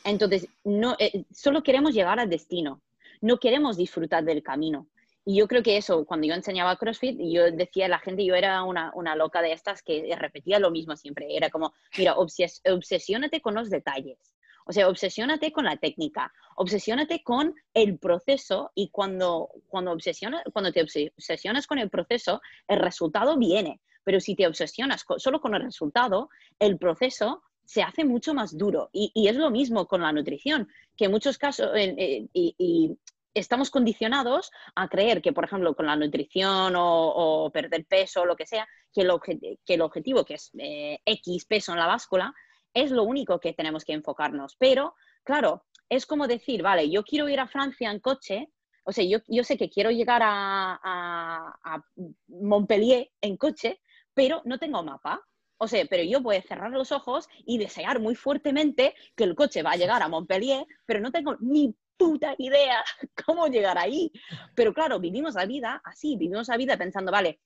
entonces, 0.08 0.48
no, 0.64 0.96
eh, 1.00 1.26
solo 1.34 1.64
queremos 1.64 1.94
llegar 1.94 2.18
al 2.18 2.30
destino, 2.30 2.82
no 3.20 3.40
queremos 3.40 3.76
disfrutar 3.76 4.24
del 4.24 4.42
camino. 4.42 4.88
Y 5.30 5.36
yo 5.36 5.50
creo 5.50 5.62
que 5.62 5.76
eso, 5.76 6.06
cuando 6.06 6.26
yo 6.26 6.34
enseñaba 6.34 6.78
CrossFit, 6.78 7.20
yo 7.20 7.52
decía 7.52 7.88
a 7.88 7.90
la 7.90 8.00
gente, 8.00 8.24
yo 8.24 8.34
era 8.34 8.64
una, 8.64 8.94
una 8.96 9.14
loca 9.14 9.42
de 9.42 9.52
estas 9.52 9.84
que 9.84 10.16
repetía 10.18 10.58
lo 10.58 10.72
mismo 10.72 10.96
siempre. 10.96 11.36
Era 11.36 11.50
como, 11.50 11.74
mira, 11.98 12.14
obses 12.16 12.62
obsesiónate 12.66 13.42
con 13.42 13.54
los 13.54 13.70
detalles. 13.70 14.18
O 14.66 14.72
sea, 14.72 14.88
obsesiónate 14.88 15.52
con 15.52 15.66
la 15.66 15.76
técnica, 15.76 16.32
obsesiónate 16.56 17.24
con 17.24 17.54
el 17.74 18.00
proceso 18.00 18.72
y 18.74 18.90
cuando, 18.90 19.50
cuando, 19.68 19.92
obsesiona, 19.92 20.42
cuando 20.54 20.72
te 20.72 20.82
obsesionas 20.82 21.68
con 21.68 21.80
el 21.80 21.90
proceso, 21.90 22.42
el 22.70 22.80
resultado 22.80 23.38
viene. 23.38 23.82
Pero 24.06 24.22
si 24.22 24.34
te 24.34 24.48
obsesionas 24.48 25.04
solo 25.18 25.42
con 25.42 25.54
el 25.56 25.62
resultado, 25.62 26.30
el 26.58 26.78
proceso 26.78 27.44
se 27.66 27.84
hace 27.84 28.06
mucho 28.06 28.34
más 28.34 28.58
duro. 28.58 28.90
Y, 28.94 29.12
es 29.28 29.36
lo 29.36 29.52
mismo 29.52 29.88
con 29.88 30.02
la 30.02 30.14
nutrición, 30.14 30.70
que 30.96 31.06
en 31.06 31.12
muchos 31.12 31.38
casos, 31.38 31.70
y, 31.76 32.98
estamos 33.38 33.70
condicionados 33.70 34.52
a 34.76 34.88
creer 34.88 35.22
que, 35.22 35.34
por 35.34 35.46
ejemplo, 35.46 35.76
con 35.76 35.86
la 35.86 35.96
nutrición 35.96 36.74
o, 36.76 37.50
perder 37.54 37.86
peso 37.86 38.22
o 38.22 38.26
lo 38.26 38.36
que 38.36 38.46
sea, 38.46 38.68
que 38.94 39.02
el, 39.02 39.82
objetivo, 39.82 40.26
que 40.26 40.36
es 40.36 40.52
eh, 40.58 41.00
X 41.06 41.46
peso 41.46 41.72
en 41.72 41.80
la 41.80 41.88
báscula, 41.88 42.34
es 42.74 42.92
lo 42.92 43.04
único 43.04 43.40
que 43.40 43.54
tenemos 43.54 43.84
que 43.86 43.94
enfocarnos. 43.94 44.56
Pero, 44.58 44.96
claro, 45.24 45.66
es 45.90 46.06
como 46.06 46.28
decir, 46.28 46.62
vale, 46.62 46.90
yo 46.90 47.04
quiero 47.04 47.30
ir 47.30 47.40
a 47.40 47.48
Francia 47.48 47.92
en 47.92 48.00
coche, 48.00 48.50
o 48.84 48.92
sea, 48.92 49.04
yo, 49.04 49.20
yo 49.28 49.44
sé 49.44 49.58
que 49.58 49.70
quiero 49.70 49.92
llegar 49.92 50.22
a, 50.24 50.80
a 50.84 51.84
Montpellier 52.28 53.12
en 53.22 53.38
coche, 53.38 53.82
pero 54.14 54.42
no 54.46 54.58
tengo 54.58 54.84
mapa. 54.84 55.22
O 55.60 55.68
sea, 55.68 55.84
pero 55.90 56.04
yo 56.04 56.22
voy 56.22 56.36
a 56.36 56.42
cerrar 56.44 56.72
los 56.72 56.92
ojos 56.92 57.28
y 57.46 57.58
desear 57.58 58.00
muy 58.00 58.16
fuertemente 58.16 58.94
que 59.16 59.24
el 59.24 59.36
coche 59.36 59.64
va 59.64 59.72
a 59.72 59.76
llegar 59.76 60.04
a 60.04 60.08
Montpellier, 60.08 60.66
pero 60.86 61.00
no 61.02 61.12
tengo 61.12 61.36
ni 61.40 61.76
puta 61.98 62.36
idea 62.38 62.84
cómo 63.26 63.48
llegar 63.48 63.78
ahí. 63.78 64.12
Pero 64.56 64.74
claro, 64.74 65.00
vivimos 65.00 65.36
la 65.36 65.46
vida 65.46 65.82
así, 65.84 66.16
vivimos 66.16 66.48
la 66.48 66.58
vida 66.58 66.78
pensando, 66.78 67.12
vale, 67.12 67.40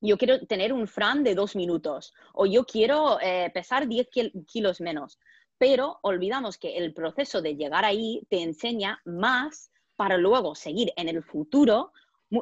yo 0.00 0.16
quiero 0.16 0.46
tener 0.46 0.72
un 0.72 0.86
fran 0.86 1.22
de 1.24 1.34
dos 1.34 1.56
minutos 1.56 2.14
o 2.32 2.46
yo 2.46 2.64
quiero 2.64 3.18
eh, 3.20 3.50
pesar 3.52 3.86
10 3.86 4.08
kilos 4.46 4.80
menos. 4.80 5.18
Pero 5.58 5.98
olvidamos 6.02 6.56
que 6.56 6.78
el 6.78 6.94
proceso 6.94 7.42
de 7.42 7.56
llegar 7.56 7.84
ahí 7.84 8.22
te 8.30 8.42
enseña 8.42 9.00
más 9.04 9.70
para 9.96 10.16
luego 10.16 10.54
seguir 10.54 10.92
en 10.96 11.08
el 11.08 11.22
futuro. 11.22 11.92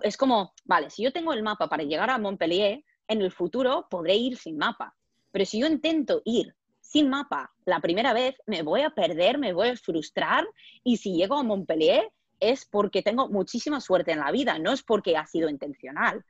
Es 0.02 0.16
como, 0.16 0.54
vale, 0.64 0.90
si 0.90 1.02
yo 1.02 1.12
tengo 1.12 1.32
el 1.32 1.42
mapa 1.42 1.68
para 1.68 1.82
llegar 1.82 2.10
a 2.10 2.18
Montpellier, 2.18 2.84
en 3.08 3.22
el 3.22 3.32
futuro 3.32 3.88
podré 3.90 4.14
ir 4.14 4.36
sin 4.36 4.56
mapa. 4.56 4.94
Pero 5.32 5.44
si 5.44 5.58
yo 5.58 5.66
intento 5.66 6.22
ir 6.24 6.54
sin 6.88 7.10
mapa 7.10 7.52
la 7.66 7.80
primera 7.80 8.14
vez, 8.14 8.34
me 8.46 8.62
voy 8.62 8.80
a 8.80 8.90
perder, 8.90 9.36
me 9.36 9.52
voy 9.52 9.68
a 9.68 9.76
frustrar 9.76 10.48
y 10.82 10.96
si 10.96 11.12
llego 11.12 11.36
a 11.36 11.42
Montpellier 11.42 12.10
es 12.40 12.64
porque 12.64 13.02
tengo 13.02 13.28
muchísima 13.28 13.80
suerte 13.80 14.12
en 14.12 14.20
la 14.20 14.30
vida, 14.30 14.58
no 14.58 14.72
es 14.72 14.82
porque 14.82 15.16
ha 15.16 15.26
sido 15.26 15.50
intencional. 15.50 16.24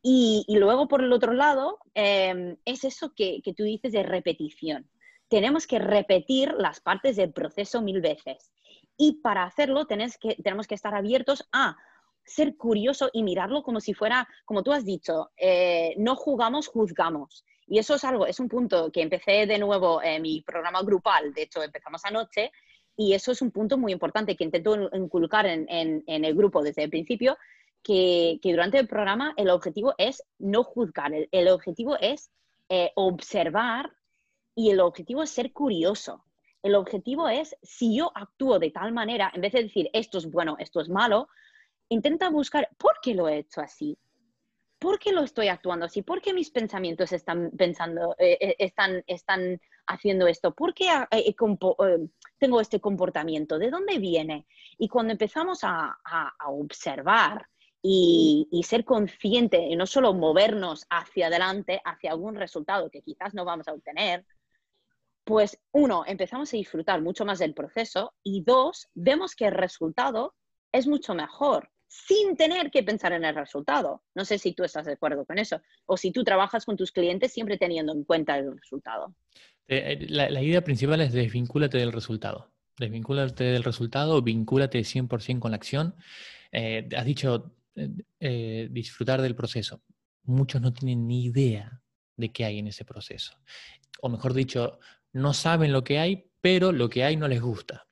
Y, 0.00 0.46
luego, 0.48 0.88
por 0.88 1.02
el 1.02 1.12
otro 1.12 1.32
lado, 1.32 1.78
em, 1.94 2.56
es 2.64 2.84
eso 2.84 3.12
que, 3.14 3.40
tú 3.56 3.64
dices 3.64 3.92
de 3.92 4.02
repetición. 4.02 4.88
Tenemos 5.28 5.66
que 5.66 5.78
repetir 5.78 6.54
las 6.56 6.80
partes 6.80 7.16
del 7.16 7.32
proceso 7.32 7.82
mil 7.82 8.00
veces. 8.00 8.50
Y 8.96 9.20
para 9.20 9.44
hacerlo 9.44 9.86
tenemos 9.86 10.66
que 10.66 10.74
estar 10.74 10.94
abiertos 10.94 11.46
a 11.52 11.76
ser 12.24 12.56
curioso 12.56 13.10
y 13.12 13.22
mirarlo 13.22 13.62
como 13.62 13.80
si 13.80 13.94
fuera, 13.94 14.26
como 14.44 14.62
tú 14.62 14.72
has 14.72 14.84
dicho, 14.84 15.30
eh, 15.36 15.94
no 15.98 16.16
jugamos, 16.16 16.68
juzgamos. 16.68 17.44
Y 17.72 17.78
eso 17.78 17.94
es 17.94 18.04
algo, 18.04 18.26
es 18.26 18.38
un 18.38 18.50
punto 18.50 18.92
que 18.92 19.00
empecé 19.00 19.46
de 19.46 19.58
nuevo 19.58 20.02
en 20.02 20.20
mi 20.20 20.42
programa 20.42 20.82
grupal, 20.82 21.32
de 21.32 21.44
hecho 21.44 21.62
empezamos 21.62 22.04
anoche, 22.04 22.52
y 22.98 23.14
eso 23.14 23.32
es 23.32 23.40
un 23.40 23.50
punto 23.50 23.78
muy 23.78 23.92
importante 23.92 24.36
que 24.36 24.44
intento 24.44 24.90
inculcar 24.94 25.46
en, 25.46 26.04
el 26.06 26.34
grupo 26.34 26.62
desde 26.62 26.82
el 26.82 26.90
principio, 26.90 27.38
que, 27.82 28.38
durante 28.42 28.78
el 28.78 28.86
programa 28.86 29.32
el 29.38 29.48
objetivo 29.48 29.94
es 29.96 30.22
no 30.38 30.64
juzgar, 30.64 31.12
el, 31.30 31.48
objetivo 31.48 31.96
es 31.98 32.30
eh, 32.68 32.92
observar 32.94 33.90
y 34.54 34.68
el 34.68 34.80
objetivo 34.80 35.22
es 35.22 35.30
ser 35.30 35.50
curioso. 35.54 36.26
El 36.62 36.74
objetivo 36.74 37.30
es, 37.30 37.56
si 37.62 37.96
yo 37.96 38.12
actúo 38.14 38.58
de 38.58 38.70
tal 38.70 38.92
manera, 38.92 39.32
en 39.34 39.40
vez 39.40 39.52
de 39.54 39.62
decir 39.62 39.88
esto 39.94 40.18
es 40.18 40.30
bueno, 40.30 40.56
esto 40.58 40.82
es 40.82 40.90
malo, 40.90 41.26
intenta 41.88 42.28
buscar 42.28 42.68
por 42.76 42.98
qué 43.00 43.14
lo 43.14 43.30
he 43.30 43.38
hecho 43.38 43.62
así. 43.62 43.96
¿Por 44.82 44.98
qué 44.98 45.12
lo 45.12 45.22
estoy 45.22 45.46
actuando 45.46 45.86
así? 45.86 46.02
¿Por 46.02 46.20
qué 46.20 46.34
mis 46.34 46.50
pensamientos 46.50 47.12
están 47.12 47.52
pensando, 47.52 48.16
eh, 48.18 48.36
eh, 48.40 48.56
están, 48.58 49.04
están 49.06 49.60
haciendo 49.86 50.26
esto? 50.26 50.56
¿Por 50.56 50.74
qué 50.74 50.88
eh, 51.12 51.34
tengo 52.38 52.60
este 52.60 52.80
comportamiento? 52.80 53.60
¿De 53.60 53.70
dónde 53.70 54.00
viene? 54.00 54.44
Y 54.78 54.88
cuando 54.88 55.12
empezamos 55.12 55.60
a, 55.62 55.96
observar 56.46 57.46
y, 57.80 58.48
y, 58.50 58.64
ser 58.64 58.84
consciente 58.84 59.58
y 59.58 59.76
no 59.76 59.86
solo 59.86 60.14
movernos 60.14 60.84
hacia 60.90 61.28
adelante, 61.28 61.80
hacia 61.84 62.10
algún 62.10 62.34
resultado 62.34 62.90
que 62.90 63.02
quizás 63.02 63.34
no 63.34 63.44
vamos 63.44 63.68
a 63.68 63.74
obtener, 63.74 64.26
pues 65.22 65.60
uno, 65.70 66.02
empezamos 66.08 66.52
a 66.52 66.56
disfrutar 66.56 67.00
mucho 67.02 67.24
más 67.24 67.38
del 67.38 67.54
proceso 67.54 68.14
y 68.24 68.42
dos, 68.42 68.88
vemos 68.94 69.36
que 69.36 69.46
el 69.46 69.52
resultado 69.52 70.34
es 70.72 70.88
mucho 70.88 71.14
mejor 71.14 71.71
sin 71.92 72.36
tener 72.36 72.70
que 72.70 72.82
pensar 72.82 73.12
en 73.12 73.24
el 73.24 73.34
resultado. 73.34 74.02
No 74.14 74.24
sé 74.24 74.38
si 74.38 74.54
tú 74.54 74.64
estás 74.64 74.86
de 74.86 74.92
acuerdo 74.92 75.26
con 75.26 75.38
eso 75.38 75.60
o 75.84 75.98
si 75.98 76.10
tú 76.10 76.24
trabajas 76.24 76.64
con 76.64 76.76
tus 76.76 76.90
clientes 76.90 77.32
siempre 77.32 77.58
teniendo 77.58 77.92
en 77.92 78.04
cuenta 78.04 78.38
el 78.38 78.56
resultado. 78.56 79.14
Eh, 79.68 79.98
eh, 80.00 80.06
la, 80.08 80.42
idea 80.42 80.64
principal 80.64 81.02
es 81.02 81.12
desvincúlate 81.12 81.76
del 81.76 81.92
resultado. 81.92 82.50
Desvincúlate 82.78 83.44
del 83.44 83.62
resultado, 83.62 84.22
vincúlate 84.22 84.80
100% 84.80 85.38
con 85.38 85.50
la 85.50 85.56
acción. 85.56 85.94
Eh, 86.50 86.88
has 86.96 87.04
dicho 87.04 87.52
disfrutar 87.74 89.20
del 89.20 89.34
proceso. 89.34 89.82
Muchos 90.24 90.60
no 90.60 90.72
tienen 90.72 91.06
ni 91.06 91.24
idea 91.24 91.82
de 92.16 92.32
qué 92.32 92.46
hay 92.46 92.58
en 92.58 92.68
ese 92.68 92.84
proceso. 92.84 93.34
O 94.00 94.08
mejor 94.08 94.32
dicho, 94.32 94.78
no 95.12 95.34
saben 95.34 95.72
lo 95.72 95.84
que 95.84 95.98
hay, 95.98 96.30
pero 96.40 96.72
lo 96.72 96.88
que 96.88 97.04
hay 97.04 97.16
no 97.16 97.28
les 97.28 97.40
gusta. 97.40 97.86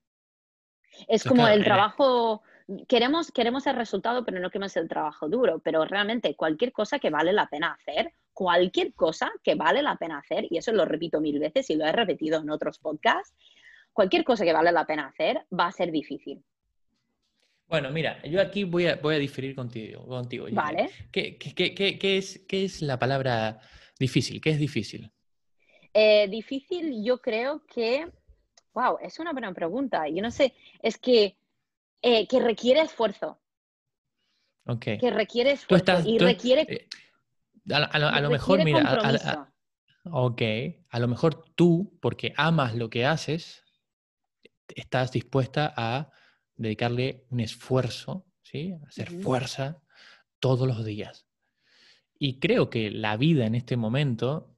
Es 1.08 1.24
como 1.24 1.46
el 1.48 1.64
trabajo 1.64 2.42
queremos, 2.88 3.30
queremos 3.32 3.66
el 3.66 3.76
resultado, 3.76 4.24
pero 4.24 4.40
no 4.40 4.50
queremos 4.50 4.76
el 4.76 4.88
trabajo 4.88 5.28
duro. 5.28 5.60
Pero 5.60 5.84
realmente 5.84 6.34
cualquier 6.34 6.72
cosa 6.72 6.98
que 6.98 7.10
vale 7.10 7.32
la 7.32 7.46
pena 7.48 7.72
hacer, 7.72 8.12
cualquier 8.32 8.94
cosa 8.94 9.30
que 9.42 9.54
vale 9.54 9.82
la 9.82 9.96
pena 9.96 10.18
hacer, 10.18 10.46
y 10.50 10.58
eso 10.58 10.72
lo 10.72 10.84
repito 10.84 11.20
mil 11.20 11.38
veces 11.38 11.68
y 11.70 11.76
lo 11.76 11.86
he 11.86 11.92
repetido 11.92 12.40
en 12.40 12.50
otros 12.50 12.78
podcasts, 12.78 13.34
cualquier 13.92 14.24
cosa 14.24 14.44
que 14.44 14.52
vale 14.52 14.72
la 14.72 14.86
pena 14.86 15.06
hacer 15.06 15.44
va 15.56 15.66
a 15.66 15.72
ser 15.72 15.90
difícil. 15.90 16.42
Bueno, 17.66 17.90
mira, 17.90 18.20
yo 18.24 18.40
aquí 18.40 18.64
voy 18.64 18.86
a, 18.86 18.96
voy 18.96 19.14
a 19.14 19.18
diferir 19.18 19.54
contigo. 19.54 20.04
contigo 20.04 20.46
vale. 20.50 20.90
¿Qué, 21.12 21.38
es, 21.38 22.40
¿Qué 22.48 22.64
es 22.64 22.82
la 22.82 22.98
palabra 22.98 23.60
difícil? 23.98 24.40
¿Qué 24.40 24.50
es 24.50 24.58
difícil? 24.58 25.12
Eh, 25.94 26.26
difícil, 26.28 27.04
yo 27.04 27.18
creo 27.18 27.64
que, 27.66 28.10
wow, 28.74 28.98
es 29.00 29.20
una 29.20 29.32
buena 29.32 29.52
pregunta. 29.54 30.08
Yo 30.08 30.20
no 30.20 30.32
sé, 30.32 30.52
es 30.82 30.98
que 30.98 31.36
eh, 32.02 32.26
que 32.26 32.40
requiere 32.40 32.80
esfuerzo. 32.80 33.40
Okay. 34.66 34.98
Que 34.98 35.10
requiere 35.10 35.52
esfuerzo 35.52 36.00
y 36.04 36.18
requiere... 36.18 36.62
Eh, 36.68 36.88
a, 37.72 38.20
lo 38.20 38.30
mejor, 38.30 38.64
mira, 38.64 39.50
ok, 40.04 40.42
a 40.88 40.98
lo 40.98 41.08
mejor 41.08 41.44
tú, 41.54 41.98
porque 42.00 42.32
amas 42.36 42.74
lo 42.74 42.88
que 42.88 43.06
haces, 43.06 43.64
estás 44.68 45.12
dispuesta 45.12 45.72
a 45.76 46.10
dedicarle 46.56 47.26
un 47.30 47.40
esfuerzo, 47.40 48.26
¿sí? 48.42 48.72
A 48.72 48.88
hacer 48.88 49.10
fuerza 49.22 49.82
todos 50.40 50.66
los 50.66 50.84
días. 50.84 51.26
Y 52.18 52.38
creo 52.38 52.70
que 52.70 52.90
la 52.90 53.16
vida 53.16 53.46
en 53.46 53.54
este 53.54 53.76
momento, 53.76 54.56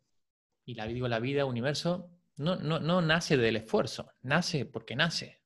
y 0.65 0.75
la, 0.75 0.87
digo 0.87 1.09
la 1.09 1.21
vida, 1.21 1.45
universo, 1.45 2.11
no, 2.37 2.57
no, 2.57 2.81
no 2.81 3.03
nace 3.03 3.37
del 3.37 3.57
esfuerzo, 3.57 4.13
nace 4.23 4.65
porque 4.65 4.97
nace 4.97 5.42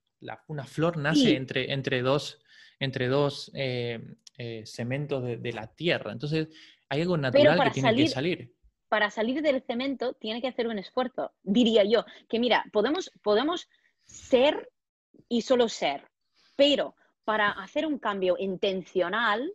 una 0.47 0.65
flor 0.65 0.97
nace 0.97 1.37
entre, 1.37 1.73
entre 1.73 2.03
dos, 2.03 2.41
entre 2.79 3.09
dos 3.09 3.51
eh, 3.55 4.01
eh, 4.39 4.63
cementos 4.67 5.23
de, 5.25 5.53
la 5.53 5.67
tierra. 5.75 6.13
Entonces, 6.13 6.49
hay 6.89 7.03
algo 7.03 7.17
natural 7.17 7.63
que 7.65 7.71
tiene 7.71 7.95
que 7.95 8.09
salir. 8.09 8.55
Para 8.89 9.11
salir 9.11 9.43
del 9.43 9.63
cemento 9.63 10.15
tiene 10.15 10.41
que 10.41 10.49
hacer 10.49 10.69
un 10.69 10.79
esfuerzo, 10.79 11.33
diría 11.43 11.85
yo. 11.85 12.05
Que 12.29 12.39
mira, 12.39 12.65
podemos, 12.73 13.11
podemos 13.23 13.69
ser 14.05 14.71
y 15.29 15.43
solo 15.43 15.69
ser, 15.69 16.09
pero 16.55 16.95
para 17.25 17.51
hacer 17.51 17.87
un 17.87 17.99
cambio 17.99 18.37
intencional, 18.39 19.53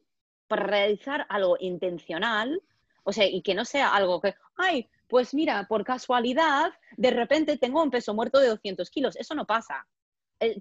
para 0.48 0.64
realizar 0.64 1.26
algo 1.30 1.56
intencional, 1.60 2.62
o 3.04 3.14
sea, 3.14 3.26
y 3.26 3.42
que 3.42 3.56
no 3.56 3.64
sea 3.64 3.96
algo 3.96 4.20
que, 4.20 4.36
ay, 4.58 4.90
pues 5.08 5.34
mira, 5.34 5.66
por 5.68 5.84
casualidad, 5.84 6.74
de 6.98 7.12
repente 7.12 7.58
tengo 7.58 7.82
un 7.84 7.92
peso 7.92 8.14
muerto 8.14 8.40
de 8.40 8.48
200 8.48 8.90
kilos. 8.90 9.16
Eso 9.16 9.36
no 9.36 9.46
pasa. 9.46 9.88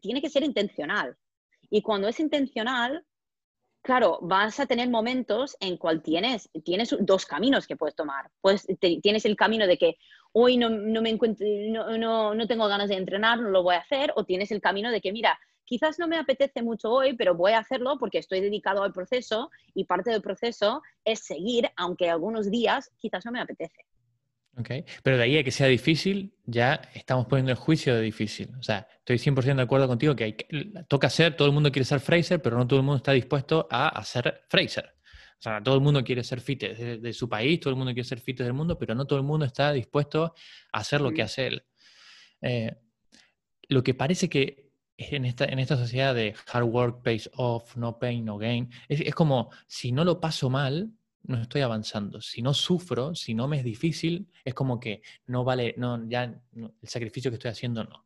Tiene 0.00 0.20
que 0.20 0.30
ser 0.30 0.42
intencional. 0.42 1.16
Y 1.70 1.82
cuando 1.82 2.08
es 2.08 2.20
intencional, 2.20 3.04
claro, 3.82 4.18
vas 4.22 4.60
a 4.60 4.66
tener 4.66 4.88
momentos 4.90 5.56
en 5.60 5.76
cual 5.76 6.02
tienes, 6.02 6.50
tienes 6.64 6.94
dos 7.00 7.26
caminos 7.26 7.66
que 7.66 7.76
puedes 7.76 7.94
tomar. 7.94 8.30
Pues 8.40 8.66
tienes 9.02 9.24
el 9.24 9.36
camino 9.36 9.66
de 9.66 9.78
que 9.78 9.96
hoy 10.32 10.56
no, 10.56 10.70
me 10.70 11.10
encuentro, 11.10 11.46
no, 11.98 12.34
no, 12.34 12.46
tengo 12.46 12.68
ganas 12.68 12.88
de 12.88 12.96
entrenar, 12.96 13.40
no 13.40 13.50
lo 13.50 13.62
voy 13.62 13.76
a 13.76 13.80
hacer, 13.80 14.12
o 14.16 14.24
tienes 14.24 14.50
el 14.50 14.60
camino 14.60 14.90
de 14.90 15.00
que, 15.00 15.12
mira, 15.12 15.38
quizás 15.64 15.98
no 15.98 16.08
me 16.08 16.18
apetece 16.18 16.62
mucho 16.62 16.90
hoy, 16.90 17.14
pero 17.14 17.34
voy 17.34 17.52
a 17.52 17.58
hacerlo 17.58 17.96
porque 17.98 18.18
estoy 18.18 18.40
dedicado 18.40 18.82
al 18.82 18.92
proceso 18.92 19.50
y 19.74 19.84
parte 19.84 20.10
del 20.10 20.22
proceso 20.22 20.82
es 21.04 21.20
seguir, 21.20 21.70
aunque 21.76 22.10
algunos 22.10 22.50
días 22.50 22.90
quizás 22.98 23.24
no 23.24 23.32
me 23.32 23.40
apetece. 23.40 23.86
Okay. 24.58 24.84
Pero 25.02 25.16
de 25.16 25.22
ahí 25.22 25.38
a 25.38 25.44
que 25.44 25.52
sea 25.52 25.68
difícil, 25.68 26.34
ya 26.44 26.80
estamos 26.94 27.26
poniendo 27.26 27.52
el 27.52 27.56
juicio 27.56 27.94
de 27.94 28.02
difícil. 28.02 28.52
O 28.58 28.62
sea, 28.62 28.86
estoy 28.98 29.16
100% 29.16 29.56
de 29.56 29.62
acuerdo 29.62 29.86
contigo 29.86 30.14
que, 30.16 30.24
hay 30.24 30.36
toca 30.88 31.06
hacer, 31.06 31.36
todo 31.36 31.48
el 31.48 31.54
mundo 31.54 31.70
quiere 31.70 31.84
ser 31.84 32.00
Fraser, 32.00 32.42
pero 32.42 32.58
no 32.58 32.66
todo 32.66 32.80
el 32.80 32.84
mundo 32.84 32.96
está 32.96 33.12
dispuesto 33.12 33.68
a 33.70 33.88
hacer 33.88 34.42
Fraser. 34.48 34.94
O 35.38 35.42
sea, 35.42 35.62
todo 35.62 35.76
el 35.76 35.80
mundo 35.80 36.04
quiere 36.04 36.22
ser 36.22 36.40
fit 36.40 36.62
de, 36.62 37.12
su 37.14 37.28
país, 37.28 37.60
todo 37.60 37.70
el 37.70 37.76
mundo 37.76 37.94
quiere 37.94 38.06
ser 38.06 38.20
fit 38.20 38.38
del 38.38 38.52
mundo, 38.52 38.78
pero 38.78 38.94
no 38.94 39.06
todo 39.06 39.18
el 39.18 39.24
mundo 39.24 39.46
está 39.46 39.72
dispuesto 39.72 40.34
a 40.72 40.78
hacer 40.78 41.00
lo 41.00 41.12
que 41.12 41.22
hace 41.22 41.46
él. 41.46 41.64
Eh, 42.42 42.76
lo 43.68 43.82
que 43.82 43.94
parece 43.94 44.28
que 44.28 44.70
en 44.98 45.24
esta, 45.24 45.46
en 45.46 45.58
esta 45.58 45.78
sociedad 45.78 46.14
de 46.14 46.34
hard 46.52 46.64
work 46.64 47.02
pays 47.02 47.30
off, 47.36 47.74
no 47.76 47.98
pain, 47.98 48.22
no 48.24 48.36
gain, 48.36 48.68
es, 48.88 49.00
es 49.00 49.14
como 49.14 49.50
si 49.66 49.92
no 49.92 50.04
lo 50.04 50.20
paso 50.20 50.50
mal, 50.50 50.92
no 51.24 51.40
estoy 51.40 51.62
avanzando. 51.62 52.20
Si 52.20 52.42
no 52.42 52.54
sufro, 52.54 53.14
si 53.14 53.34
no 53.34 53.48
me 53.48 53.58
es 53.58 53.64
difícil, 53.64 54.28
es 54.44 54.54
como 54.54 54.80
que 54.80 55.02
no 55.26 55.44
vale, 55.44 55.74
no, 55.76 56.08
ya 56.08 56.24
el 56.24 56.72
sacrificio 56.82 57.30
que 57.30 57.36
estoy 57.36 57.50
haciendo 57.50 57.84
no. 57.84 58.04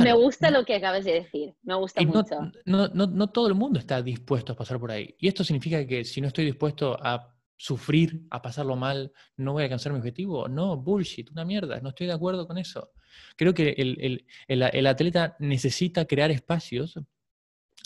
me 0.00 0.12
gusta 0.12 0.50
lo 0.50 0.64
que 0.64 0.76
acabas 0.76 1.04
de 1.04 1.12
decir, 1.12 1.54
me 1.62 1.74
gusta 1.74 2.02
mucho. 2.02 2.52
No, 2.64 2.88
no, 2.88 3.06
no, 3.06 3.30
todo 3.30 3.48
el 3.48 3.54
mundo 3.54 3.78
está 3.78 4.02
dispuesto 4.02 4.52
a 4.52 4.56
pasar 4.56 4.78
por 4.78 4.90
ahí. 4.90 5.14
Y 5.18 5.28
esto 5.28 5.44
significa 5.44 5.86
que 5.86 6.04
si 6.04 6.20
no 6.20 6.28
estoy 6.28 6.44
dispuesto 6.44 6.96
a 7.02 7.34
sufrir, 7.56 8.22
a 8.30 8.42
pasarlo 8.42 8.74
mal, 8.76 9.12
no 9.36 9.52
voy 9.52 9.62
a 9.62 9.64
alcanzar 9.64 9.92
mi 9.92 9.98
objetivo. 9.98 10.48
No, 10.48 10.76
bullshit, 10.76 11.30
una 11.30 11.44
mierda, 11.44 11.80
no 11.80 11.90
estoy 11.90 12.06
de 12.06 12.12
acuerdo 12.12 12.46
con 12.46 12.58
eso. 12.58 12.92
Creo 13.36 13.54
que 13.54 13.70
el, 13.76 13.98
el, 14.00 14.26
el, 14.48 14.62
el 14.62 14.86
atleta 14.86 15.36
necesita 15.38 16.06
crear 16.06 16.30
espacios 16.30 16.98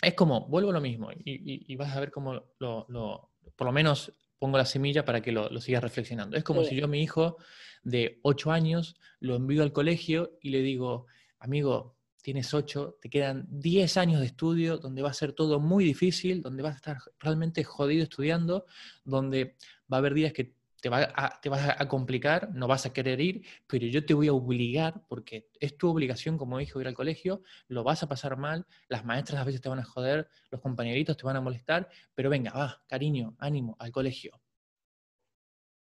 es 0.03 0.15
como, 0.15 0.47
vuelvo 0.49 0.71
a 0.71 0.75
lo 0.75 0.81
mismo 0.81 1.09
y, 1.25 1.75
vas 1.77 1.97
a 1.97 2.01
ver 2.01 2.11
cómo 2.11 2.43
lo, 2.59 3.31
por 3.57 3.67
lo 3.67 3.73
menos 3.73 4.13
pongo 4.39 4.59
la 4.59 4.67
semilla 4.67 5.05
para 5.05 5.21
que 5.21 5.33
lo, 5.33 5.61
sigas 5.61 5.83
reflexionando. 5.83 6.37
Es 6.37 6.45
como 6.45 6.65
si 6.65 6.75
yo 6.75 6.85
a 6.85 6.89
mi 6.89 7.03
hijo 7.03 7.37
de 7.83 8.19
8 8.23 8.51
años 8.51 8.97
lo 9.21 9.37
envío 9.37 9.63
al 9.63 9.73
colegio 9.73 10.39
y 10.41 10.51
le 10.51 10.61
digo, 10.61 11.07
amigo, 11.39 11.97
tienes 12.23 12.53
8, 12.53 12.99
te 13.01 13.09
quedan 13.09 13.47
10 13.49 13.97
años 13.99 14.21
de 14.21 14.27
estudio 14.27 14.79
donde 14.79 15.03
va 15.03 15.11
a 15.11 15.15
ser 15.15 15.33
todo 15.33 15.61
muy 15.61 15.85
difícil, 15.85 16.43
donde 16.43 16.63
vas 16.63 16.75
a 16.75 16.77
estar 16.77 16.99
realmente 17.21 17.63
jodido 17.63 18.03
estudiando, 18.03 18.67
donde 19.05 19.55
va 19.91 19.99
a 19.99 20.01
haber 20.01 20.15
días 20.15 20.33
que 20.33 20.56
te, 20.81 20.91
te 21.43 21.49
vas 21.49 21.75
a 21.79 21.89
complicar, 21.89 22.51
no 22.55 22.67
vas 22.67 22.87
a 22.87 22.93
querer 22.93 23.21
ir, 23.21 23.47
pero 23.67 23.87
yo 23.87 24.05
te 24.05 24.15
voy 24.15 24.29
a 24.29 24.33
obligar, 24.33 25.05
porque 25.09 25.49
es 25.61 25.77
tu 25.77 25.89
obligación 25.89 26.39
como 26.39 26.61
hijo 26.61 26.81
ir 26.81 26.89
al 26.89 26.95
colegio, 26.95 27.43
lo 27.69 27.83
vas 27.85 28.03
a 28.03 28.09
pasar 28.09 28.37
mal, 28.37 28.67
las 28.89 29.05
maestras 29.05 29.41
a 29.41 29.45
veces 29.45 29.61
te 29.61 29.69
van 29.69 29.79
a 29.79 29.85
joder, 29.85 30.29
los 30.51 30.61
compañeritos 30.61 31.17
te 31.17 31.25
van 31.25 31.37
a 31.37 31.41
molestar, 31.41 31.89
pero 32.15 32.31
venga, 32.31 32.53
va, 32.53 32.83
cariño, 32.87 33.37
ánimo, 33.39 33.77
al 33.79 33.93
colegio. 33.93 34.41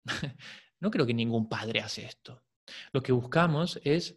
no 0.81 0.91
creo 0.91 1.07
que 1.07 1.15
ningún 1.15 1.49
padre 1.49 1.81
hace 1.81 2.05
esto. 2.05 2.43
Lo 2.93 3.03
que 3.03 3.13
buscamos 3.13 3.81
es 3.85 4.17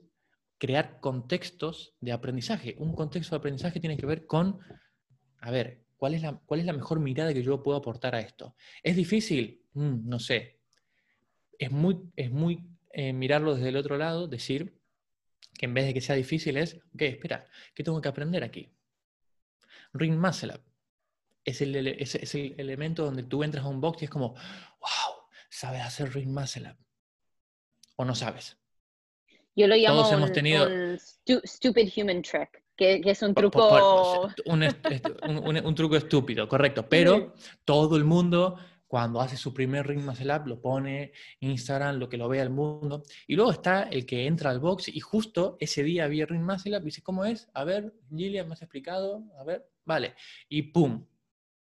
crear 0.58 1.00
contextos 1.00 1.94
de 2.02 2.12
aprendizaje. 2.12 2.76
Un 2.80 2.94
contexto 2.96 3.36
de 3.36 3.40
aprendizaje 3.40 3.80
tiene 3.80 3.98
que 3.98 4.06
ver 4.06 4.26
con, 4.26 4.60
a 5.40 5.52
ver, 5.52 5.86
¿cuál 5.98 6.14
es 6.14 6.22
la, 6.22 6.40
cuál 6.46 6.60
es 6.60 6.66
la 6.66 6.74
mejor 6.74 7.00
mirada 7.00 7.34
que 7.34 7.44
yo 7.44 7.62
puedo 7.62 7.78
aportar 7.78 8.16
a 8.16 8.20
esto? 8.20 8.56
¿Es 8.84 8.96
difícil? 8.96 9.64
Mm, 9.74 10.08
no 10.08 10.20
sé, 10.20 10.57
es 11.58 11.72
muy, 11.72 12.00
es 12.16 12.32
muy 12.32 12.64
eh, 12.92 13.14
mirarlo 13.14 13.56
desde 13.56 13.70
el 13.70 13.78
otro 13.78 13.98
lado, 13.98 14.28
decir 14.28 14.78
que 15.58 15.66
en 15.66 15.74
vez 15.74 15.86
de 15.86 15.94
que 15.94 16.02
sea 16.02 16.16
difícil 16.16 16.58
es, 16.58 16.76
ok, 16.94 17.02
espera, 17.02 17.46
¿qué 17.74 17.84
tengo 17.84 18.02
que 18.02 18.10
aprender 18.10 18.44
aquí? 18.44 18.70
Ring 19.94 20.18
Muscle 20.20 20.54
Up 20.54 20.62
es 21.48 21.62
el, 21.62 21.88
es, 21.88 22.36
el 22.36 22.56
elemento 22.58 23.06
donde 23.06 23.24
tú 23.24 23.42
entras 23.42 23.64
a 23.64 23.70
un 23.70 23.80
box 23.80 24.02
y 24.02 24.06
es 24.06 24.12
como, 24.12 24.34
wow, 24.34 25.24
sabes 25.50 25.82
hacer 25.82 26.14
Ring 26.14 26.30
Muscle 26.30 26.70
Up. 26.70 26.78
O 27.96 28.06
no 28.06 28.14
sabes. 28.14 28.58
Yo 29.56 29.66
lo 29.66 29.76
llamo 29.76 30.02
Todos 30.02 30.14
hemos 30.14 30.32
tenido... 30.34 30.68
stupid 31.46 31.90
human 31.96 32.22
trick, 32.22 32.64
que, 32.76 33.02
es 33.04 33.22
un 33.22 33.34
truco... 33.34 34.30
un, 34.46 34.64
un, 34.64 35.66
un, 35.66 35.76
truco 35.76 35.96
estúpido, 35.96 36.48
correcto. 36.48 36.88
Pero 36.88 37.34
todo 37.66 37.96
el 37.96 38.04
mundo 38.04 38.60
cuando 38.88 39.20
hace 39.22 39.36
su 39.36 39.54
primer 39.54 39.86
Ring 39.86 40.04
Muscle 40.04 40.34
Up, 40.34 40.48
lo 40.48 40.62
pone 40.62 41.12
en 41.42 41.52
Instagram, 41.52 41.98
lo 41.98 42.08
que 42.08 42.18
lo 42.18 42.30
vea 42.30 42.44
el 42.44 42.50
mundo. 42.50 43.04
Y 43.28 43.36
luego 43.36 43.52
está 43.52 43.84
el 43.84 44.06
que 44.06 44.26
entra 44.26 44.50
al 44.50 44.60
box 44.60 44.88
y 44.88 45.00
justo 45.00 45.58
ese 45.60 45.84
día 45.84 46.06
había 46.06 46.26
Ring 46.26 46.44
Muscle 46.44 46.78
Up 46.78 46.84
y 46.84 46.86
dice, 46.86 47.02
¿cómo 47.02 47.26
es? 47.26 47.50
A 47.54 47.64
ver, 47.64 47.94
Gillian, 48.10 48.48
¿me 48.48 48.54
has 48.54 48.62
explicado? 48.62 49.24
A 49.40 49.44
ver, 49.44 49.70
vale. 49.86 50.16
Y 50.48 50.64
pum. 50.64 51.06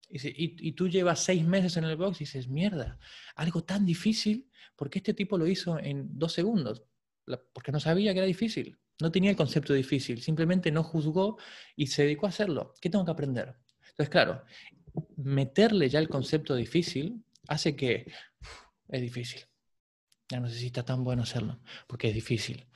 Y, 0.08 0.68
y, 0.68 0.72
tú 0.72 0.88
llevas 0.88 1.18
seis 1.24 1.44
meses 1.44 1.76
en 1.76 1.84
el 1.84 1.96
box 1.96 2.20
y 2.20 2.24
dices, 2.24 2.46
mierda, 2.46 2.96
algo 3.34 3.64
tan 3.64 3.84
difícil, 3.84 4.48
porque 4.76 5.00
este 5.00 5.14
tipo 5.14 5.36
lo 5.36 5.48
hizo 5.48 5.80
en 5.80 6.16
dos 6.16 6.32
segundos? 6.32 6.84
Porque 7.52 7.72
no 7.72 7.80
sabía 7.80 8.12
que 8.12 8.20
era 8.20 8.26
difícil. 8.26 8.78
No 9.00 9.10
tenía 9.10 9.30
el 9.30 9.36
concepto 9.36 9.74
difícil, 9.74 10.22
simplemente 10.22 10.70
no 10.70 10.82
juzgó 10.84 11.38
y 11.74 11.88
se 11.88 12.04
dedicó 12.04 12.26
a 12.26 12.28
hacerlo. 12.28 12.72
¿Qué 12.80 12.88
tengo 12.88 13.04
que 13.04 13.10
aprender? 13.10 13.56
Entonces, 13.80 14.08
claro, 14.08 14.42
meterle 15.16 15.88
ya 15.88 15.98
el 15.98 16.08
concepto 16.08 16.54
difícil 16.54 17.24
hace 17.48 17.76
que 17.76 18.12
es 18.88 19.00
difícil. 19.00 19.42
Ya 20.28 20.40
no 20.40 20.48
sé 20.48 20.56
si 20.56 20.66
está 20.66 20.84
tan 20.84 21.04
bueno 21.04 21.22
hacerlo, 21.22 21.60
porque 21.86 22.08
es 22.08 22.14
difícil. 22.14 22.66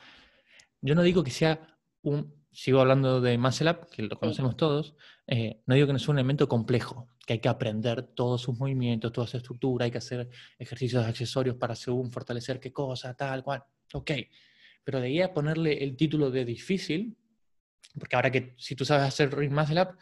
Yo 0.81 0.95
no 0.95 1.03
digo 1.03 1.25
que 1.25 1.31
sea 1.31 1.77
un, 2.03 2.35
sigo 2.53 2.81
hablando 2.81 3.21
de 3.21 3.39
Muscle 3.39 3.71
Up, 3.71 3.89
que 3.91 4.03
lo 4.03 4.19
conocemos 4.19 4.57
todos, 4.57 4.95
eh, 5.27 5.63
no 5.67 5.75
digo 5.75 5.87
que 5.87 5.93
no 5.93 5.99
sea 5.99 6.13
un 6.13 6.19
elemento 6.19 6.49
complejo, 6.49 7.09
que 7.27 7.35
hay 7.35 7.39
que 7.41 7.49
aprender 7.49 8.03
todos 8.03 8.43
sus 8.43 8.59
movimientos, 8.59 9.13
toda 9.13 9.27
su 9.27 9.37
estructura, 9.37 9.85
hay 9.85 9.91
que 9.91 9.99
hacer 9.99 10.29
ejercicios 10.59 11.05
accesorios 11.05 11.57
para 11.57 11.75
según 11.75 12.11
fortalecer 12.11 12.59
qué 12.61 12.73
cosa, 12.73 13.15
tal, 13.15 13.43
cual. 13.43 13.63
Ok, 13.93 14.13
pero 14.85 15.01
de 15.01 15.09
ahí 15.09 15.23
a 15.23 15.33
ponerle 15.33 15.83
el 15.83 15.97
título 15.97 16.31
de 16.31 16.45
difícil, 16.45 17.17
porque 17.99 18.17
ahora 18.17 18.31
que 18.31 18.55
si 18.57 18.75
tú 18.75 18.85
sabes 18.85 19.07
hacer 19.07 19.37
Ring 19.37 19.53
Muscle 19.53 19.83
Up, 19.83 19.97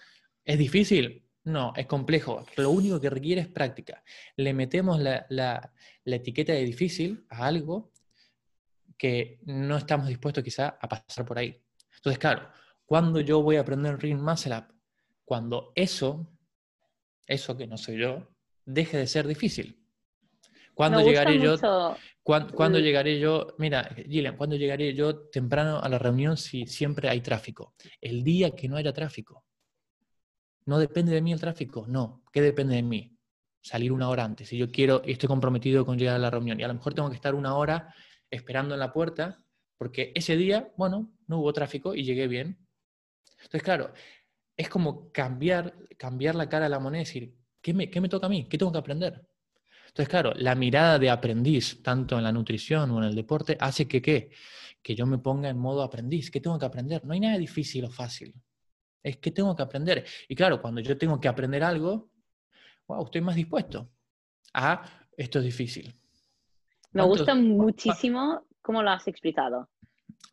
es 0.44 0.58
difícil, 0.58 1.27
no, 1.45 1.72
es 1.76 1.86
complejo. 1.86 2.45
Lo 2.57 2.70
único 2.70 3.01
que 3.01 3.11
requiere 3.11 3.41
es 3.41 3.49
práctica. 3.49 4.03
Le 4.36 4.53
metemos 4.53 5.01
la, 5.01 5.72
etiqueta 6.05 6.53
de 6.53 6.64
difícil 6.64 7.24
a 7.30 7.47
algo 7.47 7.93
que 8.97 9.41
no 9.45 9.76
estamos 9.76 10.09
dispuestos 10.09 10.45
quizá 10.45 10.78
a 10.80 10.89
pasar 10.89 11.24
por 11.24 11.39
ahí. 11.39 11.62
Entonces, 11.95 12.18
claro, 12.18 12.49
cuando 12.84 13.20
yo 13.20 13.43
voy 13.43 13.57
a 13.57 13.61
aprender 13.61 13.99
Ring 13.99 14.20
Muscle 14.20 14.57
Up, 14.57 14.66
cuando 15.24 15.72
eso, 15.74 16.30
eso 17.26 17.57
que 17.57 17.66
no 17.66 17.76
soy 17.76 17.99
yo, 17.99 18.28
deje 18.64 18.99
de 18.99 19.07
ser 19.07 19.26
difícil. 19.26 19.78
¿Cuándo 20.74 21.01
llegaré 21.01 21.41
yo? 21.41 21.57
¿Cuándo, 22.22 22.78
llegaré 22.78 23.18
yo? 23.18 23.55
Mira, 23.59 23.91
Gillian, 23.97 24.36
¿cuándo 24.36 24.55
llegaré 24.55 24.95
yo 24.95 25.28
temprano 25.28 25.80
a 25.80 25.89
la 25.89 25.99
reunión 25.99 26.36
si 26.36 26.66
siempre 26.66 27.09
hay 27.09 27.20
tráfico? 27.20 27.74
El 28.01 28.22
día 28.22 28.55
que 28.55 28.68
no 28.68 28.76
haya 28.76 28.93
tráfico. 28.93 29.47
No 30.68 30.78
depende 30.78 31.12
de 31.14 31.22
mí 31.22 31.32
el 31.32 31.40
tráfico, 31.40 31.86
no. 31.88 32.22
¿Qué 32.30 32.42
depende 32.42 32.74
de 32.74 32.82
mí? 32.82 33.16
Salir 33.62 33.90
una 33.90 34.10
hora 34.10 34.22
antes. 34.22 34.50
Si 34.50 34.58
yo 34.58 34.70
quiero, 34.70 35.02
estoy 35.02 35.26
comprometido 35.26 35.86
con 35.86 35.96
llegar 35.96 36.16
a 36.16 36.18
la 36.18 36.30
reunión 36.30 36.60
y 36.60 36.62
a 36.62 36.68
lo 36.68 36.74
mejor 36.74 36.92
tengo 36.92 37.08
que 37.08 37.14
estar 37.14 37.34
una 37.34 37.56
hora 37.56 37.94
esperando 38.30 38.74
en 38.74 38.80
la 38.80 38.92
puerta 38.92 39.42
porque 39.78 40.12
ese 40.14 40.36
día, 40.36 40.70
bueno, 40.76 41.10
no 41.26 41.38
hubo 41.38 41.54
tráfico 41.54 41.94
y 41.94 42.04
llegué 42.04 42.28
bien. 42.28 42.58
Entonces, 43.38 43.62
claro, 43.62 43.94
es 44.58 44.68
como 44.68 45.10
cambiar, 45.10 45.74
cambiar 45.96 46.34
la 46.34 46.50
cara 46.50 46.66
de 46.66 46.70
la 46.70 46.80
moneda 46.80 47.00
y 47.00 47.06
decir, 47.06 47.34
¿qué 47.62 47.72
me, 47.72 47.88
¿qué 47.88 48.02
me 48.02 48.10
toca 48.10 48.26
a 48.26 48.28
mí? 48.28 48.46
¿Qué 48.46 48.58
tengo 48.58 48.70
que 48.70 48.76
aprender? 48.76 49.26
Entonces, 49.86 50.10
claro, 50.10 50.34
la 50.34 50.54
mirada 50.54 50.98
de 50.98 51.08
aprendiz, 51.08 51.82
tanto 51.82 52.18
en 52.18 52.24
la 52.24 52.32
nutrición 52.32 52.90
o 52.90 52.98
en 52.98 53.04
el 53.04 53.14
deporte, 53.14 53.56
hace 53.58 53.88
que, 53.88 54.02
¿qué? 54.02 54.32
Que 54.82 54.94
yo 54.94 55.06
me 55.06 55.16
ponga 55.16 55.48
en 55.48 55.56
modo 55.56 55.82
aprendiz. 55.82 56.30
¿Qué 56.30 56.42
tengo 56.42 56.58
que 56.58 56.66
aprender? 56.66 57.06
No 57.06 57.14
hay 57.14 57.20
nada 57.20 57.38
difícil 57.38 57.86
o 57.86 57.90
fácil. 57.90 58.34
Es 59.03 59.18
que 59.18 59.30
tengo 59.30 59.55
que 59.55 59.62
aprender. 59.62 60.05
Y 60.28 60.34
claro, 60.34 60.61
cuando 60.61 60.80
yo 60.80 60.96
tengo 60.99 61.20
que 61.20 61.28
aprender 61.28 61.62
algo, 61.62 62.11
wow, 62.86 63.05
estoy 63.05 63.20
más 63.20 63.36
dispuesto 63.36 63.90
a 64.55 65.09
esto 65.16 65.40
es 65.40 65.44
difícil. 65.44 65.94
Me 66.92 67.03
gusta 67.03 67.34
muchísimo 67.34 68.46
cómo 68.62 68.82
lo 68.82 68.90
has 68.90 69.07
explicado. 69.09 69.68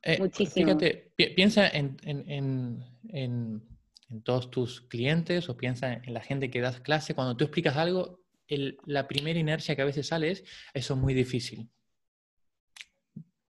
Eh, 0.02 0.20
muchísimo. 0.20 0.68
Fíjate, 0.68 1.12
piensa 1.36 1.68
en, 1.68 1.98
en, 2.04 2.30
en, 2.30 2.84
en, 3.10 4.22
todos 4.24 4.50
tus 4.52 4.82
clientes 4.82 5.50
o 5.50 5.58
piensa 5.58 5.94
en 5.94 6.14
la 6.14 6.22
gente 6.22 6.50
que 6.50 6.62
das 6.62 6.80
clase. 6.80 7.16
Cuando 7.16 7.36
tú 7.36 7.44
explicas 7.44 7.76
algo, 7.76 8.22
la 8.48 9.08
primera 9.08 9.40
inercia 9.40 9.76
que 9.76 9.82
a 9.82 9.86
veces 9.86 10.08
sale 10.08 10.32
es, 10.32 10.44
eso 10.74 10.94
es 10.94 11.00
muy 11.00 11.14
difícil. 11.14 11.70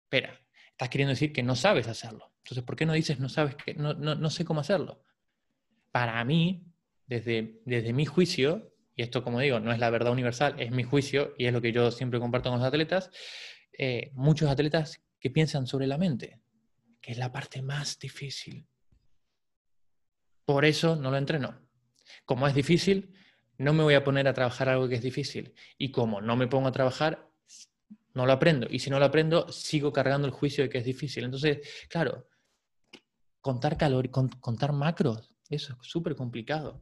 Espera, 0.04 0.40
estás 0.70 0.90
queriendo 0.90 1.10
decir 1.10 1.34
que 1.34 1.44
no 1.44 1.56
sabes 1.56 1.88
hacerlo. 1.88 2.33
Entonces, 2.44 2.64
¿por 2.64 2.76
qué 2.76 2.86
no 2.86 2.94
dices 2.94 3.20
no 3.20 3.30
sabes 3.30 3.56
que 3.56 3.74
no, 3.74 3.94
no, 3.94 4.30
sé 4.30 4.44
cómo 4.44 4.60
hacerlo? 4.60 5.02
Para 5.92 6.24
mí, 6.26 6.66
desde, 7.08 7.62
desde 7.66 7.94
mi 7.94 8.06
juicio, 8.06 8.74
y 8.96 9.02
esto 9.02 9.24
como 9.24 9.40
digo, 9.40 9.60
no 9.60 9.72
es 9.72 9.80
la 9.80 9.90
verdad 9.90 10.12
universal, 10.12 10.56
es 10.60 10.72
mi 10.72 10.84
juicio 10.84 11.34
y 11.38 11.46
es 11.46 11.54
lo 11.54 11.62
que 11.62 11.72
yo 11.72 11.90
siempre 11.92 12.20
comparto 12.20 12.50
con 12.50 12.60
los 12.60 12.68
atletas, 12.68 13.10
eh, 13.78 14.12
muchos 14.14 14.50
atletas 14.50 15.02
que 15.20 15.30
piensan 15.30 15.68
sobre 15.68 15.88
la 15.88 15.98
mente, 15.98 16.42
que 17.02 17.14
es 17.14 17.18
la 17.18 17.32
parte 17.32 17.62
más 17.62 17.98
difícil. 17.98 18.68
Por 20.46 20.66
eso 20.66 20.98
no 20.98 21.12
lo 21.12 21.18
entreno. 21.18 21.62
Como 22.26 22.46
es 22.46 22.54
difícil, 22.54 23.14
no 23.58 23.72
me 23.72 23.84
voy 23.84 23.94
a 23.94 24.04
poner 24.04 24.28
a 24.28 24.34
trabajar 24.34 24.68
algo 24.68 24.90
que 24.90 24.96
es 24.96 25.02
difícil. 25.02 25.54
Y 25.78 25.92
como 25.92 26.20
no 26.20 26.36
me 26.36 26.48
pongo 26.48 26.68
a 26.68 26.74
trabajar, 26.74 27.30
no 28.14 28.26
lo 28.26 28.34
aprendo. 28.34 28.68
Y 28.70 28.80
si 28.80 28.90
no 28.90 29.00
lo 29.00 29.06
aprendo, 29.06 29.50
sigo 29.50 29.94
cargando 29.94 30.28
el 30.28 30.34
juicio 30.34 30.64
de 30.64 30.70
que 30.70 30.80
es 30.80 30.86
difícil. 30.86 31.24
Entonces, 31.24 31.88
claro, 31.90 32.28
contar 33.44 33.78
calor, 33.78 34.10
contar 34.10 34.72
macros, 34.72 35.36
eso 35.50 35.74
es 35.74 35.88
súper 35.88 36.16
complicado. 36.16 36.82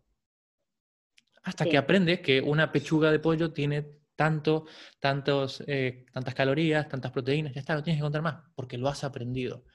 Hasta 1.41 1.65
que 1.65 1.75
aprendes 1.75 2.19
que 2.19 2.39
una 2.39 2.71
pechuga 2.71 3.11
de 3.11 3.17
pollo 3.17 3.51
tiene 3.51 3.97
tanto, 4.15 4.67
tantos, 4.99 5.63
eh, 5.65 6.05
tantas 6.13 6.35
calorías, 6.35 6.87
tantas 6.87 7.11
proteínas, 7.11 7.51
ya 7.55 7.61
está, 7.61 7.73
no 7.73 7.81
tienes 7.81 7.97
que 7.99 8.03
contar 8.03 8.21
más, 8.21 8.43
porque 8.53 8.77
lo 8.77 8.89
has 8.89 9.03
aprendido. 9.03 9.65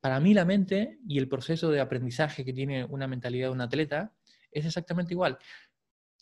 Para 0.00 0.18
mí 0.18 0.32
la 0.32 0.46
mente 0.46 0.98
y 1.06 1.18
el 1.18 1.28
proceso 1.28 1.70
de 1.70 1.80
aprendizaje 1.80 2.42
que 2.42 2.54
tiene 2.54 2.86
una 2.86 3.06
mentalidad 3.06 3.48
de 3.48 3.52
un 3.52 3.60
atleta 3.60 4.14
es 4.50 4.64
exactamente 4.64 5.12
igual. 5.12 5.36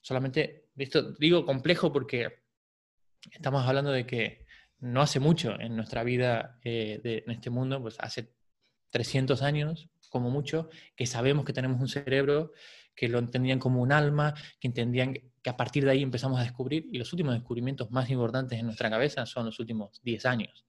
Solamente, 0.02 0.66
esto 0.76 1.12
digo 1.12 1.46
complejo 1.46 1.92
porque 1.92 2.42
estamos 3.30 3.64
hablando 3.64 3.92
de 3.92 4.04
que 4.04 4.46
no 4.80 5.00
hace 5.00 5.20
mucho 5.20 5.60
en 5.60 5.76
nuestra 5.76 6.02
vida 6.02 6.58
eh, 6.64 7.00
en 7.24 7.30
este 7.30 7.50
mundo, 7.50 7.80
pues 7.80 7.94
hace 8.00 8.32
300 8.90 9.42
años, 9.42 9.88
como 10.08 10.30
mucho, 10.30 10.68
que 10.96 11.06
sabemos 11.06 11.44
que 11.44 11.52
tenemos 11.52 11.80
un 11.80 11.88
cerebro, 11.88 12.52
que 12.94 13.08
lo 13.08 13.18
entendían 13.18 13.58
como 13.58 13.80
un 13.80 13.92
alma, 13.92 14.34
que 14.60 14.68
entendían 14.68 15.14
que 15.14 15.50
a 15.50 15.56
partir 15.56 15.84
de 15.84 15.92
ahí 15.92 16.02
empezamos 16.02 16.40
a 16.40 16.42
descubrir, 16.42 16.86
y 16.92 16.98
los 16.98 17.12
últimos 17.12 17.34
descubrimientos 17.34 17.90
más 17.90 18.10
importantes 18.10 18.58
en 18.58 18.66
nuestra 18.66 18.90
cabeza 18.90 19.26
son 19.26 19.46
los 19.46 19.58
últimos 19.60 20.00
10 20.02 20.26
años. 20.26 20.64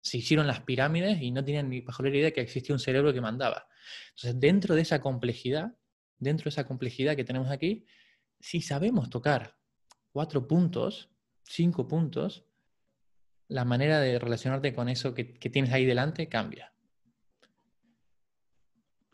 Se 0.00 0.18
hicieron 0.18 0.46
las 0.46 0.60
pirámides 0.60 1.20
y 1.20 1.30
no 1.30 1.44
tenían 1.44 1.68
ni 1.68 1.82
la 1.82 2.08
idea 2.08 2.24
de 2.24 2.32
que 2.32 2.40
existía 2.40 2.74
un 2.74 2.78
cerebro 2.80 3.12
que 3.12 3.20
mandaba. 3.20 3.68
Entonces, 4.10 4.40
dentro 4.40 4.74
de 4.74 4.82
esa 4.82 5.00
complejidad, 5.00 5.76
dentro 6.18 6.44
de 6.44 6.50
esa 6.50 6.66
complejidad 6.66 7.16
que 7.16 7.24
tenemos 7.24 7.50
aquí, 7.50 7.84
si 8.40 8.60
sabemos 8.60 9.10
tocar 9.10 9.56
cuatro 10.12 10.46
puntos, 10.46 11.10
cinco 11.42 11.88
puntos, 11.88 12.44
la 13.48 13.64
manera 13.64 14.00
de 14.00 14.18
relacionarte 14.18 14.74
con 14.74 14.88
eso 14.88 15.14
que, 15.14 15.24
tienes 15.24 15.72
ahí 15.72 15.84
delante 15.84 16.28
cambia. 16.28 16.72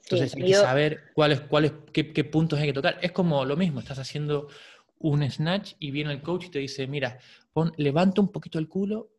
Entonces 0.05 0.35
hay 0.35 0.43
que 0.43 0.55
saber 0.55 1.05
cuáles, 1.15 1.41
cuáles, 1.41 1.73
qué, 1.93 2.13
qué, 2.13 2.25
puntos 2.25 2.59
hay 2.59 2.67
que 2.67 2.73
tocar. 2.73 2.99
Es 3.01 3.13
como 3.13 3.45
lo 3.45 3.57
mismo, 3.57 3.81
estás 3.81 3.99
haciendo 3.99 4.49
un 4.99 5.29
snatch 5.31 5.75
y 5.79 5.91
viene 5.91 6.13
el 6.13 6.23
coach 6.23 6.47
y 6.47 6.51
te 6.51 6.59
dice, 6.59 6.87
mira, 6.87 7.19
pon, 7.53 7.73
levanta 7.77 8.21
un 8.21 8.31
poquito 8.31 8.59
el 8.59 8.69
culo 8.69 9.11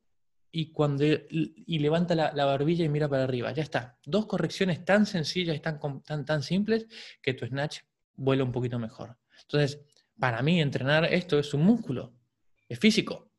y, 0.51 0.71
cuando, 0.71 1.03
y 1.03 1.79
levanta 1.79 2.15
la, 2.15 2.45
barbilla 2.45 2.85
y 2.85 2.89
mira 2.89 3.09
para 3.09 3.23
arriba. 3.23 3.51
Ya 3.51 3.63
está. 3.63 3.97
Dos 4.05 4.25
correcciones 4.25 4.85
tan 4.85 5.05
sencillas 5.05 5.55
y 5.55 5.59
tan, 5.59 5.79
tan, 6.03 6.23
tan 6.23 6.43
simples 6.43 6.87
que 7.21 7.33
tu 7.33 7.45
snatch 7.45 7.79
vuela 8.15 8.43
un 8.43 8.51
poquito 8.51 8.79
mejor. 8.79 9.17
Entonces, 9.41 9.81
para 10.19 10.41
mí 10.41 10.61
entrenar 10.61 11.05
esto 11.05 11.39
es 11.39 11.53
un 11.53 11.63
músculo, 11.63 12.13
es 12.69 12.79
físico. 12.79 13.29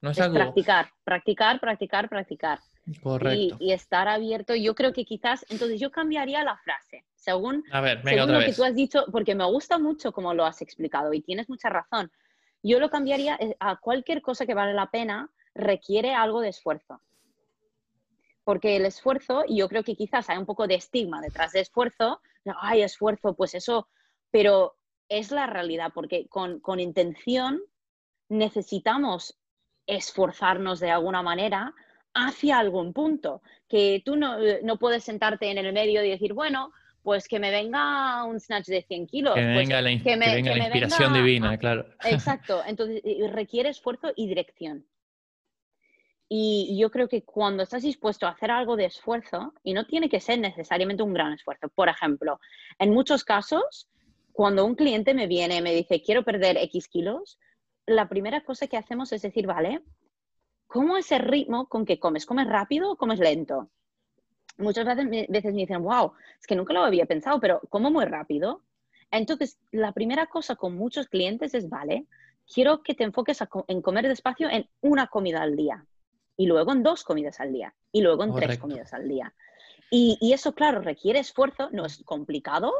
No 0.00 0.10
es, 0.10 0.20
algo... 0.20 0.36
Practicar, 0.36 0.88
practicar, 1.02 1.60
practicar, 1.60 2.08
practicar. 2.08 2.60
Correcto. 3.02 3.56
Y, 3.60 3.72
estar 3.72 4.08
abierto. 4.08 4.54
Yo 4.54 4.74
creo 4.74 4.92
que 4.92 5.04
quizás, 5.04 5.44
entonces 5.48 5.80
yo 5.80 5.90
cambiaría 5.90 6.42
la 6.44 6.56
frase, 6.56 7.04
según, 7.14 7.64
a 7.70 7.80
ver, 7.80 8.02
venga, 8.02 8.24
otra 8.24 8.40
lo 8.40 8.46
que 8.46 8.52
tú 8.52 8.64
has 8.64 8.74
dicho, 8.74 9.04
porque 9.12 9.34
me 9.34 9.44
gusta 9.44 9.78
mucho 9.78 10.12
como 10.12 10.34
lo 10.34 10.44
has 10.44 10.62
explicado 10.62 11.12
y 11.12 11.20
tienes 11.20 11.48
mucha 11.48 11.68
razón. 11.68 12.10
Yo 12.62 12.80
lo 12.80 12.90
cambiaría 12.90 13.36
eh, 13.36 13.56
a 13.60 13.76
cualquier 13.76 14.22
cosa 14.22 14.46
que 14.46 14.54
vale 14.54 14.74
la 14.74 14.90
pena, 14.90 15.30
requiere 15.54 16.14
algo 16.14 16.40
de 16.40 16.48
esfuerzo. 16.48 17.00
Porque 18.44 18.76
el 18.76 18.86
esfuerzo, 18.86 19.44
y 19.46 19.58
yo 19.58 19.68
creo 19.68 19.84
que 19.84 19.94
quizás 19.94 20.30
hay 20.30 20.38
un 20.38 20.46
poco 20.46 20.66
de 20.66 20.76
estigma 20.76 21.20
detrás 21.20 21.52
de 21.52 21.60
esfuerzo, 21.60 22.20
hay 22.60 22.82
esfuerzo, 22.82 23.34
pues 23.34 23.54
eso, 23.54 23.88
pero 24.30 24.76
es 25.08 25.30
la 25.30 25.46
realidad, 25.46 25.92
porque 25.94 26.26
con, 26.28 26.60
con 26.60 26.80
intención 26.80 27.60
necesitamos 28.28 29.38
esforzarnos 29.86 30.80
de 30.80 30.90
alguna 30.90 31.22
manera 31.22 31.74
hacia 32.14 32.58
algún 32.58 32.92
punto, 32.92 33.42
que 33.68 34.02
tú 34.04 34.16
no, 34.16 34.38
no, 34.62 34.76
puedes 34.78 35.04
sentarte 35.04 35.50
en 35.50 35.58
el 35.58 35.72
medio 35.72 36.04
y 36.04 36.10
decir, 36.10 36.32
bueno, 36.32 36.72
pues 37.02 37.28
que 37.28 37.38
me 37.38 37.50
venga 37.50 38.24
un 38.24 38.40
snatch 38.40 38.66
de 38.66 38.82
100 38.82 39.06
kilos. 39.06 39.34
Que 39.34 39.40
me 39.40 39.54
pues 39.54 39.68
venga 39.68 39.80
la, 39.80 39.92
inspiración 39.92 41.12
divina, 41.12 41.56
claro. 41.56 41.86
Exacto, 42.04 42.62
entonces 42.66 43.02
requiere 43.32 43.70
esfuerzo 43.70 44.12
y 44.16 44.26
dirección. 44.26 44.84
Y 46.28 46.76
yo 46.78 46.90
creo 46.90 47.08
que 47.08 47.22
cuando 47.22 47.62
estás 47.62 47.82
dispuesto 47.82 48.26
a 48.26 48.30
hacer 48.30 48.50
algo 48.50 48.76
de 48.76 48.84
esfuerzo, 48.84 49.54
y 49.62 49.72
no 49.72 49.86
tiene 49.86 50.10
que 50.10 50.20
ser 50.20 50.38
necesariamente 50.38 51.02
un 51.02 51.14
gran 51.14 51.32
esfuerzo, 51.32 51.68
por 51.70 51.88
ejemplo, 51.88 52.38
en 52.78 52.90
muchos 52.90 53.24
casos, 53.24 53.88
cuando 54.32 54.66
un 54.66 54.74
cliente 54.74 55.14
me 55.14 55.26
viene 55.26 55.56
y 55.56 55.62
me 55.62 55.74
dice, 55.74 56.02
quiero 56.02 56.24
perder 56.24 56.58
X 56.58 56.88
kilos, 56.88 57.38
la 57.86 58.08
primera 58.08 58.42
cosa 58.42 58.66
que 58.66 58.76
hacemos 58.76 59.12
es 59.12 59.22
decir, 59.22 59.46
vale, 59.46 59.80
¿cómo 60.68 60.96
es 60.96 61.10
el 61.10 61.20
ritmo 61.20 61.66
con 61.66 61.84
que 61.84 61.98
comes? 61.98 62.24
¿Comes 62.24 62.46
rápido 62.46 62.92
o 62.92 62.96
comes 62.96 63.18
lento? 63.18 63.68
Muchas 64.58 64.86
veces 64.86 65.06
me, 65.06 65.26
veces 65.28 65.52
me 65.52 65.62
dicen, 65.62 65.82
wow, 65.82 66.12
es 66.40 66.46
que 66.46 66.54
nunca 66.54 66.72
lo 66.72 66.84
había 66.84 67.06
pensado, 67.06 67.40
pero 67.40 67.60
como 67.68 67.90
muy 67.90 68.04
rápido. 68.04 68.62
Entonces, 69.10 69.58
la 69.72 69.92
primera 69.92 70.26
cosa 70.26 70.54
con 70.54 70.76
muchos 70.76 71.08
clientes 71.08 71.54
es, 71.54 71.68
vale, 71.68 72.06
quiero 72.52 72.82
que 72.82 72.94
te 72.94 73.04
enfoques 73.04 73.38
en 73.66 73.82
comer 73.82 74.08
despacio 74.08 74.48
en 74.48 74.68
una 74.80 75.08
comida 75.08 75.42
al 75.42 75.56
día 75.56 75.84
y 76.36 76.46
luego 76.46 76.72
en 76.72 76.82
dos 76.82 77.04
comidas 77.04 77.40
al 77.40 77.52
día 77.52 77.74
y 77.92 78.00
luego 78.00 78.24
en 78.24 78.34
tres 78.34 78.58
comidas 78.58 78.92
al 78.92 79.08
día. 79.08 79.34
Y, 79.90 80.32
eso, 80.32 80.54
claro, 80.54 80.80
requiere 80.80 81.18
esfuerzo, 81.18 81.70
no 81.72 81.86
es 81.86 82.02
complicado. 82.04 82.72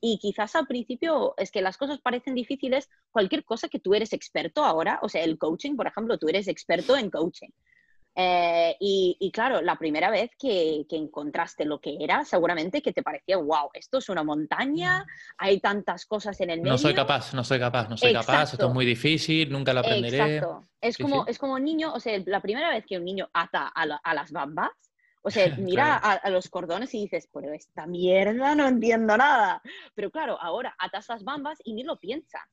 Y 0.00 0.18
quizás 0.18 0.54
al 0.56 0.66
principio 0.66 1.34
es 1.36 1.50
que 1.50 1.60
las 1.60 1.76
cosas 1.76 2.00
parecen 2.00 2.34
difíciles, 2.34 2.88
cualquier 3.10 3.44
cosa 3.44 3.68
que 3.68 3.80
tú 3.80 3.94
eres 3.94 4.12
experto 4.12 4.64
ahora, 4.64 4.98
o 5.02 5.08
sea, 5.08 5.22
el 5.22 5.38
coaching, 5.38 5.76
por 5.76 5.86
ejemplo, 5.86 6.18
tú 6.18 6.28
eres 6.28 6.48
experto 6.48 6.96
en 6.96 7.10
coaching. 7.10 7.50
Eh, 8.16 8.76
y, 8.80 9.30
claro, 9.32 9.62
la 9.62 9.76
primera 9.76 10.10
vez 10.10 10.30
que, 10.38 10.84
encontraste 10.90 11.64
lo 11.64 11.80
que 11.80 11.96
era, 12.00 12.24
seguramente 12.24 12.82
que 12.82 12.92
te 12.92 13.02
parecía, 13.02 13.36
wow, 13.36 13.70
esto 13.72 13.98
es 13.98 14.08
una 14.08 14.24
montaña, 14.24 15.00
mm. 15.00 15.06
hay 15.38 15.60
tantas 15.60 16.06
cosas 16.06 16.40
en 16.40 16.50
el 16.50 16.60
medio. 16.60 16.72
No 16.72 16.78
soy 16.78 16.94
capaz, 16.94 17.32
no 17.32 17.44
soy 17.44 17.58
capaz, 17.58 17.88
no 17.88 17.96
soy 17.96 18.12
capaz, 18.12 18.52
esto 18.52 18.66
es 18.66 18.74
muy 18.74 18.84
difícil, 18.84 19.50
nunca 19.50 19.72
lo 19.72 19.80
aprenderé. 19.80 20.36
Exacto. 20.36 20.64
Es, 20.80 20.98
como, 20.98 21.26
es 21.26 21.38
como 21.38 21.54
un 21.54 21.64
niño, 21.64 21.92
o 21.94 22.00
sea, 22.00 22.20
la 22.26 22.40
primera 22.40 22.70
vez 22.70 22.84
que 22.84 22.98
un 22.98 23.04
niño 23.04 23.28
ata 23.32 23.68
a, 23.68 24.14
las 24.14 24.32
bambas, 24.32 24.70
o 25.22 25.30
sea, 25.30 25.54
mira 25.58 25.96
a, 25.96 26.30
los 26.30 26.48
cordones 26.48 26.94
y 26.94 27.02
dices, 27.02 27.28
pero 27.32 27.52
esta 27.52 27.86
mierda 27.86 28.54
no 28.54 28.66
entiendo 28.66 29.16
nada. 29.16 29.62
Pero 29.94 30.10
claro, 30.10 30.40
ahora 30.40 30.74
atas 30.78 31.08
las 31.08 31.24
bambas 31.24 31.58
y 31.64 31.74
ni 31.74 31.82
lo 31.82 31.98
piensas. 31.98 32.48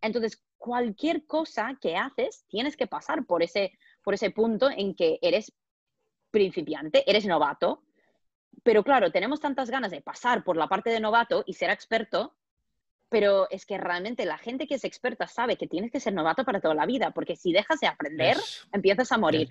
Entonces, 0.00 0.42
cualquier 0.56 1.26
cosa 1.26 1.78
que 1.80 1.96
haces, 1.96 2.44
tienes 2.48 2.76
que 2.76 2.86
pasar 2.86 3.24
por 3.24 3.42
ese, 3.42 3.78
por 4.02 4.14
ese 4.14 4.30
punto 4.30 4.68
en 4.70 4.94
que 4.94 5.18
eres 5.22 5.52
principiante, 6.30 7.08
eres 7.08 7.26
novato, 7.26 7.84
pero 8.62 8.82
claro, 8.82 9.10
tenemos 9.10 9.40
tantas 9.40 9.70
ganas 9.70 9.90
de 9.90 10.00
pasar 10.00 10.44
por 10.44 10.56
la 10.56 10.68
parte 10.68 10.90
de 10.90 11.00
novato 11.00 11.42
y 11.46 11.54
ser 11.54 11.70
experto, 11.70 12.36
pero 13.08 13.48
es 13.50 13.66
que 13.66 13.78
realmente 13.78 14.24
la 14.24 14.38
gente 14.38 14.66
que 14.66 14.74
es 14.74 14.84
experta 14.84 15.26
sabe 15.26 15.56
que 15.56 15.66
tienes 15.66 15.90
que 15.90 16.00
ser 16.00 16.14
novato 16.14 16.44
para 16.44 16.60
toda 16.60 16.74
la 16.74 16.86
vida, 16.86 17.10
porque 17.10 17.36
si 17.36 17.52
dejas 17.52 17.80
de 17.80 17.86
aprender, 17.86 18.36
empiezas 18.72 19.12
a 19.12 19.18
morir. 19.18 19.48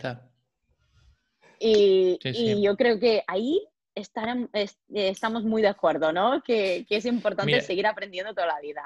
Y, 1.61 2.61
yo 2.61 2.75
creo 2.75 2.99
que 2.99 3.23
ahí 3.27 3.61
estamos 3.93 5.43
muy 5.43 5.61
de 5.61 5.67
acuerdo, 5.67 6.11
¿no? 6.11 6.41
Que, 6.41 6.85
es 6.89 7.05
importante 7.05 7.61
seguir 7.61 7.85
aprendiendo 7.85 8.33
toda 8.33 8.47
la 8.47 8.59
vida. 8.59 8.83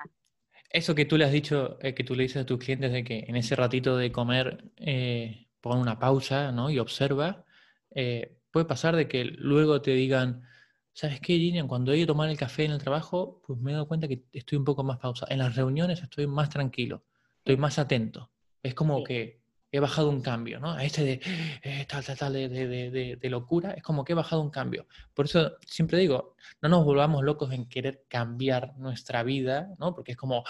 Eso 0.70 0.94
que 0.94 1.06
tú 1.06 1.18
le 1.18 1.24
has 1.24 1.32
dicho, 1.32 1.78
eh, 1.82 1.94
que 1.94 2.04
tú 2.04 2.16
le 2.16 2.24
dices 2.24 2.42
a 2.42 2.46
tus 2.46 2.60
clientes 2.60 2.92
de 2.92 3.04
que 3.04 3.26
en 3.28 3.38
ese 3.38 3.56
ratito 3.56 3.96
de 3.96 4.12
comer 4.12 4.72
eh, 4.76 5.48
pon 5.62 5.80
una 5.80 6.00
pausa 6.00 6.52
¿no? 6.52 6.70
y 6.70 6.80
observa, 6.80 7.46
eh, 7.92 8.40
puede 8.52 8.66
pasar 8.66 8.96
de 8.98 9.08
que 9.08 9.24
luego 9.24 9.82
te 9.82 9.92
digan, 9.92 10.44
¿sabes 10.92 11.22
qué, 11.22 11.38
Ginian? 11.38 11.70
Cuando 11.70 11.94
he 11.94 11.98
ido 11.98 12.06
a 12.06 12.08
tomar 12.08 12.30
el 12.30 12.38
café 12.38 12.66
en 12.66 12.72
el 12.72 12.84
trabajo, 12.84 13.42
pues 13.48 13.58
me 13.60 13.72
he 13.72 13.74
dado 13.74 13.88
cuenta 13.88 14.10
que 14.10 14.26
estoy 14.34 14.58
un 14.58 14.66
poco 14.66 14.84
más 14.84 14.98
pausa. 14.98 15.26
En 15.30 15.40
las 15.40 15.56
reuniones 15.56 16.02
estoy 16.02 16.28
más 16.28 16.50
tranquilo, 16.50 17.06
estoy 17.38 17.56
más 17.56 17.80
atento. 17.80 18.32
Es 18.62 18.74
como 18.74 19.02
que 19.04 19.45
he 19.76 19.80
bajado 19.80 20.10
un 20.10 20.22
cambio, 20.22 20.60
¿no? 20.60 20.72
A 20.72 20.84
este 20.84 21.04
de 21.04 21.22
eh, 21.64 21.86
tal, 21.88 22.04
tal, 22.04 22.18
tal, 22.18 22.34
de, 22.34 22.50
de, 22.50 23.18
de, 23.20 23.30
locura, 23.30 23.72
es 23.72 23.84
como 23.84 24.04
que 24.04 24.14
he 24.14 24.16
bajado 24.16 24.42
un 24.42 24.50
cambio. 24.50 24.88
Por 25.14 25.26
eso 25.26 25.58
siempre 25.66 26.00
digo, 26.00 26.36
no 26.62 26.70
nos 26.70 26.86
volvamos 26.86 27.24
locos 27.24 27.52
en 27.52 27.68
querer 27.68 28.06
cambiar 28.08 28.78
nuestra 28.78 29.24
vida, 29.24 29.74
¿no? 29.80 29.94
Porque 29.94 30.14
es 30.14 30.18
como, 30.18 30.44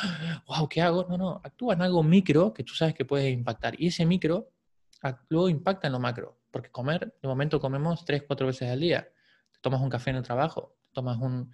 wow, 0.48 0.68
¿qué 0.70 0.82
hago? 0.82 1.06
No, 1.10 1.18
no, 1.18 1.42
actúa 1.44 1.74
en 1.74 1.82
algo 1.82 2.04
micro 2.04 2.54
que 2.54 2.64
tú 2.64 2.74
sabes 2.74 2.94
que 2.94 3.06
puedes 3.06 3.34
impactar. 3.34 3.80
Y 3.80 3.88
ese 3.88 4.06
micro 4.06 4.52
luego 5.30 5.50
impacta 5.50 5.88
en 5.88 5.94
lo 5.94 6.00
macro, 6.00 6.40
porque 6.52 6.70
comer, 6.70 7.16
de 7.22 7.28
momento 7.28 7.60
comemos 7.60 8.06
tres, 8.06 8.24
cuatro 8.26 8.48
veces 8.48 8.70
al 8.70 8.80
día. 8.80 9.08
Te 9.52 9.60
tomas 9.62 9.82
un 9.82 9.90
café 9.90 10.12
en 10.12 10.18
el 10.18 10.24
trabajo, 10.24 10.76
tomas 10.92 11.18
un, 11.18 11.52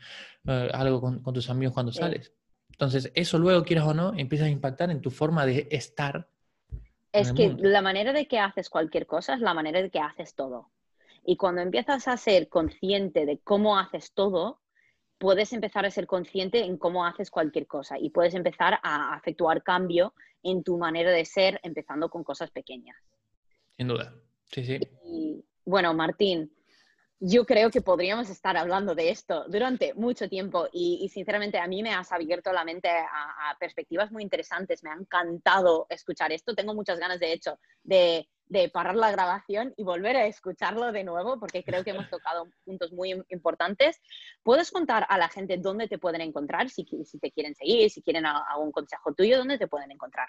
eh, 0.48 0.70
algo 0.74 1.02
con, 1.02 1.24
tus 1.34 1.50
amigos 1.50 1.74
cuando 1.74 1.92
sales. 1.92 2.34
Entonces, 2.70 3.12
eso 3.14 3.38
luego, 3.38 3.64
quieras 3.64 3.86
o 3.86 3.94
no, 3.94 4.14
empieza 4.16 4.46
a 4.46 4.50
impactar 4.50 4.92
en 4.92 5.02
tu 5.02 5.12
forma 5.12 5.46
de 5.46 5.68
estar. 5.72 6.30
Es 7.14 7.34
que 7.34 7.56
la 7.60 7.82
manera 7.82 8.14
de 8.14 8.28
que 8.28 8.40
haces 8.40 8.70
cualquier 8.70 9.06
cosa 9.06 9.34
es 9.34 9.42
la 9.42 9.54
manera 9.54 9.82
de 9.82 9.90
que 9.90 10.00
haces 10.00 10.34
todo. 10.34 10.70
Y 11.26 11.38
cuando 11.38 11.62
empiezas 11.62 12.08
a 12.08 12.18
ser 12.18 12.50
consciente 12.50 13.26
de 13.26 13.40
cómo 13.40 13.78
haces 13.78 14.14
todo, 14.14 14.62
puedes 15.18 15.54
empezar 15.54 15.86
a 15.86 15.92
ser 15.92 16.08
consciente 16.08 16.64
en 16.64 16.78
cómo 16.78 17.06
haces 17.06 17.30
cualquier 17.30 17.68
cosa 17.68 18.00
y 18.00 18.10
puedes 18.10 18.34
empezar 18.34 18.80
a 18.82 19.16
efectuar 19.18 19.62
cambio 19.62 20.14
en 20.42 20.64
tu 20.64 20.78
manera 20.78 21.12
de 21.12 21.26
ser, 21.26 21.60
empezando 21.64 22.10
con 22.10 22.24
cosas 22.24 22.50
pequeñas. 22.50 22.98
Sin 23.78 23.88
duda. 23.88 24.16
Sí, 24.46 24.64
sí. 24.64 24.80
Y, 25.06 25.46
bueno, 25.66 25.94
Martín, 25.94 26.52
yo 27.24 27.46
creo 27.46 27.70
que 27.70 27.82
podríamos 27.82 28.32
estar 28.32 28.58
hablando 28.58 28.96
de 28.96 29.12
esto 29.12 29.46
durante 29.48 29.94
mucho 29.94 30.28
tiempo 30.28 30.68
y, 30.74 31.08
sinceramente 31.14 31.60
a 31.60 31.68
mí 31.68 31.84
me 31.84 31.94
has 31.94 32.12
abierto 32.12 32.52
la 32.52 32.66
mente 32.66 32.90
a, 32.90 33.56
perspectivas 33.60 34.12
muy 34.12 34.24
interesantes. 34.24 34.84
Me 34.84 34.90
ha 34.90 34.96
encantado 34.96 35.86
escuchar 35.90 36.32
esto. 36.32 36.56
Tengo 36.56 36.74
muchas 36.74 36.98
ganas, 36.98 37.20
de 37.20 37.32
hecho, 37.32 37.60
de, 37.84 38.28
parar 38.74 38.96
la 38.96 39.12
grabación 39.12 39.74
y 39.78 39.84
volver 39.84 40.16
a 40.18 40.26
escucharlo 40.26 40.92
de 40.92 41.04
nuevo 41.04 41.40
porque 41.40 41.64
creo 41.64 41.84
que 41.84 41.92
hemos 41.92 42.10
tocado 42.10 42.48
puntos 42.66 42.92
muy 42.92 43.24
importantes. 43.30 44.02
¿Puedes 44.42 44.72
contar 44.72 45.06
a 45.08 45.20
la 45.20 45.30
gente 45.30 45.58
dónde 45.58 45.88
te 45.88 46.00
pueden 46.00 46.22
encontrar, 46.22 46.72
si, 46.72 46.88
si 47.06 47.20
te 47.20 47.32
quieren 47.32 47.54
seguir, 47.54 47.92
si 47.92 48.02
quieren 48.02 48.26
algún 48.26 48.72
consejo 48.72 49.14
tuyo, 49.14 49.38
dónde 49.38 49.60
te 49.60 49.68
pueden 49.68 49.92
encontrar? 49.92 50.28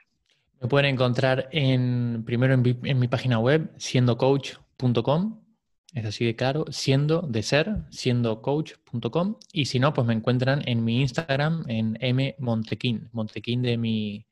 Me 0.61 0.69
pueden 0.69 0.95
encontrar 0.95 1.49
en, 1.53 2.23
primero 2.27 2.53
en 2.53 2.99
mi, 2.99 3.09
página 3.09 3.39
web, 3.39 3.73
siendocoach.com. 3.79 5.42
Es 5.93 6.07
así 6.07 6.25
de 6.25 6.35
claro, 6.35 6.65
siendo 6.71 7.21
de 7.23 7.43
ser, 7.43 7.77
siendocoach.com. 7.91 9.37
Y 9.53 9.67
si 9.67 9.79
no, 9.79 9.93
pues 9.93 10.07
me 10.07 10.15
encuentran 10.15 10.63
en 10.67 10.85
mi 10.85 11.03
Instagram, 11.03 11.65
en 11.69 11.99
M 12.01 12.35
Montequín. 12.39 13.11
Montequín 13.13 13.63
de 13.63 13.77
mi, 13.77 14.27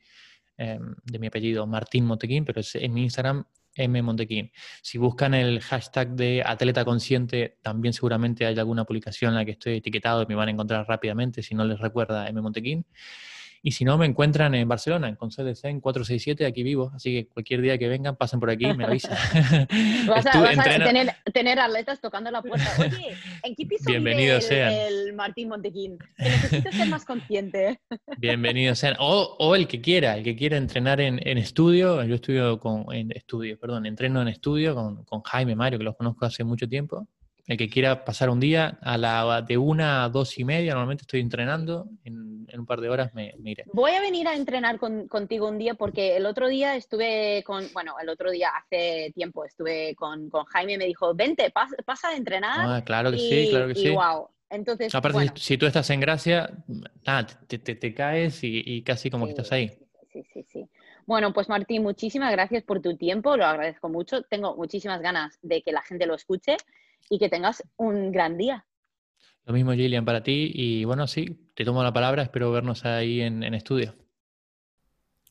em, 0.56 0.94
de 1.04 1.18
mi 1.18 1.26
apellido, 1.26 1.66
Martín 1.66 2.06
Montequín, 2.06 2.44
pero 2.44 2.60
es 2.60 2.74
en 2.74 2.94
mi 2.94 3.02
Instagram 3.02 3.44
mmontequín. 3.76 4.52
Si 4.82 4.98
buscan 4.98 5.34
el 5.34 5.60
hashtag 5.60 6.10
de 6.16 6.42
atleta 6.44 6.84
consciente, 6.84 7.58
también 7.62 7.92
seguramente 7.92 8.46
hay 8.46 8.58
alguna 8.58 8.84
publicación 8.84 9.30
en 9.32 9.36
la 9.36 9.44
que 9.44 9.52
estoy 9.52 9.76
etiquetado 9.76 10.22
y 10.22 10.26
me 10.26 10.34
van 10.34 10.48
a 10.48 10.50
encontrar 10.52 10.86
rápidamente 10.88 11.42
si 11.42 11.54
no 11.54 11.64
les 11.64 11.78
recuerda 11.78 12.30
mmontequín. 12.32 12.86
Y 13.62 13.72
si 13.72 13.84
no, 13.84 13.98
me 13.98 14.06
encuentran 14.06 14.54
en 14.54 14.66
Barcelona, 14.66 15.08
en 15.08 15.16
de 15.16 15.50
en 15.64 15.80
467, 15.80 16.46
aquí 16.46 16.62
vivo. 16.62 16.90
Así 16.94 17.12
que 17.12 17.28
cualquier 17.28 17.60
día 17.60 17.76
que 17.76 17.88
vengan, 17.88 18.16
pasen 18.16 18.40
por 18.40 18.48
aquí, 18.48 18.72
me 18.72 18.86
avisan. 18.86 19.12
vas 20.08 20.24
a, 20.26 20.30
tener, 21.32 21.58
atletas 21.58 22.00
tocando 22.00 22.30
la 22.30 22.40
puerta. 22.40 22.66
Oye, 22.78 23.14
¿en 23.42 23.54
qué 23.54 23.66
piso 23.66 23.84
Bienvenido 23.86 24.38
vive 24.38 24.86
el, 24.86 25.12
Martín 25.12 25.50
Montequín? 25.50 25.98
Que 26.16 26.24
necesito 26.24 26.72
ser 26.72 26.88
más 26.88 27.04
consciente. 27.04 27.80
Bienvenido 28.16 28.74
sean. 28.74 28.96
O, 28.98 29.36
o, 29.38 29.54
el 29.54 29.68
que 29.68 29.82
quiera, 29.82 30.16
el 30.16 30.24
que 30.24 30.36
quiera 30.36 30.56
entrenar 30.56 30.98
en, 31.00 31.20
en 31.28 31.36
estudio. 31.36 32.02
Yo 32.04 32.14
estudio 32.14 32.58
con, 32.58 32.86
en 32.94 33.12
estudio, 33.12 33.58
perdón, 33.58 33.84
entreno 33.84 34.22
en 34.22 34.28
estudio 34.28 34.74
con, 34.74 35.04
con 35.04 35.20
Jaime 35.20 35.54
Mario, 35.54 35.78
que 35.78 35.84
los 35.84 35.96
conozco 35.96 36.24
hace 36.24 36.44
mucho 36.44 36.66
tiempo. 36.66 37.06
El 37.46 37.56
que 37.56 37.68
quiera 37.68 38.04
pasar 38.04 38.30
un 38.30 38.40
día 38.40 38.78
a 38.80 38.96
la 38.96 39.42
de 39.42 39.58
una 39.58 40.04
a 40.04 40.08
dos 40.08 40.38
y 40.38 40.44
media, 40.44 40.72
normalmente 40.72 41.02
estoy 41.02 41.20
entrenando, 41.20 41.88
en, 42.04 42.46
un 42.52 42.66
par 42.66 42.80
de 42.80 42.88
horas 42.88 43.14
me, 43.14 43.34
iré. 43.44 43.64
Voy 43.72 43.92
a 43.92 44.00
venir 44.00 44.26
a 44.28 44.34
entrenar 44.34 44.78
contigo 44.78 45.48
un 45.48 45.58
día 45.58 45.74
porque 45.74 46.16
el 46.16 46.26
otro 46.26 46.48
día 46.48 46.76
estuve 46.76 47.42
con, 47.44 47.64
bueno, 47.72 47.94
el 48.00 48.08
otro 48.08 48.30
día 48.30 48.50
hace 48.56 49.12
tiempo 49.14 49.44
estuve 49.44 49.94
con, 49.94 50.28
con 50.30 50.44
Jaime 50.46 50.74
y 50.74 50.78
me 50.78 50.86
dijo, 50.86 51.14
vente, 51.14 51.50
pasa, 51.50 52.08
a 52.08 52.16
entrenar. 52.16 52.58
Ah, 52.58 52.84
claro 52.84 53.10
que 53.10 53.18
sí, 53.18 53.48
claro 53.50 53.68
que 53.68 53.74
sí. 53.74 53.90
wow. 53.90 54.28
Entonces, 54.50 54.92
Aparte, 54.92 55.30
si, 55.36 55.56
tú 55.56 55.66
estás 55.66 55.88
en 55.90 56.00
Gracia, 56.00 56.50
te, 57.46 57.58
te, 57.58 57.94
caes 57.94 58.40
y, 58.42 58.82
casi 58.82 59.08
como 59.08 59.26
que 59.26 59.30
estás 59.30 59.52
ahí. 59.52 59.70
Sí, 60.12 60.24
sí, 60.32 60.42
sí. 60.42 60.68
Bueno, 61.06 61.32
pues 61.32 61.48
Martín, 61.48 61.82
muchísimas 61.82 62.32
gracias 62.32 62.64
por 62.64 62.80
tu 62.80 62.96
tiempo, 62.96 63.36
lo 63.36 63.46
agradezco 63.46 63.88
mucho. 63.88 64.22
Tengo 64.22 64.56
muchísimas 64.56 65.00
ganas 65.00 65.38
de 65.42 65.62
que 65.62 65.70
la 65.70 65.82
gente 65.82 66.06
lo 66.06 66.14
escuche 66.14 66.56
y 67.08 67.18
que 67.18 67.28
tengas 67.28 67.62
un 67.76 68.12
gran 68.12 68.36
día. 68.36 68.66
Lo 69.44 69.54
mismo, 69.54 69.72
Gillian, 69.72 70.04
para 70.04 70.22
ti. 70.22 70.50
Y 70.54 70.84
bueno, 70.84 71.06
sí, 71.06 71.50
te 71.54 71.64
tomo 71.64 71.82
la 71.82 71.92
palabra, 71.92 72.22
espero 72.22 72.52
vernos 72.52 72.84
ahí 72.84 73.20
en, 73.20 73.42
en 73.42 73.54
estudio. 73.54 73.94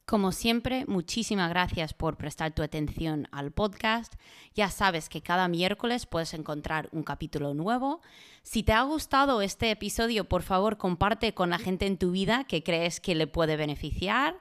Como 0.10 0.32
siempre, 0.32 0.86
muchísimas 0.88 1.52
gracias 1.52 1.94
por 1.94 2.18
prestar 2.18 2.56
tu 2.56 2.64
atención 2.64 3.28
al 3.32 3.52
podcast. 3.52 4.16
Ya 4.56 4.72
sabes 4.72 5.08
que 5.08 5.22
cada 5.22 5.48
miércoles 5.48 6.08
puedes 6.08 6.34
encontrar 6.34 6.90
un 6.92 7.04
capítulo 7.04 7.54
nuevo. 7.54 8.02
Si 8.42 8.64
te 8.64 8.74
ha 8.74 8.82
gustado 8.82 9.44
este 9.44 9.70
episodio, 9.70 10.24
por 10.24 10.42
favor, 10.42 10.78
comparte 10.78 11.36
con 11.36 11.52
la 11.52 11.60
gente 11.60 11.86
en 11.86 12.00
tu 12.00 12.10
vida 12.10 12.46
que 12.46 12.64
crees 12.64 13.00
que 13.00 13.14
le 13.14 13.28
puede 13.28 13.56
beneficiar. 13.56 14.36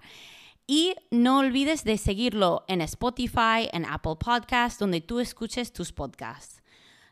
Y 0.66 0.94
no 1.10 1.40
olvides 1.40 1.84
de 1.84 1.98
seguirlo 1.98 2.64
en 2.66 2.80
Spotify, 2.80 3.68
en 3.70 3.84
Apple 3.84 4.16
Podcasts, 4.18 4.78
donde 4.78 5.02
tú 5.02 5.20
escuches 5.20 5.74
tus 5.74 5.92
podcasts. 5.92 6.57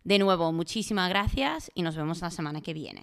De 0.06 0.20
nuevo, 0.20 0.52
muchísimas 0.52 1.08
gracias 1.08 1.72
y 1.74 1.82
nos 1.82 1.96
vemos 1.96 2.20
la 2.20 2.30
semana 2.30 2.60
que 2.60 2.72
viene. 2.72 3.02